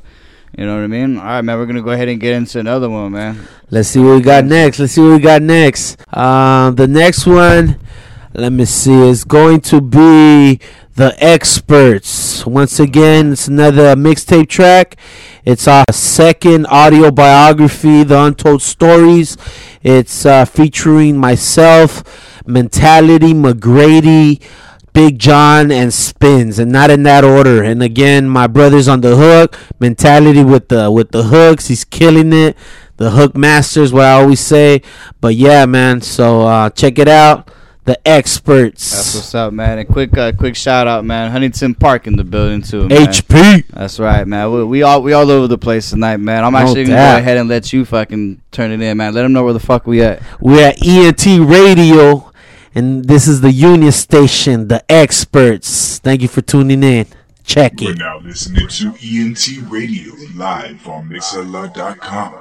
[0.58, 1.18] You know what I mean?
[1.18, 1.56] All right, man.
[1.56, 3.46] We're gonna go ahead and get into another one, man.
[3.70, 4.80] Let's see what we got next.
[4.80, 5.96] Let's see what we got next.
[6.12, 7.78] Um, the next one,
[8.34, 10.58] let me see, is going to be
[10.96, 12.44] the experts.
[12.44, 14.96] Once again, it's another mixtape track.
[15.44, 19.36] It's our second audio biography, The Untold Stories.
[19.84, 24.42] It's uh, featuring myself, Mentality, McGrady,
[24.98, 27.62] Big John, and Spins, and not in that order.
[27.62, 31.68] And again, my brother's on the hook mentality with the with the hooks.
[31.68, 32.56] He's killing it.
[32.96, 34.82] The hook masters, what I always say.
[35.20, 36.00] But yeah, man.
[36.00, 37.48] So uh, check it out.
[37.84, 38.90] The experts.
[38.90, 39.78] That's what's up, man.
[39.78, 41.30] And quick, uh, quick shout out, man.
[41.30, 42.88] Huntington Park in the building too.
[42.88, 43.06] Man.
[43.06, 43.66] HP.
[43.68, 44.52] That's right, man.
[44.52, 46.44] We, we all we all over the place tonight, man.
[46.44, 47.14] I'm No actually gonna doubt.
[47.14, 49.14] go ahead and let you fucking turn it in, man.
[49.14, 50.20] Let them know where the fuck we at.
[50.40, 52.27] We're at ENT Radio,
[52.74, 55.98] and this is the Union Station, the experts.
[55.98, 57.06] Thank you for tuning in.
[57.44, 62.34] Check We're now listening to ENT Radio live on Mixlr.com.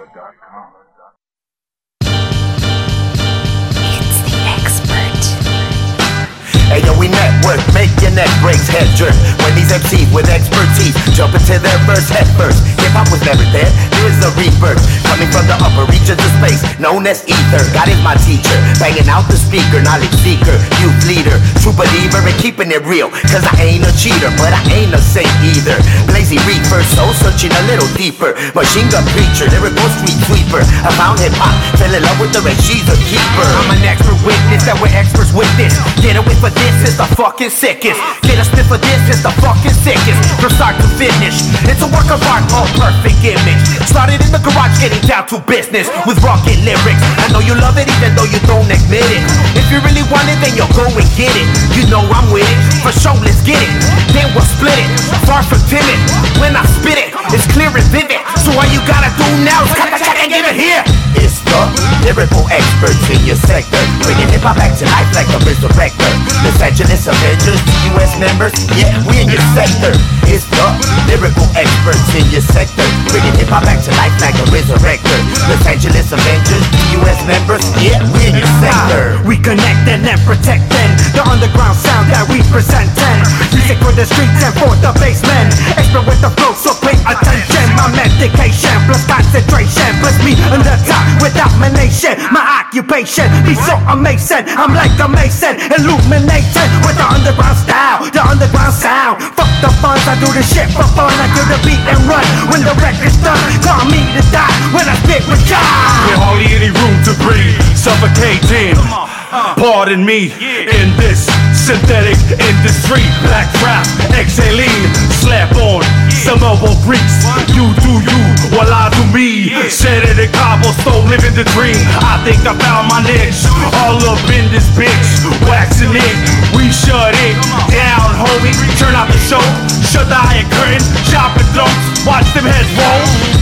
[6.68, 9.16] Hey yo, we network, make your neck breaks, head jerk.
[9.40, 12.60] When these MCs with expertise jump into their verse head first.
[12.84, 13.72] Hip hop was never dead,
[14.08, 14.80] here's a rebirth.
[15.04, 17.60] Coming from the upper reaches of space, known as ether.
[17.76, 22.38] God is my teacher, banging out the speaker, knowledge seeker, youth leader, true believer, and
[22.40, 23.12] keeping it real.
[23.28, 25.76] Cause I ain't a cheater, but I ain't a saint either.
[26.08, 28.32] Blazy reaper, soul searching a little deeper.
[28.56, 30.64] Machine gun preacher, lyrical street sweeper.
[30.88, 33.48] I found hip hop, fell in love with her, and she's a keeper.
[33.60, 35.76] I'm an expert witness that we're experts with this.
[36.00, 38.00] Get away for this is the fucking sickest.
[38.24, 40.20] Get a spit for this is the fucking sickest.
[40.40, 41.36] From start to finish,
[41.68, 43.62] it's a work of art, all perfect image.
[43.98, 47.02] Started in the garage, getting down to business with rocket lyrics.
[47.18, 49.26] I know you love it even though you don't admit it.
[49.58, 51.50] If you really want it, then you'll go and get it.
[51.74, 53.74] You know I'm with it, for sure, let's get it.
[54.14, 54.90] Then we'll split it,
[55.26, 55.98] far from timid.
[56.38, 58.22] When I spit it, it's clear and vivid.
[58.46, 60.86] So all you gotta do now is cut, cut, cut, and give it here.
[61.24, 61.62] It's the
[62.06, 66.12] lyrical experts in your sector, bringing hip hop back to life like a resurrector.
[66.46, 67.62] Los Angeles Avengers,
[67.94, 69.94] US members, yeah, we in your sector.
[70.30, 70.66] It's the
[71.10, 75.18] lyrical experts in your sector, bringing hip hop back to life like a resurrector.
[75.50, 76.64] Los Angeles Avengers,
[77.02, 79.18] US members, yeah, we in your sector.
[79.26, 83.18] We connecting and protecting the underground sound that we presenting.
[83.52, 85.50] Music for the streets and for the basement.
[85.76, 87.66] Expert with the flow, so pay attention.
[87.74, 89.04] My medication plus
[89.38, 92.18] concentration puts me on the top without nation.
[92.34, 94.50] My occupation be so amazing.
[94.58, 99.22] I'm like a mason, illuminating with the underground style, the underground sound.
[99.38, 101.14] Fuck the funds, I do the shit for fun.
[101.14, 103.38] I do the beat and run when the record's done.
[103.62, 106.18] Call me to die when I spit with God.
[106.18, 109.17] hardly any room to breathe, suffocating.
[109.38, 109.54] Uh-huh.
[109.54, 113.06] Pardon me in this synthetic industry.
[113.22, 113.86] Black rap,
[114.18, 114.74] exhaling,
[115.14, 117.22] slap on some elbow grease.
[117.54, 118.22] You do you,
[118.58, 119.54] while I do me.
[119.54, 121.78] It in cobblestone, living the dream.
[122.02, 123.46] I think I found my niche.
[123.86, 126.18] All up in this bitch, waxing it.
[126.58, 127.38] We shut it
[127.70, 128.58] down, homie.
[128.82, 129.46] Turn out the show,
[129.86, 130.82] shut the iron curtain,
[131.14, 131.78] chopping throats,
[132.10, 133.37] watch them heads roll.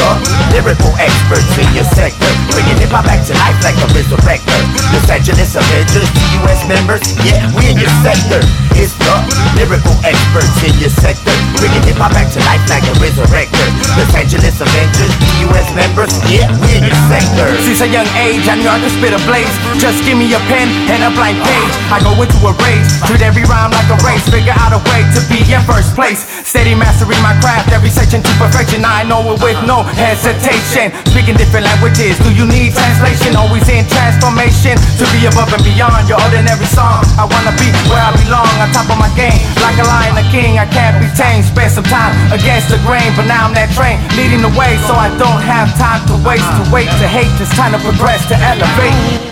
[0.00, 0.16] The
[0.56, 4.60] lyrical experts in your sector, bringing hip hop back to life like a resurrector.
[4.96, 6.08] Los Angeles Avengers,
[6.40, 8.40] US members, yeah, we in your sector.
[8.80, 9.12] It's the
[9.60, 13.66] lyrical experts in your sector, bringing hip hop back to life like a resurrector.
[14.00, 15.12] Los Angeles Avengers,
[15.52, 17.44] US members, yeah, we in your sector.
[17.68, 19.52] Since a young age, I knew I could spit a blaze.
[19.76, 21.72] Just give me a pen and a blank page.
[21.92, 24.24] I go into a rage, treat every rhyme like a race.
[24.32, 26.24] Figure out a way to be in first place.
[26.48, 28.80] Steady mastering my craft, every section to perfection.
[28.80, 30.92] I know it with no hesitation.
[31.10, 33.34] Speaking different languages, do you need translation?
[33.34, 37.02] Always in transformation to be above and beyond your ordinary song.
[37.18, 39.40] I wanna be where I belong, on top of my game.
[39.62, 41.44] Like a lion, a king, I can't be tamed.
[41.48, 44.94] Spend some time against the grain, but now I'm that train leading the way, so
[44.94, 47.32] I don't have time to waste, to wait, to hate.
[47.40, 49.30] It's time to progress, to elevate.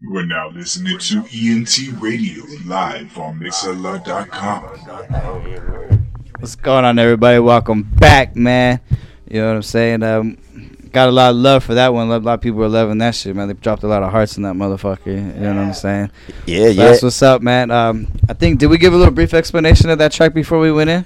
[0.00, 4.74] You are now listening to ENT Radio live on Mixlr.com.
[6.38, 7.38] What's going on, everybody?
[7.38, 8.80] Welcome back, man.
[9.30, 10.02] You know what I'm saying?
[10.02, 10.36] Um,
[10.92, 12.08] got a lot of love for that one.
[12.10, 13.48] A lot of people are loving that shit, man.
[13.48, 15.06] They dropped a lot of hearts in that motherfucker.
[15.06, 16.10] You know what I'm saying?
[16.46, 16.84] Yeah, So yeah.
[16.88, 17.70] That's what's up, man.
[17.70, 20.70] Um, I think did we give a little brief explanation of that track before we
[20.72, 21.04] went in?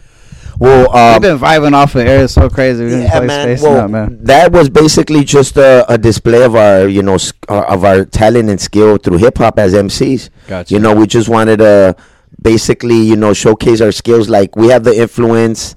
[0.58, 2.24] Well, um, We've been vibing off of air.
[2.24, 2.84] It's so crazy.
[2.84, 3.58] We've Yeah, man.
[3.62, 4.18] Well, out, man.
[4.24, 8.04] that was basically just a, a display of our, you know, sk- uh, of our
[8.04, 10.30] talent and skill through hip hop as MCs.
[10.48, 10.74] Gotcha.
[10.74, 11.94] You know, we just wanted to
[12.40, 14.28] basically, you know, showcase our skills.
[14.28, 15.74] Like we have the influence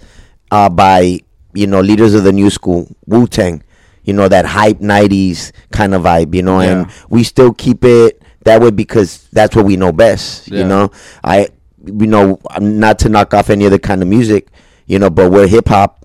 [0.51, 1.19] uh, by,
[1.53, 3.63] you know, leaders of the new school, Wu Tang.
[4.03, 6.33] You know that hype '90s kind of vibe.
[6.33, 10.47] You know, and we still keep it that way because that's what we know best.
[10.47, 10.59] Yeah.
[10.59, 10.91] You know,
[11.23, 11.49] I,
[11.85, 14.47] you know, not to knock off any other kind of music.
[14.87, 16.01] You know, but we're hip hop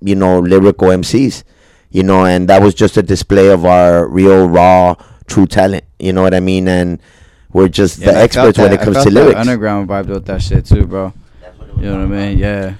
[0.00, 1.44] you know, lyrical MCs,
[1.90, 4.94] you know, and that was just a display of our real, raw,
[5.26, 5.84] true talent.
[5.98, 6.68] You know what I mean?
[6.68, 7.00] And
[7.52, 9.20] we're just Yeah, the and I experts when that- it I comes felt to that
[9.20, 9.40] lyrics.
[9.40, 11.12] Underground vibe with that shit too, bro.
[11.76, 12.38] You know what I mean?
[12.38, 12.72] Yeah.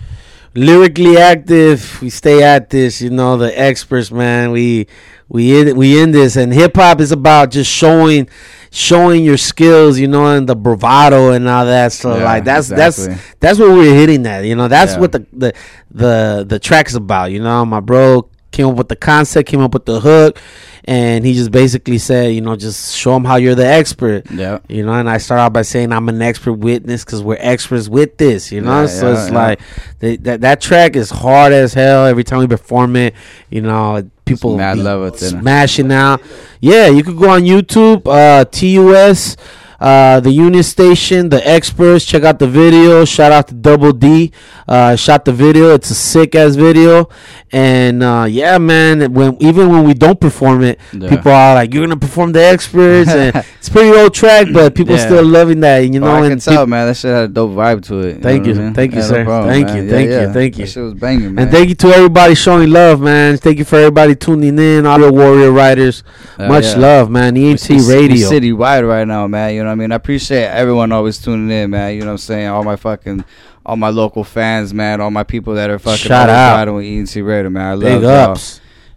[0.55, 2.01] lyrically active.
[2.03, 4.51] We stay at this, you know, the experts, man.
[4.51, 4.87] We
[5.29, 8.29] we in we in this, and hip hop is about just showing
[8.71, 11.93] showing your skills, you know, and the bravado and all that.
[11.93, 13.07] So Yeah, like that's exactly.
[13.15, 14.45] that's that's what we're hitting at.
[14.45, 15.01] You know, that's Yeah.
[15.01, 15.53] what the the
[15.91, 17.31] the the track's about.
[17.31, 20.39] You know, my bro came up with the concept, came up with the hook.
[20.85, 24.31] And he just basically said, you know, just show them how you're the expert.
[24.31, 24.61] Yeah.
[24.71, 27.91] You know, and I start out by saying I'm an expert witness because we're experts
[27.91, 28.51] with this.
[28.51, 29.37] You know, Yeah, so yeah, it's yeah.
[29.37, 29.61] like
[29.99, 32.07] the, that that track is hard as hell.
[32.07, 33.15] Every time we perform it,
[33.51, 35.19] you know, people mad love it.
[35.19, 36.23] smashing out.
[36.61, 39.37] Yeah, you could go on YouTube, uh, TUS,
[39.81, 42.05] uh, the Union Station, the experts.
[42.05, 43.05] Check out the video.
[43.05, 44.33] Shout out to Double D.
[44.67, 45.75] Uh, shot the video.
[45.75, 47.09] It's a sick ass video,
[47.53, 49.13] and uh, yeah, man.
[49.15, 51.09] When even when we don't perform it, Yeah.
[51.09, 54.75] people are like, "You're gonna perform the experts," and it's a pretty old track, but
[54.75, 55.07] people Yeah.
[55.07, 55.79] still loving that.
[55.79, 56.87] You know, Oh, I can tell, man.
[56.89, 58.23] That shit had a dope vibe to it.
[58.23, 59.25] Thank you, thank you, Yeah, no sir.
[59.25, 60.65] problem, thank you, thank you, thank you.
[60.65, 61.45] That shit was banging, man.
[61.45, 63.37] And thank you to everybody showing love, man.
[63.39, 66.03] Thank you for everybody tuning in, all the Warrior Riders.
[66.39, 67.37] Much love, man.
[67.37, 68.29] ENT We- we- we Radio.
[68.29, 69.55] city wide right now, man.
[69.55, 69.93] You know what I mean?
[69.93, 71.95] I appreciate everyone always tuning in, man.
[71.95, 72.49] You know what I'm saying?
[72.49, 73.25] All my fucking,
[73.65, 75.01] all my local fans, man.
[75.01, 76.73] All my people that are fucking Shout out.
[76.75, 77.71] with ENT Radio, man.
[77.71, 78.39] I love y'all.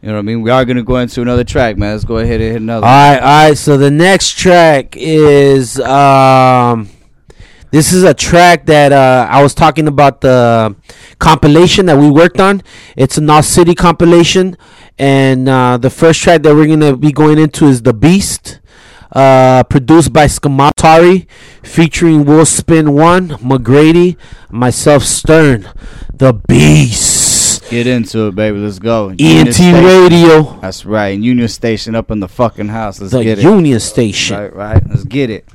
[0.01, 0.41] You know what I mean?
[0.41, 1.93] We are gonna go into another track, man.
[1.93, 2.87] Let's go ahead and hit another.
[2.87, 3.57] All right, all right.
[3.57, 6.89] So the next track is um,
[7.69, 10.75] this is a track that uh, I was talking about the
[11.19, 12.63] compilation that we worked on.
[12.97, 14.57] It's a Nos City compilation,
[14.97, 18.59] and uh, the first track that we're gonna be going into is "The Beast."
[19.11, 21.27] Uh, produced by Skamatari,
[21.63, 24.15] featuring Will Spin One, McGrady,
[24.49, 25.67] myself Stern,
[26.13, 27.69] the Beast.
[27.69, 28.57] Get into it, baby.
[28.59, 29.09] Let's go.
[29.09, 29.83] ENT Union Station.
[29.85, 30.59] Radio.
[30.59, 31.17] That's right.
[31.19, 32.99] Union Station up in the fucking house.
[32.99, 33.43] Let's The get it.
[33.43, 34.37] Union Station.
[34.37, 34.83] Right, right.
[34.89, 35.47] Let's get it.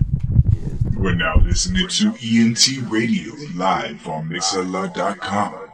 [0.97, 5.66] We're now listening to ENT Radio live on Mixlr.com.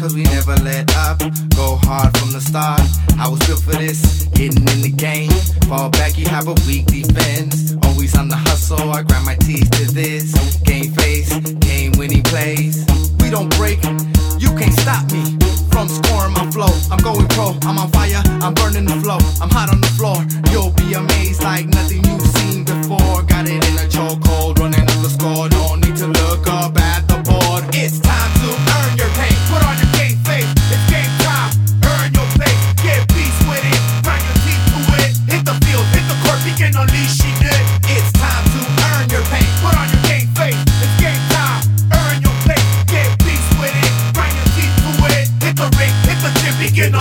[0.00, 1.18] cause we never let up.
[1.56, 2.80] Go hard from the start.
[3.18, 5.30] I was built for this, getting in the game.
[5.68, 7.74] Fall back, you have a weak defense.
[7.82, 10.32] Always on the hustle, I grind my teeth to this.
[10.62, 12.86] Game face, game winning plays.
[13.20, 13.82] We don't break,
[14.38, 15.22] you can't stop me
[15.70, 16.72] from scoring my flow.
[16.90, 19.18] I'm going pro, I'm on fire, I'm burning the flow.
[19.42, 20.18] I'm hot on the floor,
[20.52, 23.22] you'll be amazed like nothing you've seen before.
[23.22, 25.48] Got it in a chokehold, running up the score.
[25.48, 27.64] Don't need to look up at the board.
[27.74, 28.17] It's time
[36.70, 38.60] It's time to
[38.92, 39.22] earn your.
[39.64, 40.60] Put on your game face.
[40.84, 41.64] It's game time.
[41.92, 42.32] Earn your.
[42.92, 43.92] Get beast with it.
[44.12, 45.28] Your teeth to it.
[45.42, 46.30] Hit the ring, hit the
[46.60, 46.94] begin.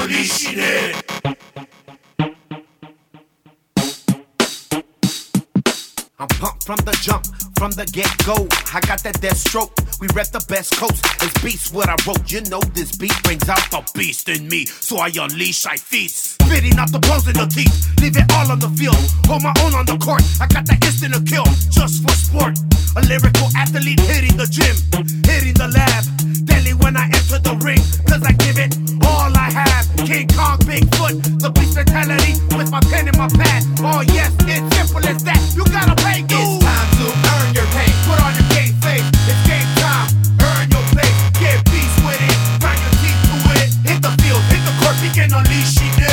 [6.20, 7.26] I'm pumped from the jump,
[7.58, 8.48] from the get go.
[8.74, 9.74] I got that death stroke.
[10.00, 11.04] We rep the best coast.
[11.22, 12.32] It's beast what I wrote.
[12.32, 14.66] You know this beat brings out the beast in me.
[14.66, 16.42] So I unleash, I feast.
[16.42, 19.02] Spitting out the bones in the teeth, leave it all on the field.
[19.26, 22.56] Hold my own on the court, I got that instant to kill, just for sport.
[22.96, 24.78] A lyrical athlete hitting the gym,
[25.26, 26.47] hitting the lab.
[26.68, 28.76] Deadly when I enter the ring, cause I give it
[29.06, 29.88] all I have.
[30.06, 33.64] King Kong, Bigfoot, the beast mentality with my pen and my pad.
[33.80, 35.40] Oh yes, it's simple as that.
[35.56, 36.40] You gotta pay dues.
[36.40, 37.90] It's time to earn your pay.
[38.08, 39.08] Put on your game face.
[39.28, 40.12] It's game time.
[40.44, 41.16] Earn your place.
[41.40, 42.38] Get peace with it.
[42.60, 43.70] Grind your teeth to it.
[43.88, 46.07] Hit the field, hit the court, begin unleashing it.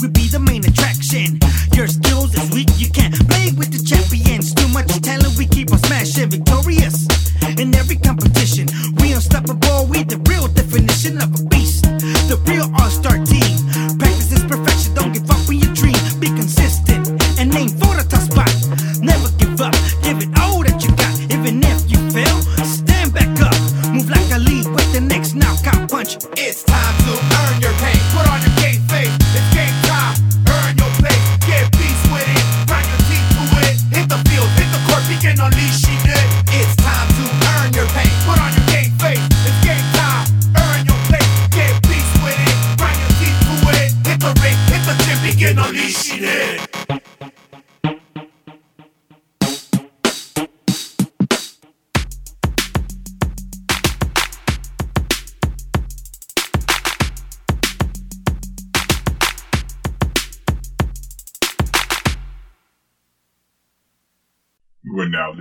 [0.00, 1.38] We be the main attraction.
[1.72, 2.68] Your skills is weak.
[2.76, 4.52] You can't play with the champions.
[4.52, 5.36] Too much talent.
[5.38, 6.28] We keep on smashing.
[6.28, 7.08] Victorious
[7.56, 8.68] in every competition.
[9.00, 9.86] We unstoppable.
[9.86, 11.84] We the real definition of a beast.
[12.28, 13.56] The real all-star team.
[13.96, 14.94] Practice is perfection.
[14.94, 15.96] Don't give up on your dream.
[16.20, 17.08] Be consistent
[17.40, 18.52] and aim for the top spot.
[19.00, 19.74] Never give up.
[20.04, 21.14] Give it all that you got.
[21.32, 22.36] Even if you fail,
[22.68, 23.56] stand back up.
[23.92, 26.20] Move like a lead with the next knockout punch.
[26.36, 27.35] It's time to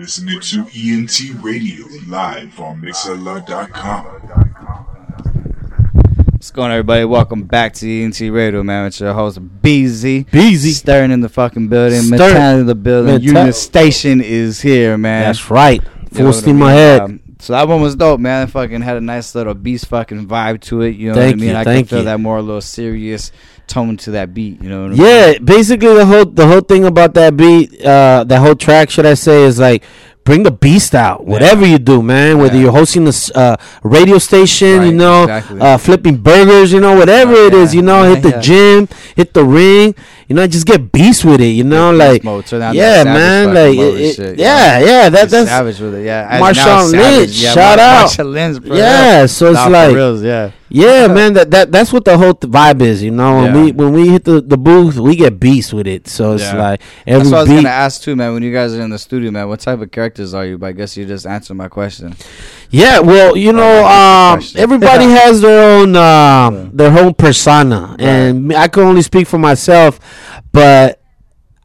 [0.06, 4.06] listening to ENT Radio live on Mixlr.com.
[6.32, 7.06] What's going on, everybody?
[7.06, 8.86] Welcome back to ENT Radio, man.
[8.86, 10.30] It's your host, BZ.
[10.30, 10.74] BZ.
[10.74, 12.04] Stirring in the fucking building.
[12.04, 12.60] Stirring.
[12.60, 13.14] In the building.
[13.14, 15.24] Mental- Union Station is here, man.
[15.24, 15.82] That's right.
[16.12, 16.68] Full know I steam mean?
[16.68, 17.02] ahead.
[17.02, 18.48] Um, so that one was dope, man.
[18.48, 20.98] It fucking had a nice little beast fucking vibe to it.
[20.98, 21.50] You know Thank what I mean?
[21.50, 22.06] you, I thank can feel you.
[22.06, 23.32] that more a little serious
[23.68, 24.62] tone to that beat.
[24.62, 25.02] You know what I mean?
[25.02, 29.06] Yeah, basically the whole the whole thing about that beat, uh, that whole track, should
[29.06, 29.84] I say, is like
[30.26, 31.24] bring the beast out.
[31.24, 32.40] Whatever you do, man.
[32.40, 35.62] Whether you're hosting a uh, radio station, you know, exactly.
[35.62, 38.42] uh, flipping burgers, you know, whatever it is, you know, hit the yeah.
[38.42, 39.94] gym, hit the ring,
[40.28, 43.04] you know, just get beast with it, you know, like mode, turn on that yeah,
[43.04, 46.40] man, like it- shit, yeah, yeah, that that's savage with it, yeah.
[46.40, 48.08] Marshawn Lynch, yeah, shout out.
[48.08, 48.76] Marshawn Lynch, bro.
[48.76, 50.52] Yeah, so it's like reals, yeah.
[50.70, 51.34] Yeah, man.
[51.34, 53.36] That, that that's what the whole th- vibe is, you know.
[53.42, 53.64] When Yeah.
[53.64, 56.08] we when we hit the, the booth, we get beast with it.
[56.08, 56.56] So it's Yeah.
[56.58, 57.56] like That's every what I was beat.
[57.58, 58.34] gonna ask too, man.
[58.34, 60.58] When you guys are in the studio, man, what type of characters are you?
[60.58, 62.16] But I guess you just answered my question.
[62.72, 68.68] Yeah, well, you know, um, everybody has their own um, their own persona, and I
[68.68, 70.00] can only speak for myself,
[70.52, 71.02] but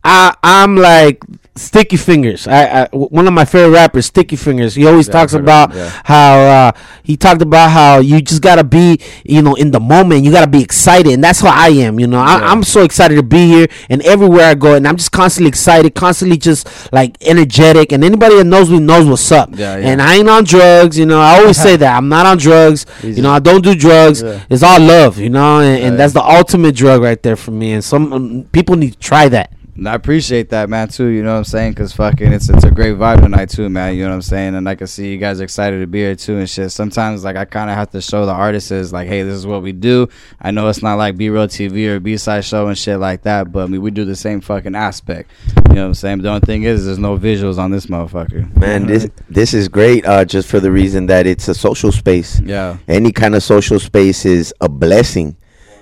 [0.02, 1.22] I I'm like
[1.56, 2.48] Sticky Fingaz.
[2.50, 4.76] I, I one of my favorite rappers, Sticky Fingaz.
[4.76, 6.00] He always Yeah, talks about him, yeah.
[6.04, 6.72] how uh,
[7.02, 10.24] he talked about how you just gotta be, you know, in the moment.
[10.24, 12.00] You gotta be excited, and that's how I am.
[12.00, 14.96] You know, I, I'm so excited to be here, and everywhere I go, and I'm
[14.96, 17.92] just constantly excited, constantly just like energetic.
[17.92, 19.50] And anybody that knows me knows what's up.
[19.84, 20.98] And I ain't on drugs.
[20.98, 22.86] You know, I always say that I'm not on drugs.
[23.02, 24.22] You know, I don't do drugs.
[24.48, 25.18] It's all love.
[25.18, 27.72] You know, and, and that's the ultimate drug right there for me.
[27.72, 29.52] And some um, people need to try that.
[29.86, 31.06] I appreciate that, man, too.
[31.06, 31.72] You know what I'm saying?
[31.72, 33.94] Because fucking, it's it's a great vibe tonight, too, man.
[33.94, 34.54] You know what I'm saying?
[34.54, 36.70] And I can see you guys excited to be here, too, and shit.
[36.72, 39.46] Sometimes, like, I kind of have to show the artists, is like, hey, this is
[39.46, 40.08] what we do.
[40.40, 43.22] I know it's not like B Real TV or B Side Show and shit like
[43.22, 45.30] that, but I mean, we do the same fucking aspect.
[45.68, 46.22] You know what I'm saying?
[46.22, 48.54] The only thing is, there's no visuals on this motherfucker.
[48.56, 50.04] Man, this this is great.
[50.04, 52.40] Uh, just for the reason that it's a social space.
[52.40, 52.76] Yeah.
[52.88, 55.36] Any kind of social space is a blessing.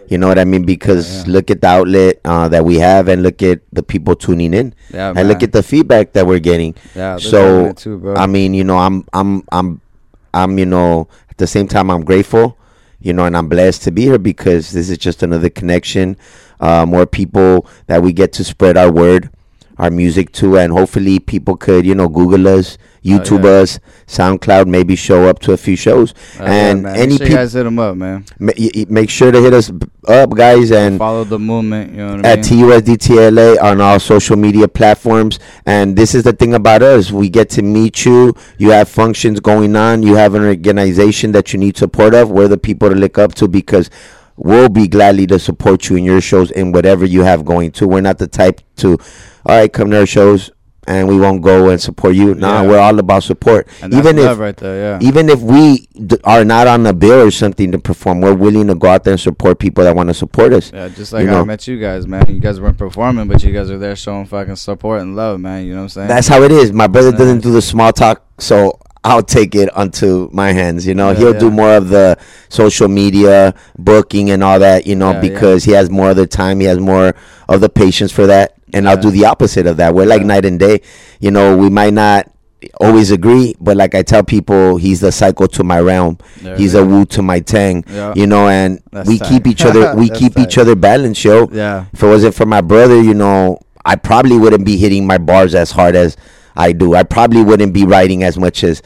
[0.08, 0.64] You know what I mean?
[0.64, 4.54] Because look at the outlet uh, that we have, and look at the people tuning
[4.54, 6.74] in, Yeah, and look at the feedback that we're getting.
[6.94, 8.14] Yeah, So too.
[8.16, 9.80] I mean, you know, I'm I'm I'm
[10.32, 12.56] I'm you know at the same time I'm grateful,
[13.00, 16.16] you know, and I'm blessed to be here because this is just another connection,
[16.58, 19.28] uh, more people that we get to spread our word,
[19.78, 23.78] our music to, and hopefully people could you know Google us, YouTube Oh, yeah.
[24.06, 26.96] SoundCloud, maybe show up to a few shows, oh, yeah, and man.
[26.96, 27.36] any Make sure you people.
[27.36, 28.24] guys hit them up, man.
[28.38, 29.70] Ma- y- make sure to hit us
[30.06, 32.64] up, guys, and Follow the movement, you know what I at mean?
[32.64, 35.38] TUSDTLA on all social media platforms.
[35.66, 38.34] And this is the thing about us: we get to meet you.
[38.56, 40.02] You have functions going on.
[40.02, 42.30] You have an organization that you need support of.
[42.30, 43.90] We're the people to look up to because
[44.36, 47.88] we'll be gladly to support you in your shows and whatever you have going to.
[47.88, 48.92] We're not the type to,
[49.44, 50.50] all right, come to our shows.
[50.88, 52.34] And we won't go and support you.
[52.34, 52.68] Nah, Yeah.
[52.68, 53.68] we're all about support.
[53.82, 55.06] And that's even love if right there, yeah.
[55.06, 58.68] even if we d- are not on a bill or something to perform, we're willing
[58.68, 60.72] to go out there and support people that want to support us.
[60.72, 62.24] Yeah, just like You how I met you guys, man.
[62.28, 65.66] You guys weren't performing, but you guys are there showing fucking support and love, man.
[65.66, 66.08] You know what I'm saying?
[66.08, 66.72] That's how it is.
[66.72, 67.44] My brother That's doesn't nice.
[67.44, 70.86] do the small talk, so I'll take it onto my hands.
[70.86, 71.38] You know, Yeah, he'll yeah.
[71.40, 72.16] do more of the
[72.48, 74.86] social media booking and all that.
[74.86, 75.20] You know, yeah.
[75.20, 77.14] because he has more of the time, he has more
[77.48, 78.54] of the patience for that.
[78.74, 79.94] And I'll do the opposite of that.
[79.94, 80.82] We're like night and day.
[81.20, 82.30] You know, we might not
[82.80, 86.18] always agree, but like I tell people, he's the cycle to my realm.
[86.42, 87.84] There he's a woo to my tang.
[87.88, 88.12] Yeah.
[88.14, 89.28] You know, and That's we tight.
[89.28, 89.94] keep each other.
[89.96, 90.42] We keep tight.
[90.48, 91.48] each other balanced, yo.
[91.50, 91.86] Yeah.
[91.92, 95.54] If it wasn't for my brother, you know, I probably wouldn't be hitting my bars
[95.54, 96.16] as hard as
[96.54, 96.94] I do.
[96.94, 98.82] I probably wouldn't be writing as much as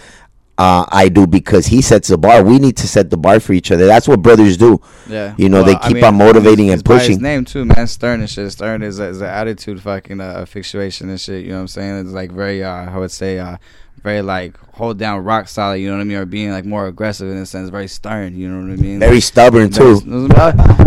[0.59, 2.45] uh, I do because he sets the bar.
[2.45, 3.87] We need to set the bar for each other.
[3.87, 4.81] That's what brothers do.
[5.09, 7.23] Yeah, You know, Well, they I keep mean, on motivating it's- and by his pushing.
[7.23, 7.87] name too, man.
[7.87, 8.53] Stern and shit.
[8.53, 11.43] Stern is a, is an attitude fucking uh, fixation and shit.
[11.45, 12.01] You know what I'm saying?
[12.01, 13.57] It's like very, uh, I would say, uh,
[14.03, 15.79] very like hold down, rock solid.
[15.79, 16.17] You know what I mean?
[16.17, 18.37] Or being like more aggressive in a sense, very stern.
[18.37, 18.99] You know what I mean?
[18.99, 20.01] Very stubborn, too.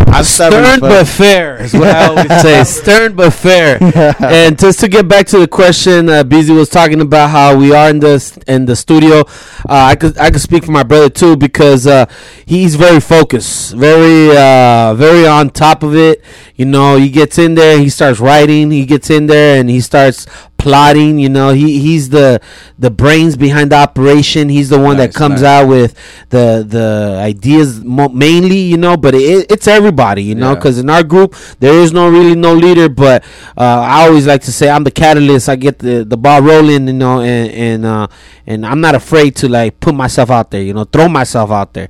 [0.08, 0.90] I'm stubborn Stern fuck.
[0.90, 2.64] but fair is what I always say.
[2.64, 3.78] Stern but fair.
[4.20, 7.74] and just to get back to the question, uh, BZ was talking about how we
[7.74, 9.20] are in the in the studio.
[9.68, 12.06] Uh, I could I could speak for my brother too because uh,
[12.46, 16.24] he's very focused, very uh, very on top of it.
[16.56, 18.72] You know, he gets in there, he starts writing.
[18.72, 20.26] He gets in there and he starts
[20.58, 21.20] plotting.
[21.20, 22.40] You know, he he's the
[22.80, 24.50] the brains behind the operation.
[24.50, 25.64] He's the one that comes nice.
[25.64, 25.94] out with
[26.30, 28.58] the the ideas mo- mainly.
[28.58, 30.24] You know, but it, it's everybody.
[30.24, 30.56] You know, Yeah.
[30.56, 32.90] because in our group there is no really no leader.
[32.90, 33.24] But
[33.58, 35.50] uh, I always like to say I'm the catalyst.
[35.50, 36.88] I get the the ball rolling.
[36.88, 38.08] You know, and and uh,
[38.48, 40.62] and I'm not afraid to like put myself out there.
[40.62, 41.90] You know, throw myself out there.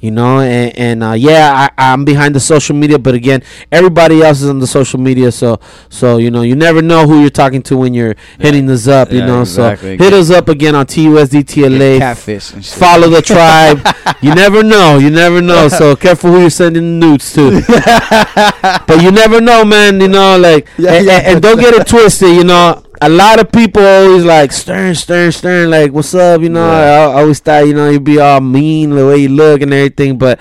[0.00, 4.22] You know, and, and uh, yeah, I, I'm behind the social media, but again, everybody
[4.22, 5.58] else is on the social media, so
[5.88, 9.10] so you know, you never know who you're talking to when you're hitting us up.
[9.12, 9.96] You Yeah, know, exactly.
[9.96, 11.98] so hit us up again on TUSDTLA.
[12.00, 12.50] Catfish.
[12.74, 13.80] Follow the tribe.
[14.20, 14.98] you never know.
[14.98, 15.68] You never know.
[15.74, 17.62] So careful who you're sending nudes to.
[18.86, 20.00] but you never know, man.
[20.02, 22.28] You know, like, and, and- and don't get it twisted.
[22.36, 25.70] You know, a lot of people always like Stern, Stern, Stern.
[25.70, 26.40] Like, what's up?
[26.40, 29.28] You know, I, I always thought you know you'd be all mean the way you
[29.28, 30.40] look and everything, but.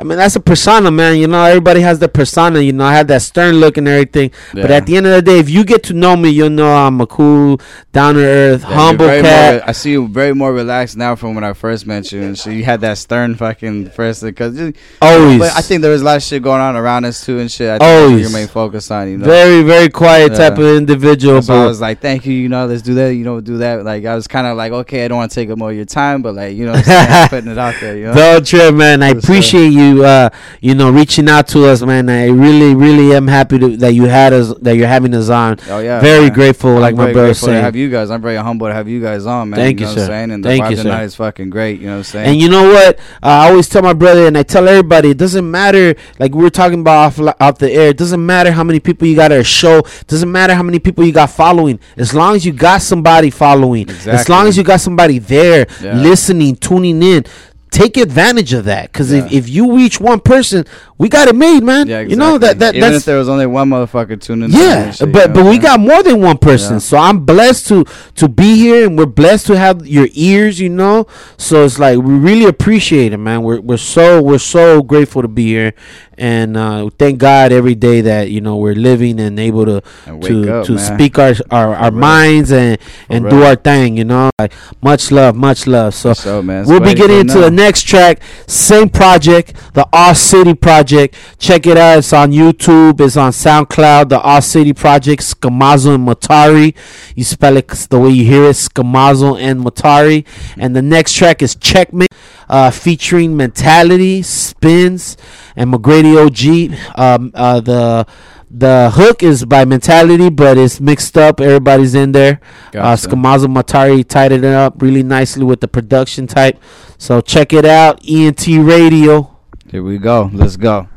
[0.00, 1.18] I mean that's a persona, man.
[1.18, 2.60] You know, everybody has their persona.
[2.60, 4.30] You know, I have that stern look and everything.
[4.54, 6.72] But at the end of the day, if you get to know me, you'll know
[6.72, 7.60] I'm a cool,
[7.92, 9.54] down to earth, Yeah, humble cat.
[9.56, 12.38] More, I see you very more relaxed now from when I first met you, and
[12.38, 14.58] so you had that stern fucking first because
[15.02, 15.38] Always.
[15.38, 17.52] But I think there was a lot of shit going on around us too and
[17.52, 17.68] shit.
[17.68, 18.22] I think Always.
[18.22, 19.26] your main focus on, you know.
[19.26, 22.80] Very, very quiet type of individual, So I was like, thank you, you know, let's
[22.80, 23.84] do that, you know, do that.
[23.84, 25.76] Like I was kind of like, okay, I don't want to take up more of
[25.76, 27.28] your time, but like, you know, what I'm saying?
[27.28, 28.14] putting it out there, you know.
[28.14, 29.02] Don't trip, man.
[29.02, 30.30] I appreciate you, uh,
[30.60, 32.08] you know, reaching out to us, man.
[32.08, 35.58] I really, really am happy to, that you had us, that you're having us on.
[35.68, 36.32] Oh yeah, very man.
[36.32, 37.62] grateful, I'm like my brother to saying.
[37.62, 38.10] have you guys.
[38.10, 39.58] I'm very humble to have you guys on, man.
[39.60, 40.12] Thank you, you, know What sir.
[40.12, 40.30] I'm saying?
[40.32, 40.82] And Thank the you, vibe sir.
[40.84, 41.80] tonight is fucking great.
[41.80, 42.28] You know what I'm saying?
[42.30, 42.98] And you know what?
[43.22, 45.94] Uh, I always tell my brother, and I tell everybody, it doesn't matter.
[46.18, 49.06] Like we are talking about off, off the air, it doesn't matter how many people
[49.06, 49.78] you got at a show.
[49.78, 51.80] It doesn't matter how many people you got following.
[51.96, 54.12] As long as you got somebody following, exactly.
[54.12, 55.94] as long as you got somebody there, Yeah.
[55.94, 57.24] listening, tuning in.
[57.70, 60.66] Take advantage of that, because if, if you reach one person,
[61.00, 61.88] we got it made, man.
[61.88, 64.58] yeah, You know that that Even that's if there was only one motherfucker tuning in.
[64.58, 66.78] yeah, shit, but you know but what we got more than one person, Yeah.
[66.88, 67.84] so I'm blessed to
[68.16, 71.06] to be here, and we're blessed to have your ears, you know.
[71.38, 73.42] So it's like we really appreciate it, man.
[73.42, 75.72] We're we're so we're so grateful to be here,
[76.18, 80.22] and uh, thank God every day that you know we're living and able to And
[80.24, 80.84] to up, to man.
[80.94, 82.76] speak our our, our minds and
[83.08, 84.28] and do our thing, you know.
[84.38, 84.52] Like
[84.82, 85.94] much love, much love.
[85.94, 90.52] So, So, man, we'll be getting into the next track, same project, the All City
[90.52, 90.89] Project.
[90.90, 91.98] Check it out.
[91.98, 93.00] It's on YouTube.
[93.00, 94.08] It's on SoundCloud.
[94.08, 96.74] The All City Project, Skamazo and Matari.
[97.14, 100.26] You spell it the way you hear it, Skamazo and Matari.
[100.56, 102.12] And the next track is Checkmate,
[102.48, 105.16] uh, featuring Mentality, Spins,
[105.56, 106.78] and McGrady OG.
[106.98, 108.06] Um, uh, the
[108.50, 111.40] the hook is by Mentality, but it's mixed up.
[111.40, 112.40] Everybody's in there.
[112.72, 112.80] Gotcha.
[112.80, 116.60] Uh, Skamazo Matari tied it up really nicely with the production type.
[116.98, 118.00] So check it out.
[118.08, 119.36] ENT Radio.
[119.70, 120.28] Here we go.
[120.32, 120.88] Let's go.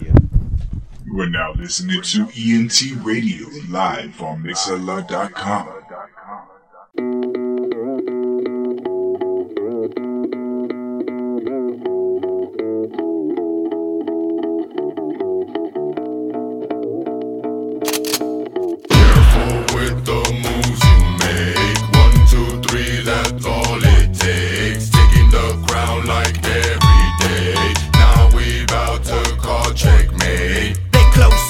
[0.00, 5.82] You are now listening to ENT Radio live on Mixlr.com.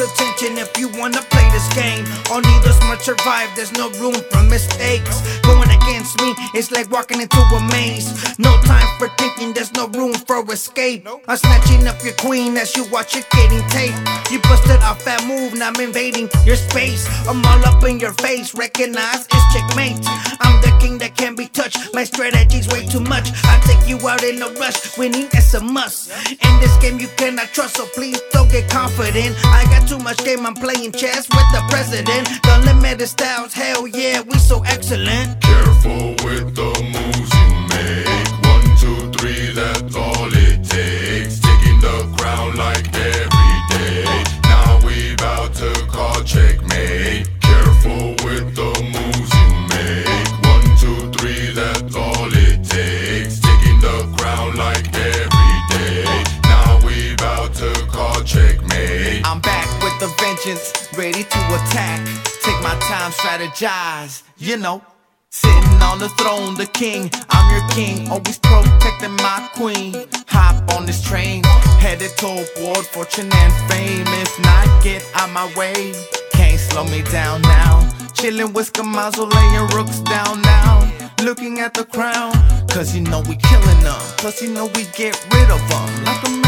[0.02, 2.04] attention if you wanna play this game.
[2.30, 5.22] Only the smart survive, there's no room for mistakes.
[5.42, 5.70] Going
[6.02, 8.38] against me, it's like walking into a maze.
[8.38, 11.06] No time for thinking, there's no room for escape.
[11.28, 14.30] I'm snatching up your queen as you watch it getting taped.
[14.30, 17.06] You busted off that move, now I'm invading your space.
[17.28, 19.98] I'm all up in your face, recognize it's checkmate.
[20.40, 21.78] I'm the king that can't be touched.
[21.94, 23.30] My strategy's way too much.
[23.44, 26.10] I take you out in a rush, winning is a must.
[26.30, 29.36] In this game, you cannot trust, so please don't get confident.
[29.44, 32.28] I got too much game, I'm playing chess with the president.
[32.42, 35.40] The limited styles, hell yeah, we so excellent.
[35.40, 35.91] Careful
[36.24, 38.28] with the moves you make.
[38.52, 41.40] One, two, three, that's all it takes.
[41.40, 44.04] Taking the crown like every day.
[44.44, 47.28] Now we about to call checkmate.
[47.40, 50.28] Careful with the moves you make.
[50.52, 53.40] One, two, three, that's all it takes.
[53.40, 56.04] Taking the crown like every day.
[56.44, 59.26] Now we about to call checkmate.
[59.26, 62.00] I'm back with the vengeance, ready to attack.
[62.42, 64.82] Take my time, strategize, you know.
[65.34, 70.06] Sitting on the throne, the king, I'm your king, always protecting my queen.
[70.28, 71.42] Hop on this train,
[71.80, 74.04] headed toward fortune and fame.
[74.20, 75.94] If not, get out my way.
[76.34, 77.80] Can't slow me down now.
[78.12, 80.92] Chillin' with Skamazo, laying rooks down now.
[81.22, 82.32] Looking at the crown,
[82.68, 84.02] cause you know we killing them.
[84.18, 86.04] Plus, you know we get rid of them.
[86.04, 86.41] Like a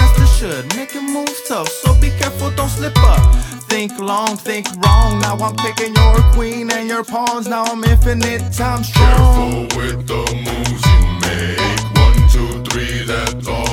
[0.45, 1.69] should, making moves tough.
[1.69, 3.35] So be careful, don't slip up.
[3.71, 5.21] Think long, think wrong.
[5.21, 7.49] Now I'm picking your queen and your pawns.
[7.49, 9.69] Now I'm infinite times strong.
[9.69, 11.81] Careful with the moves you make.
[12.05, 13.64] One, two, three, that's all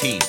[0.00, 0.20] team.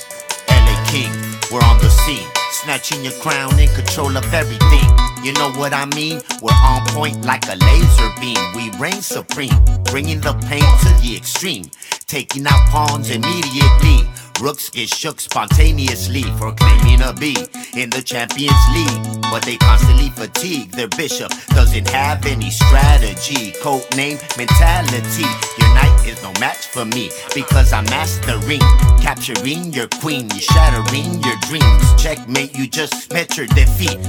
[0.50, 1.12] LA King,
[1.52, 2.28] we're on the scene.
[2.52, 4.90] Snatching your crown in control of everything.
[5.24, 6.22] You know what I mean?
[6.42, 8.42] We're on point like a laser beam.
[8.56, 9.54] We reign supreme,
[9.86, 11.70] bringing the pain to the extreme.
[12.08, 14.10] Taking out pawns immediately
[14.42, 17.36] Rooks get shook spontaneously for claiming a B
[17.76, 19.22] in the Champions League.
[19.24, 20.72] But they constantly fatigue.
[20.72, 23.52] Their bishop doesn't have any strategy.
[23.62, 25.28] Code name mentality.
[25.58, 28.62] Your knight is no match for me because I'm mastering,
[29.02, 30.30] capturing your queen.
[30.30, 32.02] Shattering your dreams.
[32.02, 34.00] Checkmate, you just met your defeat.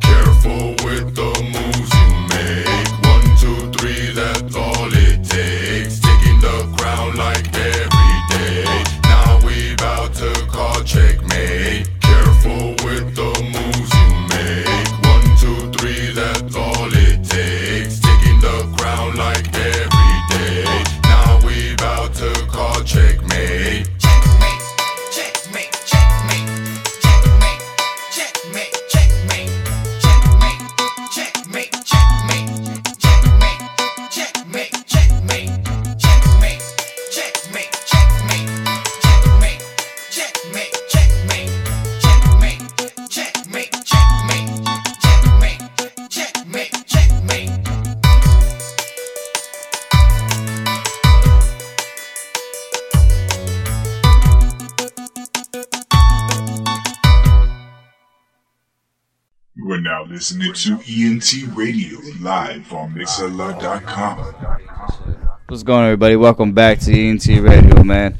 [0.00, 3.01] Careful with the moves you make.
[60.22, 64.18] Listening to ENT Radio live on Mixlr.com.
[65.48, 66.14] What's going on, everybody?
[66.14, 68.16] Welcome back to ENT Radio, man.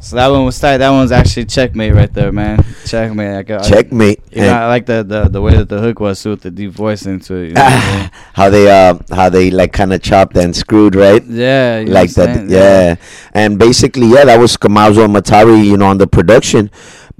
[0.00, 0.78] So that one was tight.
[0.78, 2.64] That one's actually checkmate right there, man.
[2.86, 3.36] Checkmate.
[3.36, 4.20] I got, Checkmate.
[4.20, 6.40] I, you know, I like the, the the way that the hook was too, with
[6.40, 7.48] the deep voice into it.
[7.48, 8.10] You know what I mean?
[8.32, 12.12] how they uh how they like kind of chopped and screwed right Yeah, you like
[12.12, 12.58] that yeah.
[12.58, 12.96] Yeah.
[13.34, 16.70] and basically yeah that was Skamazo Matari you know on the production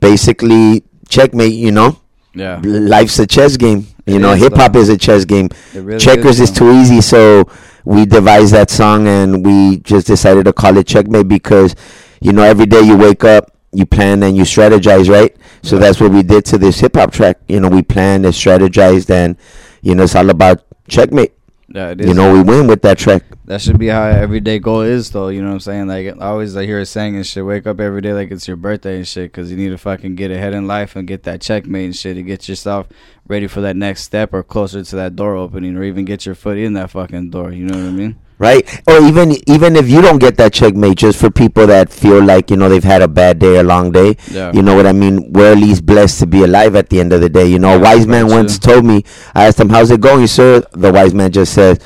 [0.00, 2.01] basically checkmate you know
[2.34, 2.60] Yeah.
[2.64, 3.86] life's a chess game.
[4.06, 5.48] You It know hip hop is a chess game.
[5.74, 7.48] Really checkers is, is, too easy so
[7.84, 11.74] we devised that song and we just decided to call it checkmate because
[12.20, 15.36] you know every day you wake up you plan and you strategize right?
[15.62, 17.38] So that's what we did to this hip hop track.
[17.48, 19.36] You know we planned and strategized and
[19.82, 21.32] you know it's all about checkmate
[21.74, 25.10] Yeah, you know we win with that track That should be how everyday goal is,
[25.10, 25.28] though.
[25.28, 25.86] You know what I'm saying?
[25.88, 27.44] Like I always, I hear a saying and shit.
[27.44, 30.14] Wake up every day like it's your birthday and shit, because you need to fucking
[30.14, 32.88] get ahead in life and get that checkmate and shit to get yourself
[33.26, 36.34] ready for that next step or closer to that door opening, or even get your
[36.34, 37.52] foot in that fucking door.
[37.52, 38.18] You know what I mean?
[38.42, 38.62] Right?
[38.88, 42.50] Or even even if you don't get that checkmate, just for people that feel like
[42.50, 44.16] you know they've had a bad day, a long day.
[44.30, 44.50] Yeah.
[44.52, 45.32] You know what I mean?
[45.32, 47.46] We're at least blessed to be alive at the end of the day.
[47.46, 49.04] You know, a wise man very once told me.
[49.34, 51.82] I asked him, "How's it going, sir?" The wise man just said,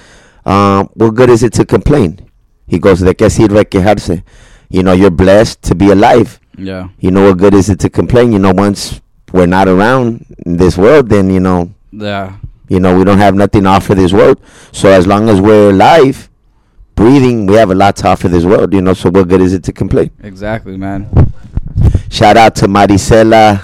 [0.46, 2.20] um, "What good is it to complain?"
[2.66, 4.22] He goes, "De qué sirve quejarse?"
[4.68, 6.40] You know, you're blessed to be alive.
[6.58, 6.88] Yeah.
[6.98, 8.32] You know what good is it to complain?
[8.32, 9.00] You know, once
[9.32, 12.32] we're not around in this world, then you know Yeah.
[12.68, 14.40] you know, we don't have nothing to offer this world.
[14.72, 16.28] So as long as we're alive,
[16.96, 19.52] breathing, we have a lot to offer this world, you know, so what good is
[19.52, 20.10] it to complain?
[20.24, 21.08] Exactly, man.
[22.10, 23.62] Shout out to Maricela,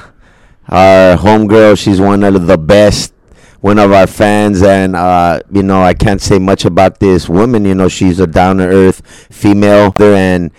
[0.68, 1.76] our homegirl.
[1.82, 3.14] She's one of the best,
[3.60, 4.62] one of our fans.
[4.62, 7.64] And, uh, you know, I can't say much about this woman.
[7.64, 9.00] You know, she's a down to earth
[9.30, 9.94] female.
[9.98, 10.50] And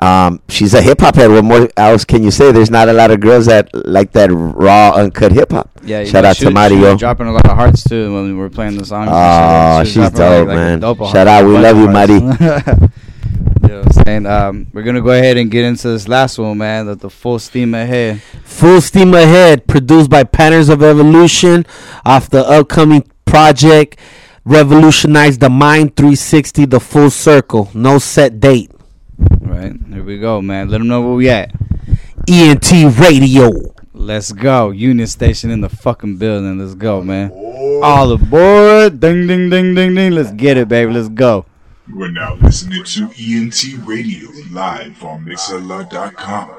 [0.00, 1.30] um, she's a hip hop head.
[1.30, 2.52] What more else can you say?
[2.52, 5.70] There's not a lot of girls that like that raw, uncut hip hop.
[5.84, 6.04] Yeah.
[6.04, 6.96] Shout know, out she- to she Mario.
[6.96, 9.08] dropping a lot of hearts too when we were playing the songs.
[9.10, 9.18] and shit.
[9.18, 10.80] Oh, She was she's dropping, like- dope, like man.
[10.80, 11.44] dope Shout out.
[11.44, 11.88] We love you.
[11.88, 12.14] Mari.
[12.14, 14.26] you know what I'm saying?
[14.26, 16.86] Um, we're gonna go ahead and get into this last one, man.
[16.86, 18.22] The, the full steam ahead.
[18.44, 21.64] Full Steam Ahead, produced by Patterns of Evolution,
[22.04, 23.96] off the upcoming project
[24.44, 27.70] Revolutionize the Mind 360, The Full Circle.
[27.74, 28.70] No set date.
[29.58, 30.68] Right here we go, man.
[30.68, 31.50] Let them know where we at.
[32.28, 33.50] ENT Radio.
[33.92, 34.70] Let's go.
[34.70, 36.60] Union Station in the fucking building.
[36.60, 37.32] Let's go, man.
[37.82, 39.00] All aboard.
[39.00, 40.12] Ding, ding, ding, ding, ding.
[40.12, 40.92] Let's get it, baby.
[40.92, 41.44] Let's go.
[41.88, 46.57] You are now listening to ENT Radio live on Mixlr.com.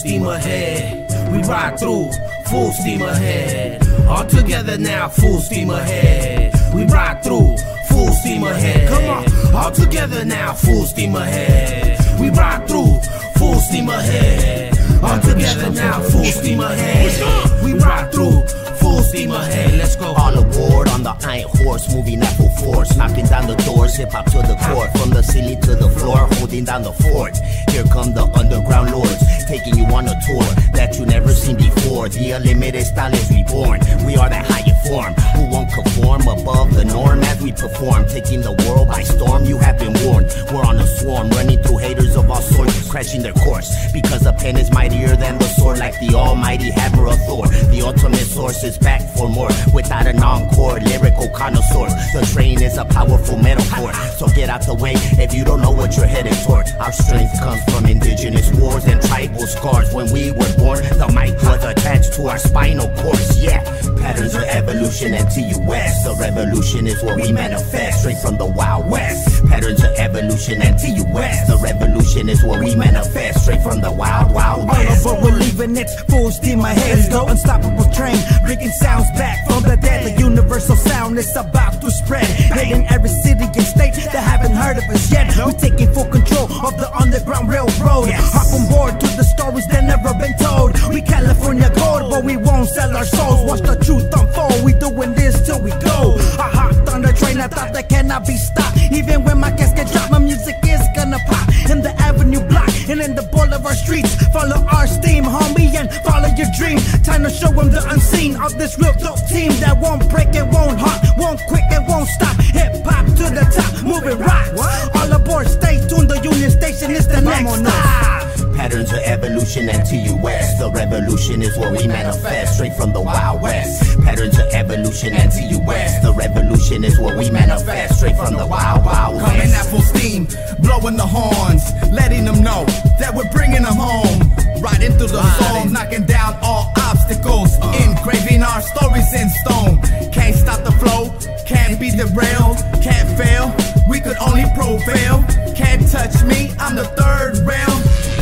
[0.00, 1.30] steam ahead.
[1.30, 2.10] We ride through,
[2.46, 3.86] full steam ahead.
[4.08, 6.54] All together now, full steam ahead.
[6.74, 7.56] We ride through,
[7.88, 8.88] full steam ahead.
[8.88, 11.98] Come on, all together now, full steam ahead.
[12.18, 12.98] We ride through,
[13.36, 14.78] full steam ahead.
[15.02, 17.62] All together now, full steam ahead.
[17.62, 18.46] We ride through,
[18.80, 19.78] full steam ahead.
[19.78, 20.14] Let's go.
[20.14, 24.10] All aboard on the iron horse, moving at full force, knocking down the doors, hip
[24.12, 27.36] hop to the core, from the ceiling to the floor, holding down the fort.
[27.70, 32.08] Here come the underground lords, taking you on a tour that you never seen before.
[32.08, 33.80] The unlimited style is reborn.
[34.06, 38.40] We are that higher form who won't conform above the norm as we perform, taking
[38.40, 39.44] the world by storm.
[39.44, 40.30] You have been warned.
[40.52, 43.70] We're on a swarm, running through haters of all sorts, crashing their course.
[43.92, 47.46] Because the pen is mightier than the sword, like the almighty hammer of Thor.
[47.46, 51.88] The ultimate source is back for more, without an encore, lyrical connoisseur.
[52.12, 54.94] The train is a powerful metaphor, so get out the way
[55.24, 56.66] if you don't know what you're headed toward.
[56.80, 59.94] Our strength comes from indigenous wars and tribal scars.
[59.94, 63.42] When we were born, the mic was attached to our spinal cords.
[63.42, 63.62] Yeah,
[64.02, 65.92] patterns of evolution and TUS.
[66.04, 69.46] The revolution is what we manifest, straight from the Wild West.
[69.46, 71.36] Patterns of evolution and TUS.
[71.46, 75.06] The revolution is what we manifest, straight from the Wild Wild West.
[75.06, 76.98] All over, we're leaving it full steam ahead.
[76.98, 77.26] Let's go.
[77.26, 80.00] Unstoppable train, bringing sounds back from the dead.
[80.04, 80.20] The
[80.70, 82.26] universal sound is about to spread.
[82.26, 85.34] Hitting every city and state that haven't heard of us yet.
[85.36, 88.08] We're taking full control of the underground railroad.
[88.10, 90.72] Hop on board to the stories that never been told.
[90.92, 93.48] We California gold, but we won't sell our souls.
[93.48, 94.64] Watch the truth unfold.
[94.64, 96.16] We doing this till we go.
[96.38, 98.76] I hopped on the train, I thought that cannot be stopped.
[98.92, 103.00] Even when my casket drop, my music is gonna pop in the avenue block and
[103.00, 104.14] in the bowl of our streets.
[104.32, 106.78] Follow our steam, homie, and follow your dream.
[107.04, 110.46] Time to show them the unseen of this real dope team that won't break it
[110.46, 112.36] won't hop, won't quit it won't stop.
[112.40, 114.50] Hip hop to the top, moving rocks.
[114.96, 116.10] All aboard, stay tuned.
[116.10, 118.29] The Union Station is the next stop.
[118.60, 120.58] Patterns of evolution and TUS.
[120.58, 123.98] The revolution is what we manifest, straight from the Wild West.
[124.02, 126.02] Patterns of evolution and TUS.
[126.04, 129.32] The revolution is what we manifest, straight from the Wild Wild West.
[129.32, 130.28] Coming at full steam,
[130.60, 132.66] blowing the horns, letting them know
[133.00, 134.20] that we're bringing them home.
[134.60, 137.72] Right into the soul, knocking down all obstacles, uh.
[137.80, 139.80] engraving our stories in stone.
[140.12, 141.08] Can't stop the flow,
[141.50, 143.50] can't be derailed, can't fail.
[143.88, 145.24] We could only prevail.
[145.56, 147.74] Can't touch me, I'm the third rail.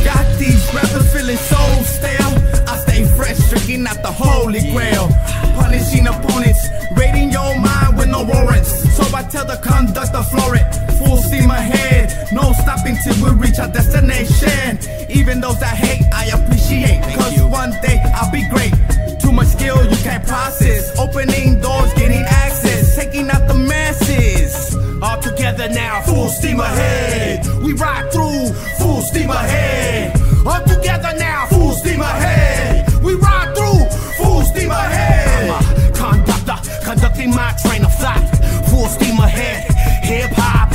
[0.03, 2.33] Got these rappers feeling so stale.
[2.67, 5.09] I stay fresh, drinking out the holy grail.
[5.61, 6.59] Punishing opponents,
[6.97, 8.71] raiding your mind with no warrants.
[8.97, 10.65] So I tell the conductor, floor it.
[10.97, 14.79] Full steam ahead, no stopping till we reach our destination.
[15.07, 17.03] Even those that hate, I appreciate.
[17.15, 18.73] Cause one day I'll be great.
[19.21, 20.97] Too much skill you can't process.
[20.97, 21.93] Opening doors,
[25.59, 27.45] Together now, full steam ahead.
[27.61, 30.15] We ride through, full steam ahead.
[30.47, 32.87] All together now, full steam ahead.
[33.03, 35.49] We ride through, full steam ahead.
[35.99, 36.55] I'm a conductor,
[36.85, 38.23] conducting my train of thought.
[38.69, 39.67] Full steam ahead,
[40.01, 40.71] hip hop.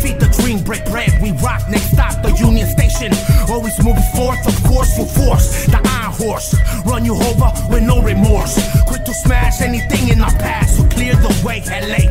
[0.00, 1.12] Feed the dream, break bread.
[1.20, 3.12] We rock, next stop, the Union Station.
[3.50, 5.66] Always moving forth, of course, full force.
[5.66, 6.56] The iron horse,
[6.86, 8.56] run you over with no remorse.
[8.86, 12.08] Quick to smash anything in our past, so clear the way, LA.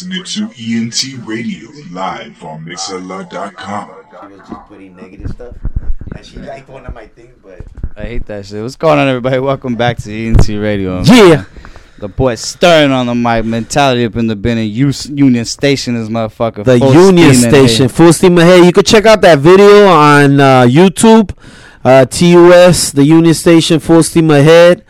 [0.00, 3.90] Listening to ENT Radio live on Mixlr.com.
[4.10, 5.54] She was just putting negative stuff.
[6.16, 7.60] And she liked one of my things, but
[7.98, 8.62] I hate that shit.
[8.62, 9.38] What's going on, everybody?
[9.40, 11.02] Welcome back to ENT Radio.
[11.02, 11.44] Yeah.
[11.98, 15.96] The boy Stern on the mic, mentality up in the bin, and Us- Union Station
[15.96, 16.64] is motherfucker.
[16.64, 17.68] The full Union steam ahead.
[17.68, 18.64] Station, full steam ahead.
[18.64, 21.36] You can check out that video on uh, YouTube.
[21.84, 24.82] Uh, TUS, the Union Station, full steam ahead.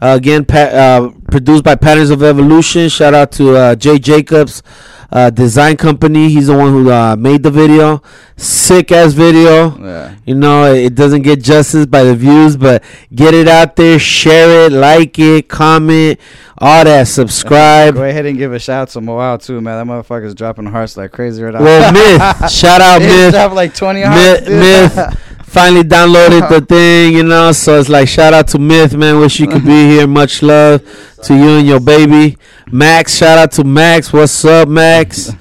[0.00, 2.88] Uh, again, pa- uh, produced by Patterns of Evolution.
[2.88, 4.62] Shout out to uh, Jay Jacobs
[5.10, 6.28] uh, Design Company.
[6.28, 8.02] He's the one who uh, made the video.
[8.36, 9.76] Sick ass video.
[9.78, 10.14] Yeah.
[10.24, 14.66] You know, it doesn't get justice by the views, but get it out there, share
[14.66, 16.20] it, like it, comment,
[16.58, 17.08] all that.
[17.08, 17.94] Subscribe.
[17.94, 19.84] Go ahead and give a shout out to Moal too, man.
[19.84, 21.62] That motherfucker's dropping hearts like crazy right now.
[21.62, 23.32] Well, Myth, shout out Myth.
[23.32, 24.48] dropped like 20 hearts.
[24.48, 27.52] Myth finally downloaded the thing, you know.
[27.52, 29.18] So it's like shout out to Myth, man.
[29.18, 30.06] Wish you could be here.
[30.06, 30.82] Much love
[31.24, 32.36] to you and your baby,
[32.70, 33.16] Max.
[33.16, 34.12] Shout out to Max.
[34.12, 35.32] What's up, Max?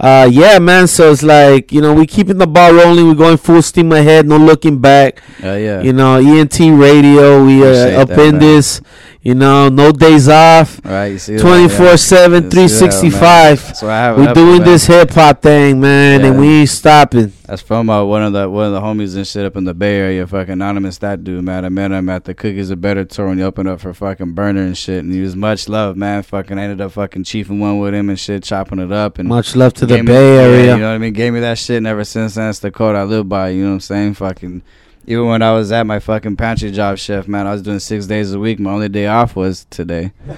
[0.00, 0.86] Uh, yeah, man.
[0.86, 3.08] So it's like you know we keeping the ball rolling.
[3.08, 5.20] We're going full steam ahead, no looking back.
[5.42, 5.80] Oh, yeah.
[5.80, 7.44] You know, ENT Radio.
[7.44, 8.40] We Appreciate uh, up that, in man.
[8.40, 8.80] this.
[9.20, 10.80] You know, no days off.
[10.84, 12.60] Right, you see 24 7, yeah.
[12.62, 13.10] You see that, man.
[13.20, 13.82] 365.
[13.82, 14.64] I have We're doing man.
[14.64, 17.32] this hip hop thing, man, and we ain't stopping.
[17.48, 19.72] That's from uh, one of the one of the homies and shit up in the
[19.72, 20.26] Bay Area.
[20.26, 21.64] Fucking anonymous that dude, man.
[21.64, 24.34] I met him at the Cookies Are Better tour when he opened up for fucking
[24.34, 26.22] Burner and shit, and he was much love, man.
[26.22, 29.18] Fucking I ended up fucking chiefing one with him and shit, chopping it up.
[29.18, 30.74] And Much love to the gave me- Bay yeah, Area.
[30.74, 31.14] you know what I mean?
[31.14, 33.48] Gave me that shit, and ever since then, it's the code I live by.
[33.48, 34.14] You know what I'm saying?
[34.14, 34.60] Fucking.
[35.06, 38.04] Even when I was at my fucking pantry job, chef, man, I was doing six
[38.04, 38.60] days a week.
[38.60, 40.12] My only day off was today.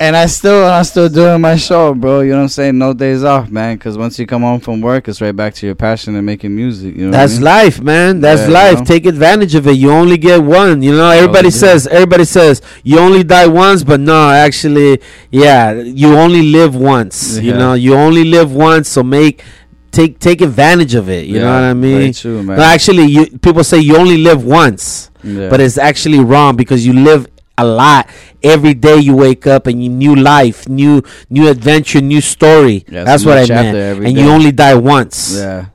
[0.00, 2.20] And I still, and I'm still doing my show, bro.
[2.20, 2.78] You know what I'm saying?
[2.78, 3.76] No days off, man.
[3.76, 6.54] Because once you come home from work, it's right back to your passion and making
[6.54, 6.94] music.
[6.96, 7.64] You know That's what I mean?
[7.64, 8.20] life, man.
[8.20, 8.78] That's Yeah, you life.
[8.78, 8.84] know?
[8.84, 9.72] Take advantage of it.
[9.72, 10.82] You only get one.
[10.82, 11.62] You know, everybody yeah.
[11.64, 15.00] says everybody says you only die once, but no, actually,
[15.30, 17.38] yeah, you only live once.
[17.38, 19.42] You know, you only live once, so make
[19.90, 21.26] take take advantage of it.
[21.26, 22.12] You know what I mean?
[22.12, 22.56] true, man.
[22.58, 25.48] No, actually, you people say you only live once, Yeah.
[25.48, 27.26] but it's actually wrong because you live
[27.60, 28.08] a lot
[28.42, 33.04] every day you wake up and you new life new new adventure new story Yeah,
[33.04, 34.22] that's what i meant and day.
[34.22, 35.66] you only die once Yeah.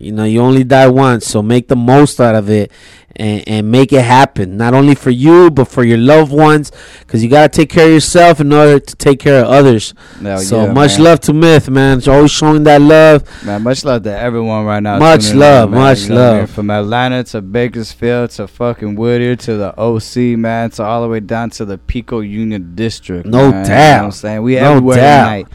[0.00, 2.70] You know, you only die once, so make the most out of it
[3.18, 4.56] and, and make it happen.
[4.58, 6.70] Not only for you, but for your loved ones,
[7.00, 9.94] because you gotta take care of yourself in order to take care of others.
[10.20, 11.02] Hell so yeah, much man.
[11.04, 11.98] love to Myth, man.
[11.98, 13.24] It's always showing that love.
[13.44, 14.98] Man, much love to everyone right now.
[14.98, 16.40] Much in, love, much You know what I mean?
[16.40, 16.50] love.
[16.50, 21.20] From Atlanta to Bakersfield to fucking Whittier to the OC, man, to all the way
[21.20, 23.24] down to the Pico Union District.
[23.26, 23.46] No man.
[23.46, 24.04] You know what doubt.
[24.04, 24.42] I'm saying?
[24.42, 25.24] We No everywhere doubt.
[25.24, 25.46] tonight.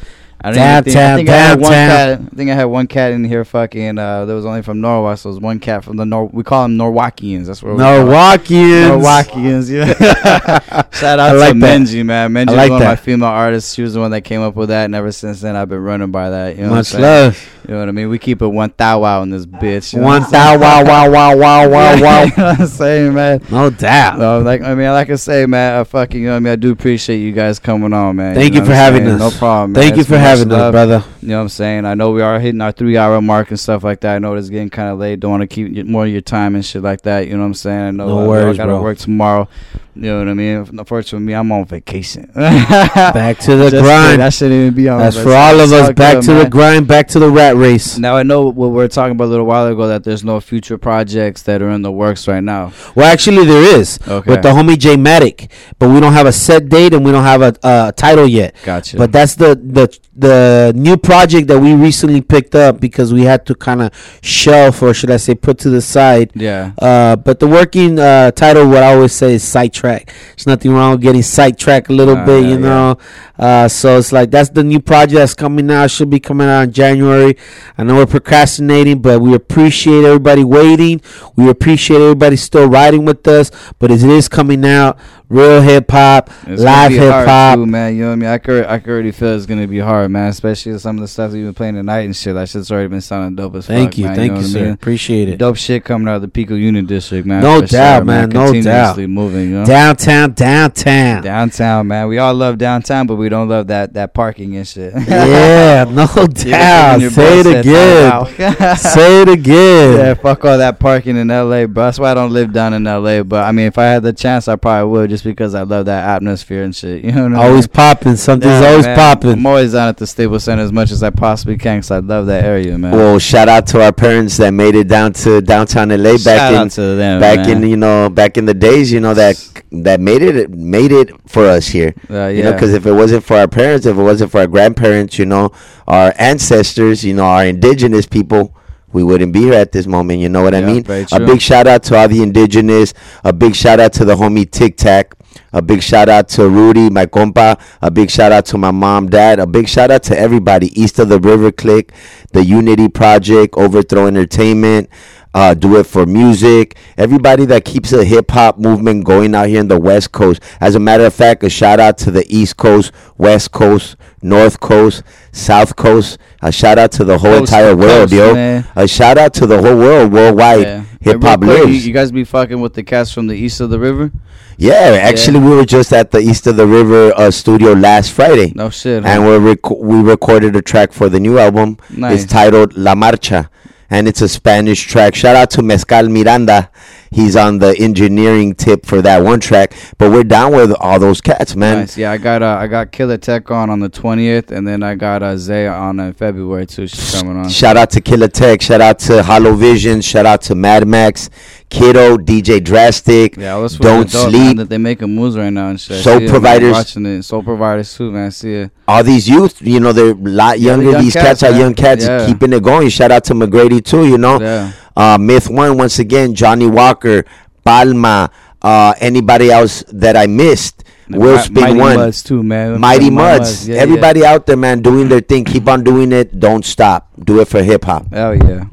[0.43, 2.17] I don't even think, I Downtown, think I had one downtown.
[2.17, 2.31] cat.
[2.33, 3.45] I think I had one cat in here.
[3.45, 5.17] Fucking, uh, that was only from Norwalk.
[5.19, 6.25] So it was one cat from the Nor.
[6.27, 7.45] We call them Norwalkians.
[7.45, 8.07] That's what we call 'em.
[8.07, 9.01] Norwalkians.
[9.01, 9.69] Norwalkians.
[9.69, 10.81] Yeah.
[10.91, 11.79] Shout out I like to that.
[11.81, 12.31] Menji, man.
[12.31, 13.73] Menji I was like one of my female artists.
[13.73, 15.83] She was the one that came up with that, and ever since then, I've been
[15.83, 16.55] running by that.
[16.57, 17.47] You know Much love.
[17.67, 18.09] You know what I mean?
[18.09, 19.93] We keep it one thou wow in this bitch.
[19.93, 22.23] You know One thou wow wow wow wow wow you wow.
[22.25, 23.41] know what I'm saying, man?
[23.51, 24.17] No doubt.
[24.17, 26.53] No, like I mean, like I say, man, I fucking, you know what I mean?
[26.53, 28.33] I do appreciate you guys coming on, man.
[28.33, 29.19] Thank you know for having us.
[29.19, 29.73] No problem.
[29.73, 29.81] man.
[29.83, 30.71] Thank you It's for much having love.
[30.73, 31.03] brother.
[31.21, 31.85] You know what I'm saying?
[31.85, 34.15] I know we are hitting our three hour mark and stuff like that.
[34.15, 35.19] I know it's getting kind of late.
[35.19, 37.27] Don't want to keep more of your time and shit like that.
[37.27, 37.79] You know what I'm saying?
[37.87, 38.81] I know No uh, worries, I gotta bro.
[38.83, 39.47] work tomorrow.
[39.93, 40.55] You know what I mean?
[40.79, 42.31] Unfortunately, me, I'm on vacation.
[42.35, 44.05] Back to the Just grind.
[44.05, 44.19] kidding.
[44.19, 44.99] That shouldn't even be on.
[44.99, 45.87] That's for all of us.
[45.87, 46.87] all Back good, to the grind.
[46.87, 47.97] Back to the rat race.
[47.97, 50.39] Now I know what we were talking about a little while ago that there's no
[50.39, 52.71] future projects that are in the works right now.
[52.95, 54.31] Well, actually, there is Okay.
[54.31, 57.23] with the homie J Matic, but we don't have a set date and we don't
[57.25, 58.55] have a, a title yet.
[58.63, 58.95] Gotcha.
[58.95, 63.45] But that's the the the new project that we recently picked up because we had
[63.47, 63.91] to kind of
[64.21, 66.31] shelf or should I say put to the side.
[66.35, 66.71] Yeah.
[66.79, 70.13] Uh, but the working uh, title, what I always say is sidetrack.
[70.35, 72.57] There's nothing wrong with getting sidetracked a little Ah, bit, you yeah.
[72.57, 72.97] know.
[73.37, 75.89] Uh, so it's like that's the new project that's coming out.
[75.89, 77.35] Should be coming out in January.
[77.77, 81.01] I know we're procrastinating, but we appreciate everybody waiting.
[81.35, 83.49] We appreciate everybody still riding with us.
[83.79, 84.99] But it is coming out.
[85.29, 87.59] Real hip hop, live hip hop.
[87.59, 87.95] man.
[87.95, 88.29] You know what I mean?
[88.29, 90.27] I could, I could already feel it's gonna be hard, man.
[90.29, 92.33] Especially some of the stuff that you've been playing tonight and shit.
[92.33, 93.75] That shit's already been sounding dope as fuck.
[93.75, 94.15] Thank fuck, you, man.
[94.15, 94.63] thank know you, what I sir.
[94.65, 94.73] mean?
[94.73, 95.37] Appreciate it.
[95.37, 97.41] Dope shit coming out of the Pico Union District, man.
[97.43, 98.97] No doubt, sure, man, no doubt.
[98.97, 99.65] Moving, you know.
[99.65, 101.23] Downtown, downtown.
[101.23, 102.07] Downtown, man.
[102.07, 104.93] We all love downtown, but we don't love that that parking and shit.
[105.07, 107.01] Yeah, no doubt.
[107.01, 108.11] Say it again.
[108.13, 108.75] "Oh.
[108.77, 109.97] Say it again.
[109.97, 111.85] Yeah, fuck all that parking in LA, bro.
[111.85, 113.23] That's why I don't live down in LA.
[113.23, 115.85] But I mean, if I had the chance, I probably would, just because I love
[115.85, 117.03] that atmosphere and shit.
[117.03, 117.39] You know what I mean?
[117.49, 118.15] Always popping.
[118.15, 119.31] Something's Yeah, always popping.
[119.31, 121.99] I'm always down at the Staples Center as much as I possibly can because I
[121.99, 122.91] love that area, man.
[122.91, 126.53] Well, shout out to our parents that made it down to downtown LA back Shout
[126.53, 127.63] in out to them, back man.
[127.63, 129.35] in you know back in the days, you know that
[129.71, 131.93] that made it made it for us here.
[132.09, 134.47] Uh, You know, because if it wasn't for our parents, if it wasn't for our
[134.47, 135.51] grandparents, you know,
[135.87, 138.55] our ancestors, you know, our indigenous people.
[138.93, 140.19] We wouldn't be here at this moment.
[140.19, 140.83] You know what I mean?
[141.11, 142.93] A big shout out to all the indigenous.
[143.23, 145.15] A big shout out to the homie Tic Tac.
[145.53, 147.59] A big shout out to Rudy, my compa.
[147.81, 149.39] A big shout out to my mom, dad.
[149.39, 150.67] A big shout out to everybody.
[150.79, 151.91] East of the River Click,
[152.31, 154.89] the Unity Project, Overthrow Entertainment,
[155.33, 156.77] uh, Do It for Music.
[156.97, 160.41] Everybody that keeps the hip hop movement going out here in the West Coast.
[160.59, 164.59] As a matter of fact, a shout out to the East Coast, West Coast, North
[164.59, 166.17] Coast, South Coast.
[166.41, 168.33] A shout out to the whole Coast entire world, coast, yo.
[168.33, 168.67] man.
[168.75, 170.61] A shout out to the whole world, worldwide.
[170.61, 170.83] Yeah.
[171.01, 171.67] Hip hop lives.
[171.67, 174.11] You, you guys be fucking with the cats from the east of the river?
[174.57, 178.51] Yeah, actually, we were just at the East of the River uh, studio last Friday.
[178.55, 179.27] No shit, And huh?
[179.27, 181.77] we're rec- we recorded a track for the new album.
[181.89, 182.23] Nice.
[182.25, 183.49] It's titled La Marcha,
[183.91, 185.13] and it's a Spanish track.
[185.13, 186.71] Shout out to Mezcal Miranda.
[187.11, 189.73] He's on the engineering tip for that one track.
[189.97, 191.79] But we're down with all those cats, man.
[191.79, 191.97] Nice.
[191.97, 194.95] Yeah, I got uh, I got Killer Tech on on the twentieth, and then I
[194.95, 196.87] got uh, Zay on in February too.
[196.87, 197.49] She's coming on.
[197.49, 198.61] Shout out to Killer Tech.
[198.61, 199.99] Shout out to Hollow Vision.
[199.99, 201.29] Shout out to Mad Max,
[201.71, 203.37] Kiddo, DJ Drastic.
[203.37, 204.57] Yeah, let's Don't sleep.
[204.57, 206.03] That they making moves right now and shit.
[206.03, 206.71] Soul I see it, man, providers.
[206.73, 207.23] watching it.
[207.23, 208.27] Soul providers too, man.
[208.27, 208.71] I see it.
[208.87, 210.91] all these youth, you know, they're a lot Yeah, younger.
[210.91, 212.25] young these cats, cats, are young cats, Yeah.
[212.27, 212.89] keeping it going.
[212.89, 214.39] Shout out to McGrady too, you know.
[214.41, 214.71] Yeah.
[214.95, 217.23] Uh, Myth One once again, Johnny Walker,
[217.63, 218.29] Palma,
[218.61, 220.83] uh, anybody else that I missed.
[221.09, 222.79] Will Spin Mighty One, Muds too, man.
[222.79, 225.43] Mighty Muds, yeah, everybody out there, man, doing their thing.
[225.43, 226.39] Keep on doing it.
[226.39, 227.09] Don't stop.
[227.23, 228.13] Do it for hip hop.
[228.13, 228.65] Hell yeah.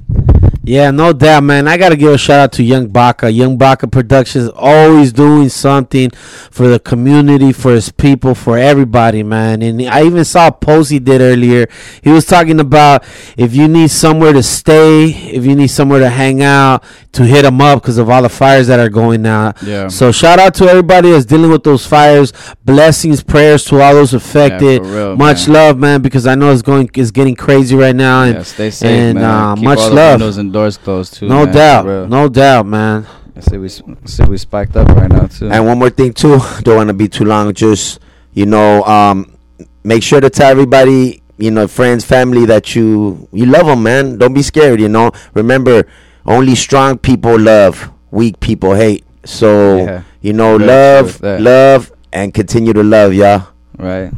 [0.68, 1.66] Yeah, no doubt, man.
[1.66, 3.30] I gotta give a shout out to Young Baka.
[3.30, 9.62] Young Baka Productions always doing something for the community, for his people, for everybody, man.
[9.62, 11.68] And I even saw a post he did earlier.
[12.02, 13.02] He was talking about
[13.38, 17.46] if you need somewhere to stay, if you need somewhere to hang out, to hit
[17.46, 19.60] him up because of all the fires that are going out.
[19.62, 19.88] Yeah.
[19.88, 22.32] So shout out to everybody that's dealing with those fires.
[22.64, 24.82] Blessings, prayers to all those affected.
[24.82, 25.54] for real, much man.
[25.54, 28.24] love, man, because I know it's going, it's getting crazy right now.
[28.24, 29.24] And Yeah, stay safe, and, man.
[29.24, 30.20] Uh, Keep much all the love.
[30.58, 31.28] Doors closed too.
[31.28, 33.06] No man, doubt, no doubt, man.
[33.36, 35.48] I see we s- see we spiked up right now too.
[35.50, 37.52] And one more thing too, don't want to be too long.
[37.54, 38.00] Just
[38.34, 39.32] you know, um,
[39.84, 44.18] make sure to tell everybody, you know, friends, family, that you you love them, man.
[44.18, 44.80] Don't be scared.
[44.80, 45.86] You know, remember,
[46.26, 49.04] only strong people love, weak people hate.
[49.24, 50.02] So Yeah.
[50.20, 53.46] you know, Very love, love, and continue to love, y'all.
[53.78, 54.10] Right.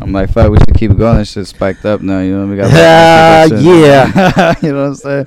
[0.00, 1.18] I'm like, fuck, we should keep going.
[1.18, 2.20] This shit spiked up now.
[2.20, 2.70] You know, we got.
[2.72, 4.54] Ah, yeah.
[4.62, 5.26] you know what I'm saying?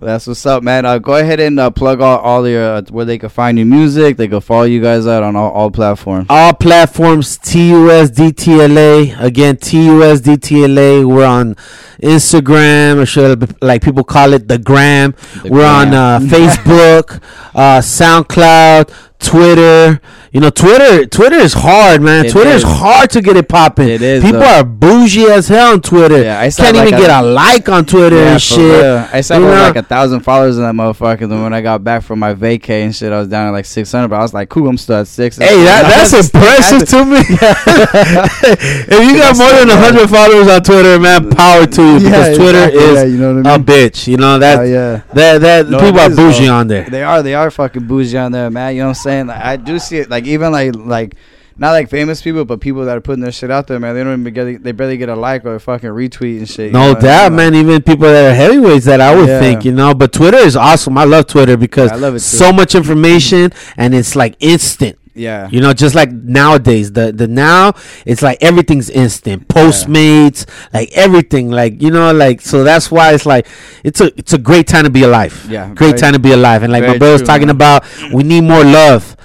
[0.00, 0.86] That's what's up, man.
[0.86, 3.66] Uh, go ahead and uh, plug all, all your uh, where they can find your
[3.66, 4.16] music.
[4.16, 6.26] They can follow you guys out on all, all platforms.
[6.30, 9.20] All platforms TUSDTLA.
[9.20, 11.04] Again, TUSDTLA.
[11.04, 11.56] We're on
[12.00, 15.16] Instagram, or should like people call it the gram.
[15.42, 16.20] The We're on uh.
[16.22, 17.20] Facebook,
[17.56, 20.00] uh, SoundCloud, Twitter.
[20.32, 21.06] You know, Twitter.
[21.06, 22.26] Twitter is hard, man.
[22.26, 22.62] It Twitter is.
[22.62, 22.68] is.
[22.70, 23.88] hard to get it popping.
[23.88, 24.46] It is, People though.
[24.58, 26.22] are bougie as hell on Twitter.
[26.22, 28.58] Yeah, I can't like even a- get a like on Twitter Yeah, and shit.
[28.58, 29.08] real.
[29.10, 31.20] I saw like a thousand followers in that motherfucker.
[31.28, 33.64] Then when I got back from my vacay and shit, I was down at like
[33.64, 34.08] six hundred.
[34.08, 35.38] But I was like, cool, I'm still at six.
[35.38, 37.18] Hey, that, that's impressive to me.
[38.90, 42.64] if you got more than hundred followers on Twitter, man, power to you because Twitter
[42.64, 43.66] exactly, is you know what I a mean?
[43.66, 44.06] bitch.
[44.06, 45.02] You know that Oh, yeah.
[45.14, 46.54] that that No, people are bougie though.
[46.54, 46.84] on there.
[46.84, 47.22] They are.
[47.22, 48.74] They are fucking bougie on there, man.
[48.74, 49.26] You know what I'm saying?
[49.28, 50.10] Like, I do see it.
[50.10, 51.14] Like even like like
[51.60, 53.94] not like famous people, but people that are putting their shit out there, man.
[53.96, 54.62] They don't even get.
[54.62, 56.72] They barely get a like or a fucking retweet and shit.
[56.72, 57.54] know No what doubt, man.
[57.54, 59.40] Even people that are heavyweights that I would Yeah.
[59.40, 59.92] think, you know.
[59.94, 60.96] But Twitter is awesome.
[60.96, 64.98] I love Twitter because I love it so much information and it's like instant.
[65.16, 65.48] Yeah.
[65.50, 67.72] You know, just like nowadays, the the now
[68.06, 69.48] it's like everything's instant.
[69.48, 73.48] Postmates, like everything, like you know, like so that's why it's like
[73.82, 75.44] it's a it's a great time to be alive.
[75.50, 76.62] Yeah, great very- time to be alive.
[76.62, 77.56] And like my brother was true, talking man.
[77.56, 79.16] about, we need more love.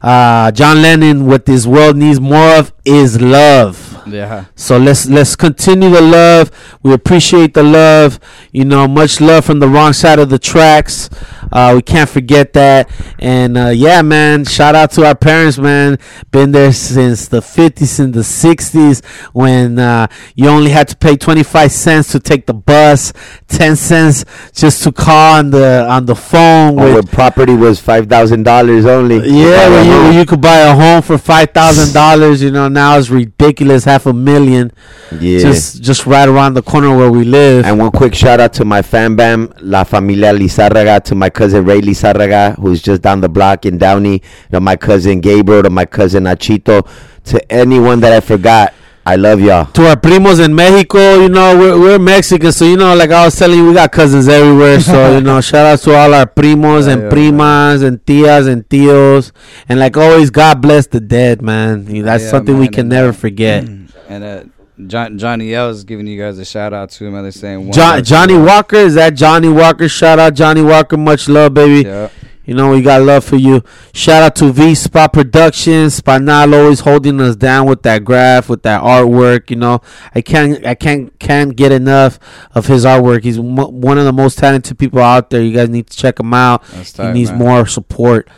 [0.00, 3.87] Uh, John Lennon, what this world needs more of is love.
[4.10, 4.46] Yeah.
[4.54, 6.50] So let's let's continue the love.
[6.82, 8.18] We appreciate the love.
[8.52, 11.10] You know, much love from the wrong side of the tracks.
[11.50, 12.90] Uh, we can't forget that.
[13.18, 15.98] And uh, yeah, man, shout out to our parents, man.
[16.30, 19.02] Been there since the 50s and the 60s
[19.32, 23.14] when uh, you only had to pay 25 cents to take the bus,
[23.48, 26.78] 10 cents just to call on the on the phone.
[26.78, 29.16] Or with- where property was five thousand dollars only.
[29.28, 33.08] yeah, you, you could buy a home for five thousand dollars, you know now it's
[33.08, 34.70] ridiculous, half a million.
[35.12, 35.40] Yeah.
[35.40, 37.64] just just right around the corner where we live.
[37.64, 41.64] And one quick shout out to my fan bam, La Familia Lizarraga, to my cousin
[41.64, 44.22] Ray Lizarraga, who's just down the block in Downey,
[44.52, 46.86] to my cousin Gabriel, to my cousin Achito,
[47.24, 48.74] to anyone that I forgot.
[49.06, 49.64] I love y'all.
[49.72, 53.24] To our primos in Mexico, you know, we're, we're Mexican, so you know, like I
[53.24, 54.80] was telling you, we got cousins everywhere.
[54.80, 58.68] So, you know, shout out to all our primos and yeah, primas and tias and
[58.68, 59.32] tios.
[59.66, 61.86] And like always, God bless the dead, man.
[61.86, 63.64] You know, That's Yeah, something we can and, never forget.
[64.08, 64.44] And uh,
[64.86, 67.12] John, Johnny L is giving you guys a shout out to him.
[67.12, 68.36] They're saying John, Johnny.
[68.38, 69.88] Walker, is that Johnny Walker?
[69.88, 71.86] Shout out Johnny Walker, much love, baby.
[71.86, 72.08] Yeah.
[72.44, 73.62] You know, we got love for you.
[73.92, 75.96] Shout out to V Spot Productions.
[75.96, 79.50] Spinal always holding us down with that graph, with that artwork.
[79.50, 79.82] You know,
[80.14, 82.18] I can't, I can't, can't get enough
[82.54, 83.22] of his artwork.
[83.22, 85.42] He's one of the most talented people out there.
[85.42, 86.64] You guys need to check him out.
[86.68, 87.38] That's he needs man.
[87.38, 88.30] more support.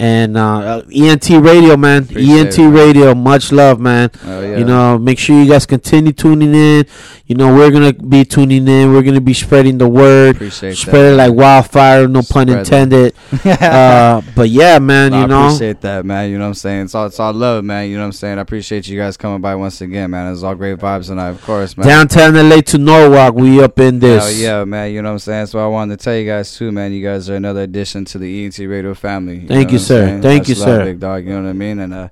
[0.00, 2.04] And uh, ENT Radio, man.
[2.04, 2.72] Appreciate ENT it, man.
[2.72, 4.10] Radio, much love, man.
[4.24, 4.58] Oh, yeah.
[4.58, 6.86] You know, make sure you guys continue tuning in.
[7.26, 8.92] You know, we're gonna be tuning in.
[8.92, 12.06] We're gonna be spreading the word, Appreciate that, spread it like wildfire.
[12.08, 12.58] No pun Spread it.
[12.60, 13.14] intended.
[13.62, 16.30] uh, but yeah, man, No, you I know, appreciate that, man.
[16.30, 16.84] You know what I'm saying?
[16.84, 17.88] It's all, it's all love, man.
[17.90, 18.38] You know what I'm saying?
[18.38, 20.32] I appreciate you guys coming by once again, man.
[20.32, 21.86] It's all great vibes tonight, of course, man.
[21.86, 24.24] downtown LA to Norwalk, we up in this.
[24.24, 24.92] Hell yeah, man.
[24.92, 25.46] You know what I'm saying?
[25.46, 26.92] So I wanted to tell you guys too, man.
[26.92, 29.40] You guys are another addition to the ENT Radio family.
[29.40, 30.06] Thank know you, what I'm sir.
[30.06, 30.22] saying?
[30.22, 30.84] Thank Much you, sir.
[30.84, 31.24] Big dog.
[31.24, 31.78] You know what I mean?
[31.80, 32.08] And uh,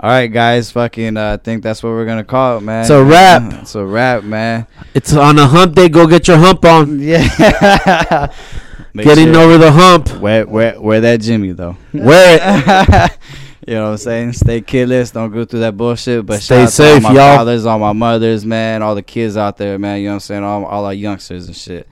[0.00, 0.70] all right, guys.
[0.72, 2.80] Fucking, uh, I think that's what we're gonna call it, man.
[2.80, 3.52] It's a wrap.
[3.62, 4.66] It's a wrap, man.
[4.94, 5.88] It's on a hump day.
[5.88, 6.98] Go get your hump on.
[7.12, 7.22] Yeah.
[8.94, 10.20] Getting sure- over the hump.
[10.20, 11.76] Wear, wear, wear that Jimmy though.
[11.94, 13.12] Wear it.
[13.66, 14.32] you know what I'm saying?
[14.34, 15.12] Stay kidless.
[15.14, 16.26] Don't go through that bullshit.
[16.26, 17.36] But Stay shout out to all safe, my y'all.
[17.38, 20.00] fathers, all my mothers, man, all the kids out there, man.
[20.00, 20.44] You know what I'm saying?
[20.44, 21.88] All, all our youngsters and shit.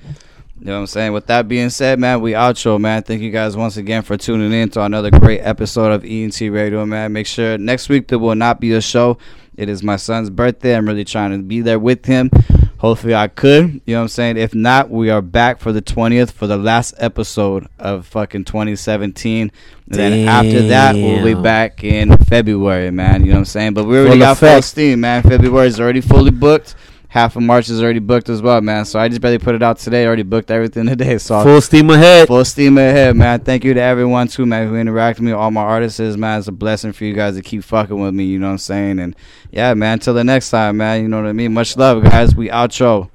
[0.60, 1.12] You know what I'm saying?
[1.14, 3.02] With that being said, man, we outro, man.
[3.02, 6.84] Thank you guys once again for tuning in to another great episode of ENT Radio,
[6.84, 7.14] man.
[7.14, 9.16] Make sure next week there will not be a show.
[9.56, 10.76] It is my son's birthday.
[10.76, 12.30] I'm really trying to be there with him.
[12.76, 13.80] Hopefully I could.
[13.86, 14.36] You know what I'm saying?
[14.36, 19.40] If not, we are back for the 20th for the last episode of fucking 2017.
[19.42, 19.52] And
[19.88, 23.22] then after that, we'll be back in February, man.
[23.22, 23.72] You know what I'm saying?
[23.72, 25.22] But we already Full got full steam, man.
[25.22, 26.74] February is already fully booked.
[27.10, 28.84] Half of March is already booked as well, man.
[28.84, 30.06] So I just barely put it out today.
[30.06, 31.18] Already booked everything today.
[31.18, 32.28] So Full steam ahead.
[32.28, 33.40] Full steam ahead, man.
[33.40, 35.32] Thank you to everyone too, man, who interact with me.
[35.32, 36.38] All my artists, man.
[36.38, 38.26] It's a blessing for you guys to keep fucking with me.
[38.26, 39.00] You know what I'm saying?
[39.00, 39.16] And
[39.50, 39.98] yeah, man.
[39.98, 41.02] Till the next time, man.
[41.02, 41.52] You know what I mean.
[41.52, 42.36] Much love, guys.
[42.36, 43.10] We outro.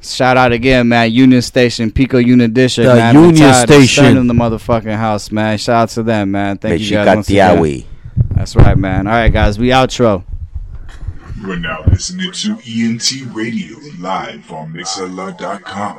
[0.00, 1.12] Shout out again, man.
[1.12, 3.14] Union Station, Pico Union District, The man.
[3.14, 4.04] Union Retired, Station.
[4.04, 5.58] Stern in the motherfucking house, man.
[5.58, 6.56] Shout out to them, man.
[6.56, 7.56] Thank you guys once again.
[7.58, 7.86] Mexica Tiahui.
[8.34, 9.06] That's right, man.
[9.06, 9.58] All right, guys.
[9.58, 10.24] We outro.
[11.40, 15.98] You are now listening to ENT Radio live on Mixlr.com.